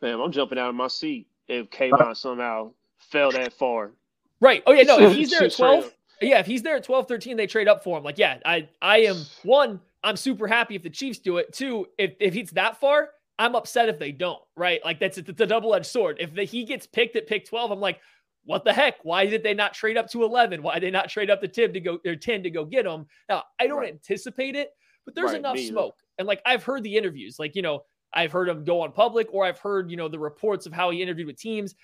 [0.01, 3.93] Fam, I'm jumping out of my seat if Kayvon somehow fell that far.
[4.41, 4.63] Right.
[4.67, 5.93] Oh yeah, no, if he's there at 12,
[6.23, 8.05] yeah, if he's there at 12, 13, they trade up for him.
[8.05, 11.53] Like, yeah, I I am one, I'm super happy if the Chiefs do it.
[11.53, 14.81] Two, if if he's that far, I'm upset if they don't, right?
[14.85, 16.19] Like that's it's a double-edged sword.
[16.21, 18.01] If the, he gets picked at pick 12, I'm like,
[18.45, 19.05] what the heck?
[19.05, 20.63] Why did they not trade up to 11?
[20.63, 22.87] Why did they not trade up to Tib to go or 10 to go get
[22.87, 23.07] him?
[23.29, 23.93] Now, I don't right.
[23.93, 24.71] anticipate it,
[25.05, 25.97] but there's right, enough smoke.
[26.19, 29.29] And like I've heard the interviews, like, you know, I've heard him go on public,
[29.33, 31.75] or I've heard, you know, the reports of how he interviewed with teams.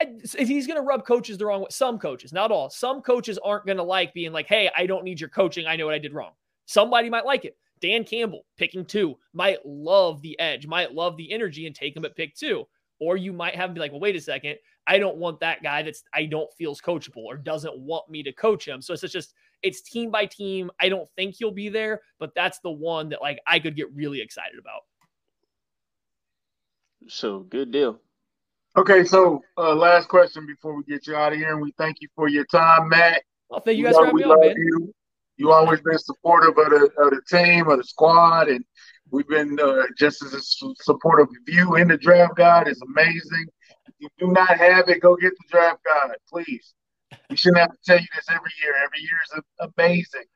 [0.00, 3.38] If he's going to rub coaches the wrong way, some coaches, not all, some coaches
[3.42, 5.66] aren't going to like being like, hey, I don't need your coaching.
[5.66, 6.32] I know what I did wrong.
[6.66, 7.56] Somebody might like it.
[7.80, 12.04] Dan Campbell, picking two, might love the edge, might love the energy and take him
[12.04, 12.66] at pick two.
[12.98, 14.56] Or you might have him be like, well, wait a second.
[14.86, 18.32] I don't want that guy that's I don't feels coachable or doesn't want me to
[18.32, 18.80] coach him.
[18.80, 20.70] So it's just it's team by team.
[20.80, 23.92] I don't think he'll be there, but that's the one that like I could get
[23.94, 24.82] really excited about.
[27.08, 28.00] So good deal.
[28.76, 31.96] Okay, so uh, last question before we get you out of here, and we thank
[32.02, 33.22] you for your time, Matt.
[33.48, 34.54] Well, thank you guys for having me on, man.
[34.54, 34.94] You.
[35.38, 38.62] you always been supportive of the, of the team, of the squad, and
[39.10, 42.68] we've been uh, just as supportive of you in the draft guide.
[42.68, 43.46] It's amazing.
[43.86, 46.74] If you do not have it, go get the draft guide, please.
[47.30, 48.74] We shouldn't have to tell you this every year.
[48.84, 50.26] Every year is amazing.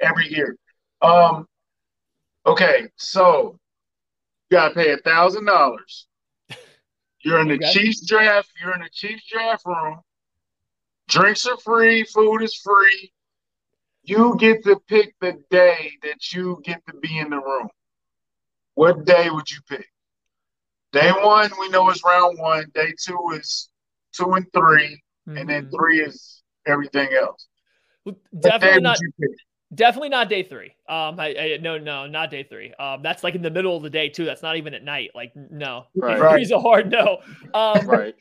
[0.00, 0.56] Every year.
[1.02, 1.46] Um.
[2.46, 3.58] Okay, so
[4.48, 6.06] you gotta pay a thousand dollars
[7.22, 7.72] you're in the okay.
[7.72, 8.50] Chiefs draft.
[8.60, 10.00] You're in the Chiefs draft room.
[11.08, 12.04] Drinks are free.
[12.04, 13.12] Food is free.
[14.02, 17.68] You get to pick the day that you get to be in the room.
[18.74, 19.86] What day would you pick?
[20.92, 22.70] Day one, we know is round one.
[22.74, 23.68] Day two is
[24.12, 25.36] two and 3 mm-hmm.
[25.36, 25.76] and then mm-hmm.
[25.76, 27.46] three is everything else.
[28.04, 28.98] Well, definitely not.
[29.72, 30.72] Definitely not day three.
[30.88, 32.72] Um, I, I, no, no, not day three.
[32.74, 34.24] Um, that's like in the middle of the day too.
[34.24, 35.10] That's not even at night.
[35.14, 36.18] Like, no, right.
[36.30, 37.18] three's a hard no.
[37.54, 38.14] Um, right.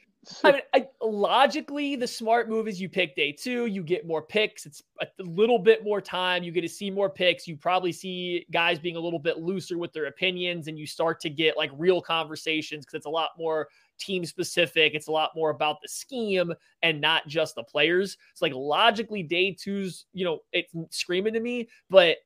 [0.43, 3.65] I mean, I, logically, the smart move is you pick day two.
[3.65, 4.65] You get more picks.
[4.65, 6.43] It's a little bit more time.
[6.43, 7.47] You get to see more picks.
[7.47, 11.19] You probably see guys being a little bit looser with their opinions, and you start
[11.21, 13.69] to get like real conversations because it's a lot more
[13.99, 14.93] team specific.
[14.93, 18.17] It's a lot more about the scheme and not just the players.
[18.31, 22.17] It's like logically, day two's, you know, it's screaming to me, but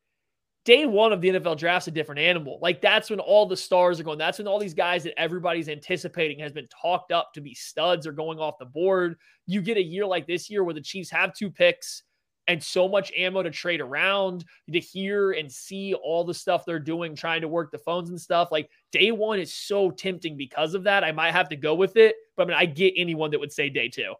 [0.65, 2.59] day one of the NFL draft's a different animal.
[2.61, 4.17] Like that's when all the stars are going.
[4.17, 8.07] That's when all these guys that everybody's anticipating has been talked up to be studs
[8.07, 9.17] are going off the board.
[9.45, 12.03] You get a year like this year where the Chiefs have two picks.
[12.47, 16.79] And so much ammo to trade around, to hear and see all the stuff they're
[16.79, 18.51] doing, trying to work the phones and stuff.
[18.51, 21.03] Like day one is so tempting because of that.
[21.03, 23.53] I might have to go with it, but I mean, I get anyone that would
[23.53, 24.13] say day two.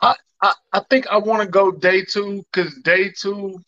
[0.00, 3.58] I, I, I think I want to go day two because day two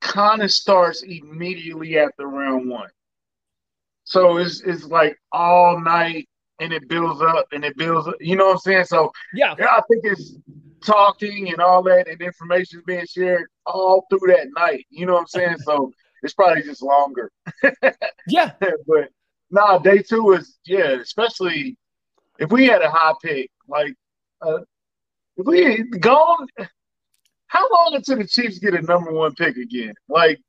[0.00, 2.90] kind of starts immediately after round one.
[4.04, 6.28] So it's it's like all night
[6.60, 8.16] and it builds up and it builds up.
[8.20, 8.84] You know what I'm saying?
[8.84, 10.36] So yeah, I think it's
[10.82, 14.86] talking and all that and information being shared all through that night.
[14.90, 15.58] You know what I'm saying?
[15.58, 15.92] so
[16.22, 17.30] it's probably just longer.
[18.28, 18.52] yeah.
[18.60, 19.08] but
[19.50, 21.76] nah, day two is yeah, especially
[22.38, 23.94] if we had a high pick, like
[24.40, 24.58] uh,
[25.36, 26.46] if we gone
[27.52, 29.92] how long until the Chiefs get a number one pick again?
[30.08, 30.40] Like,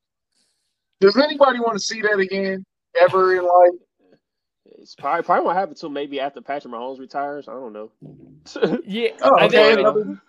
[1.02, 2.64] does anybody want to see that again
[2.98, 3.80] ever in life?
[4.84, 7.48] It's probably probably won't happen until maybe after Patrick Mahomes retires.
[7.48, 7.90] I don't know.
[8.86, 9.72] yeah, oh, okay.
[9.72, 10.20] I think,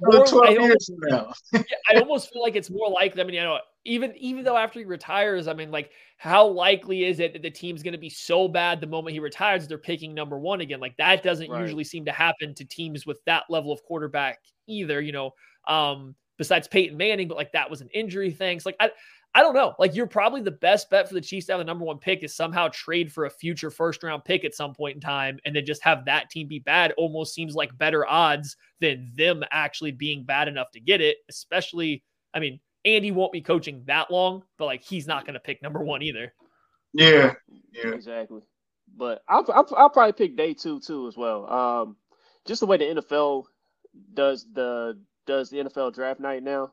[0.00, 1.32] more, 12 I years now.
[1.52, 3.20] yeah, I almost feel like it's more likely.
[3.20, 7.04] I mean, you know, even even though after he retires, I mean, like, how likely
[7.04, 9.76] is it that the team's going to be so bad the moment he retires they're
[9.76, 10.78] picking number one again?
[10.78, 11.60] Like that doesn't right.
[11.60, 14.38] usually seem to happen to teams with that level of quarterback
[14.68, 15.00] either.
[15.00, 15.30] You know,
[15.66, 18.60] um, besides Peyton Manning, but like that was an injury thing.
[18.60, 18.90] So like I,
[19.36, 19.74] I don't know.
[19.80, 22.22] Like you're probably the best bet for the Chiefs to have the number one pick
[22.22, 25.56] is somehow trade for a future first round pick at some point in time and
[25.56, 29.90] then just have that team be bad almost seems like better odds than them actually
[29.90, 31.16] being bad enough to get it.
[31.28, 35.40] Especially, I mean, Andy won't be coaching that long, but like he's not going to
[35.40, 36.32] pick number one either.
[36.92, 37.32] Yeah,
[37.72, 38.42] yeah, exactly.
[38.96, 41.50] But I'll, I'll, I'll probably pick day two too as well.
[41.52, 41.96] Um,
[42.46, 43.44] just the way the NFL
[44.12, 44.96] does the
[45.26, 46.72] does the NFL draft night now.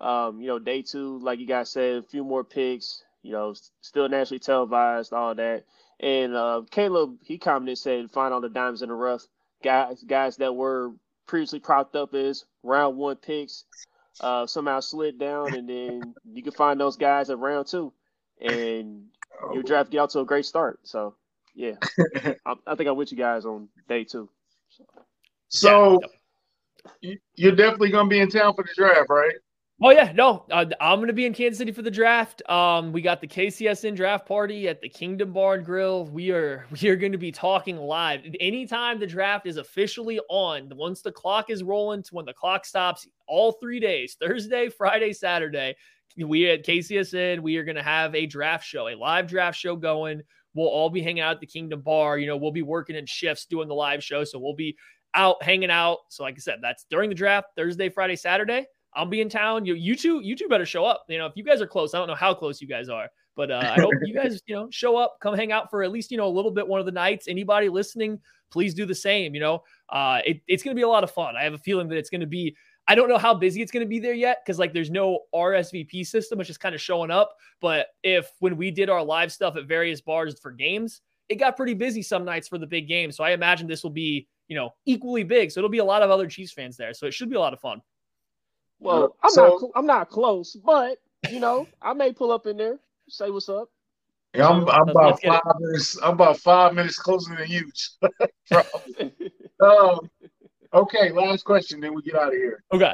[0.00, 3.54] Um, you know, day two, like you guys said, a few more picks, you know,
[3.80, 5.64] still nationally televised, all that.
[6.00, 9.22] And uh, Caleb, he commented, said, find all the diamonds in the rough.
[9.64, 10.92] Guys, guys that were
[11.26, 13.64] previously propped up as round one picks
[14.20, 17.92] uh, somehow slid down, and then you can find those guys at round two,
[18.40, 19.04] and
[19.52, 20.80] your draft get out to a great start.
[20.84, 21.14] So,
[21.54, 21.74] yeah,
[22.46, 24.28] I, I, think I'm with you guys on day two.
[24.68, 24.84] So,
[25.48, 26.00] so
[27.00, 27.14] yeah.
[27.34, 29.34] you're definitely going to be in town for the draft, right?
[29.80, 32.42] Oh yeah, no, uh, I'm gonna be in Kansas City for the draft.
[32.50, 36.06] Um, we got the KCSN draft party at the Kingdom Bar and Grill.
[36.06, 40.72] We are we are going to be talking live anytime the draft is officially on.
[40.74, 45.12] Once the clock is rolling to when the clock stops, all three days Thursday, Friday,
[45.12, 45.76] Saturday.
[46.16, 49.76] We at KCSN we are going to have a draft show, a live draft show
[49.76, 50.22] going.
[50.54, 52.18] We'll all be hanging out at the Kingdom Bar.
[52.18, 54.76] You know, we'll be working in shifts doing the live show, so we'll be
[55.14, 55.98] out hanging out.
[56.08, 58.66] So, like I said, that's during the draft Thursday, Friday, Saturday.
[58.94, 59.64] I'll be in town.
[59.64, 61.04] You, you two, you two better show up.
[61.08, 63.08] You know, if you guys are close, I don't know how close you guys are,
[63.36, 65.90] but uh, I hope you guys, you know, show up, come hang out for at
[65.90, 67.28] least, you know, a little bit one of the nights.
[67.28, 68.18] Anybody listening,
[68.50, 69.34] please do the same.
[69.34, 71.36] You know, uh, it, it's going to be a lot of fun.
[71.36, 72.56] I have a feeling that it's going to be.
[72.90, 75.20] I don't know how busy it's going to be there yet because like there's no
[75.34, 76.40] RSVP system.
[76.40, 77.34] It's just kind of showing up.
[77.60, 81.56] But if when we did our live stuff at various bars for games, it got
[81.56, 83.12] pretty busy some nights for the big game.
[83.12, 85.50] So I imagine this will be, you know, equally big.
[85.50, 86.94] So it'll be a lot of other Chiefs fans there.
[86.94, 87.82] So it should be a lot of fun.
[88.80, 90.98] Well, I'm so, not I'm not close, but
[91.30, 92.78] you know, I may pull up in there,
[93.08, 93.68] say what's up.
[94.34, 95.98] Yeah, I'm, I'm about five minutes.
[96.02, 97.70] I'm about five minutes closer than you.
[99.60, 100.10] um,
[100.72, 102.62] okay, last question, then we get out of here.
[102.72, 102.92] Okay.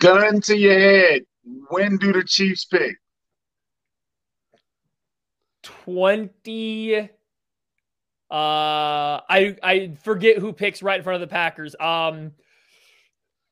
[0.00, 1.22] Gun to your head.
[1.68, 2.96] When do the Chiefs pick?
[5.62, 6.98] Twenty.
[6.98, 7.08] Uh,
[8.30, 11.74] I I forget who picks right in front of the Packers.
[11.80, 12.32] Um,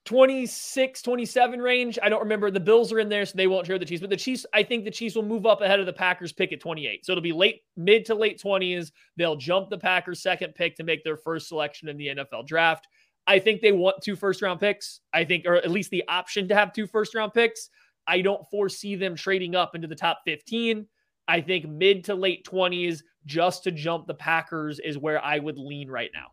[0.06, 1.98] 26, 27 range.
[2.02, 2.50] I don't remember.
[2.50, 4.00] The Bills are in there, so they won't share the Chiefs.
[4.00, 6.52] But the Chiefs, I think the Chiefs will move up ahead of the Packers pick
[6.52, 7.04] at 28.
[7.04, 8.92] So it'll be late, mid to late 20s.
[9.16, 12.88] They'll jump the Packers' second pick to make their first selection in the NFL draft.
[13.26, 15.00] I think they want two first round picks.
[15.12, 17.68] I think, or at least the option to have two first round picks.
[18.06, 20.86] I don't foresee them trading up into the top 15.
[21.28, 25.58] I think mid to late 20s just to jump the Packers is where I would
[25.58, 26.28] lean right now.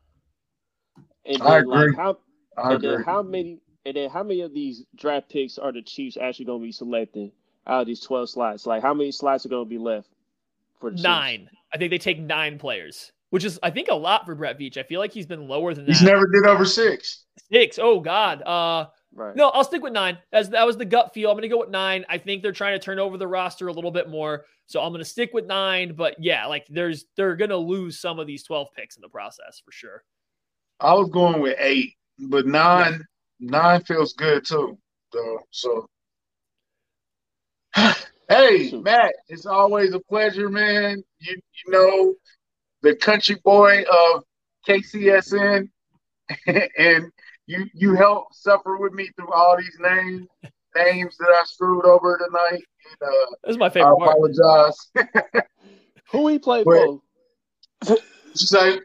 [1.46, 1.90] I agree.
[1.90, 2.18] Like how,
[2.58, 3.04] I agree.
[3.04, 6.62] how many and then how many of these draft picks are the Chiefs actually going
[6.62, 7.32] to be selecting
[7.66, 8.66] out of these 12 slots?
[8.66, 10.10] Like how many slots are going to be left
[10.80, 11.42] for the Nine.
[11.42, 11.52] Chiefs?
[11.74, 14.78] I think they take nine players, which is I think a lot for Brett Veach.
[14.78, 15.92] I feel like he's been lower than that.
[15.92, 17.26] He's never did over six.
[17.52, 17.80] Six.
[17.80, 18.42] Oh God.
[18.42, 19.36] Uh Right.
[19.36, 20.20] No, I'll stick with nine.
[20.32, 21.32] As that was the gut feel.
[21.32, 22.06] I'm going to go with nine.
[22.08, 24.92] I think they're trying to turn over the roster a little bit more, so I'm
[24.92, 25.94] going to stick with nine.
[25.96, 29.10] But yeah, like there's they're going to lose some of these 12 picks in the
[29.10, 30.04] process for sure.
[30.80, 33.04] I was going with eight, but nine
[33.40, 34.78] nine feels good too,
[35.14, 35.40] though.
[35.52, 35.88] So,
[38.30, 41.04] hey, Matt, it's always a pleasure, man.
[41.20, 42.16] You you know,
[42.82, 44.24] the country boy of
[44.68, 45.70] KCSN,
[46.78, 47.12] and
[47.46, 50.28] you you helped suffer with me through all these names
[50.78, 52.64] names that I screwed over tonight.
[52.92, 54.92] And, uh, this is my favorite I apologize.
[56.12, 57.02] Who he played for?
[58.34, 58.80] Say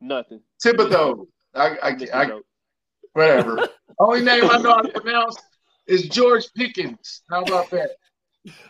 [0.00, 0.40] nothing.
[0.64, 1.26] Thibodeaux.
[1.54, 2.40] I, I, I,
[3.12, 3.68] whatever.
[3.98, 5.36] Only name I know how to pronounce
[5.86, 7.22] is George Pickens.
[7.30, 7.90] How about that?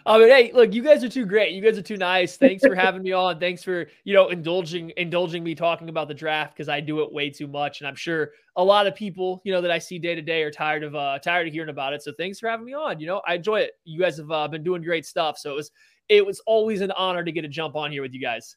[0.07, 1.53] I mean, hey, look, you guys are too great.
[1.53, 2.37] You guys are too nice.
[2.37, 3.41] Thanks for having me on.
[3.41, 7.13] Thanks for you know indulging indulging me talking about the draft because I do it
[7.13, 9.99] way too much, and I'm sure a lot of people you know that I see
[9.99, 12.03] day to day are tired of uh tired of hearing about it.
[12.03, 13.01] So thanks for having me on.
[13.01, 13.73] You know, I enjoy it.
[13.85, 15.39] You guys have uh, been doing great stuff.
[15.39, 15.73] So it was
[16.09, 18.57] it was always an honor to get a jump on here with you guys.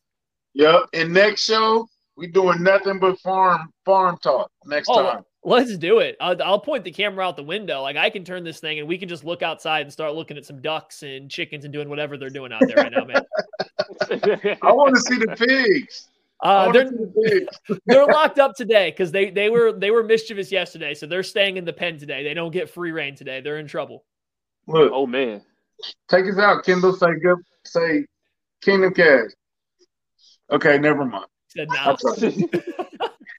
[0.54, 0.90] Yep.
[0.94, 1.88] And next show,
[2.18, 5.24] we doing nothing but farm farm talk next oh, time.
[5.44, 6.18] Let's do it.
[6.20, 7.82] I'll, I'll, point the camera out the window.
[7.84, 10.36] Like I can turn this thing and we can just look outside and start looking
[10.36, 13.22] at some ducks and chickens and doing whatever they're doing out there right now, man.
[14.64, 16.10] I want to see the pigs.
[16.42, 17.80] Uh, they're, the pigs.
[17.86, 21.58] they're locked up today because they they were they were mischievous yesterday, so they're staying
[21.58, 22.24] in the pen today.
[22.24, 23.42] They don't get free reign today.
[23.42, 24.04] They're in trouble.
[24.68, 25.42] Look, oh man,
[26.10, 26.94] take us out, Kendall.
[26.94, 27.38] Say good.
[27.64, 28.06] Say
[28.62, 29.36] Kingdom Kast.
[30.52, 31.26] Okay, never mind.
[31.58, 31.98] Said no.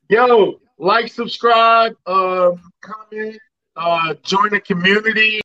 [0.09, 3.39] Yo, like, subscribe, um, comment,
[3.77, 5.41] uh, join the community.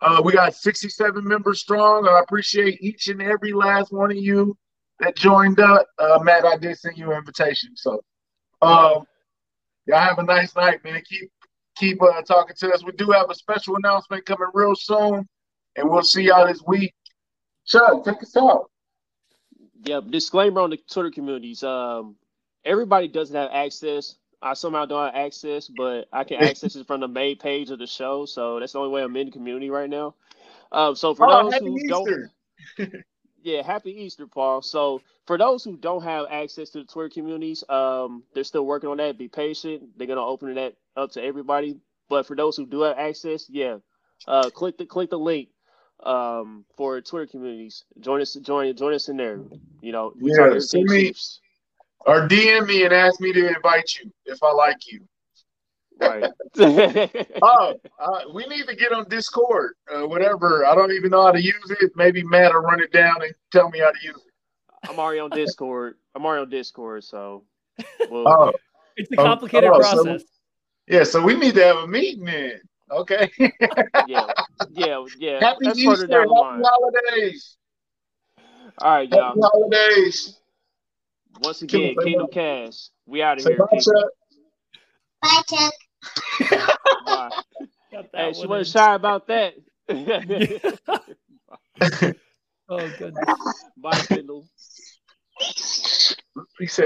[0.00, 2.08] Uh, we got 67 members strong.
[2.08, 4.56] I appreciate each and every last one of you
[5.00, 5.86] that joined up.
[5.98, 7.70] Uh, Matt, I did send you an invitation.
[7.76, 8.02] So,
[8.62, 9.04] um,
[9.86, 11.02] y'all have a nice night, man.
[11.08, 11.30] Keep
[11.76, 12.84] keep uh, talking to us.
[12.84, 15.28] We do have a special announcement coming real soon,
[15.76, 16.94] and we'll see y'all this week.
[17.66, 18.70] Chuck, take us out.
[19.84, 20.10] Yep.
[20.10, 21.62] Disclaimer on the Twitter communities.
[21.62, 22.16] Um,
[22.64, 27.00] everybody doesn't have access I somehow don't have access, but I can access it from
[27.00, 28.26] the main page of the show.
[28.26, 30.14] So that's the only way I'm in the community right now.
[30.72, 31.86] Um, so for oh, those who Easter.
[31.86, 32.30] don't,
[33.42, 34.62] yeah, happy Easter, Paul.
[34.62, 38.90] So for those who don't have access to the Twitter communities, um, they're still working
[38.90, 39.18] on that.
[39.18, 39.98] Be patient.
[39.98, 41.78] They're gonna open that up to everybody.
[42.08, 43.78] But for those who do have access, yeah,
[44.28, 45.48] uh, click the click the link
[46.02, 47.84] um, for Twitter communities.
[48.00, 49.40] Join us, join join us in there.
[49.80, 51.12] You know, we yeah, send me,
[52.06, 55.00] or DM me and ask me to invite you if I like you.
[55.98, 56.24] Right.
[57.42, 59.74] oh, uh, we need to get on Discord.
[59.92, 60.66] Uh, whatever.
[60.66, 61.92] I don't even know how to use it.
[61.96, 64.88] Maybe Matt will run it down and tell me how to use it.
[64.88, 65.96] I'm already on Discord.
[66.14, 67.44] I'm already on Discord, so.
[68.10, 68.28] We'll...
[68.28, 68.52] Oh.
[68.96, 70.22] It's a complicated oh, process.
[70.22, 70.26] So,
[70.88, 72.60] yeah, so we need to have a meeting then.
[72.90, 73.30] Okay.
[74.06, 74.26] yeah,
[74.70, 75.40] yeah, yeah.
[75.40, 77.56] Happy That's Easter, happy holidays.
[78.78, 79.28] All right, y'all.
[79.28, 80.38] Happy holidays.
[81.40, 82.90] Once again, Kingdom Kast.
[83.06, 83.58] We out of here.
[83.58, 84.10] Bye, Chuck.
[85.22, 85.72] Bye, Chuck.
[87.06, 87.30] bye.
[88.12, 89.54] Hey, she wasn't shy about that.
[92.68, 93.64] oh goodness.
[93.78, 94.46] Bye, Kendall.
[96.58, 96.84] He said.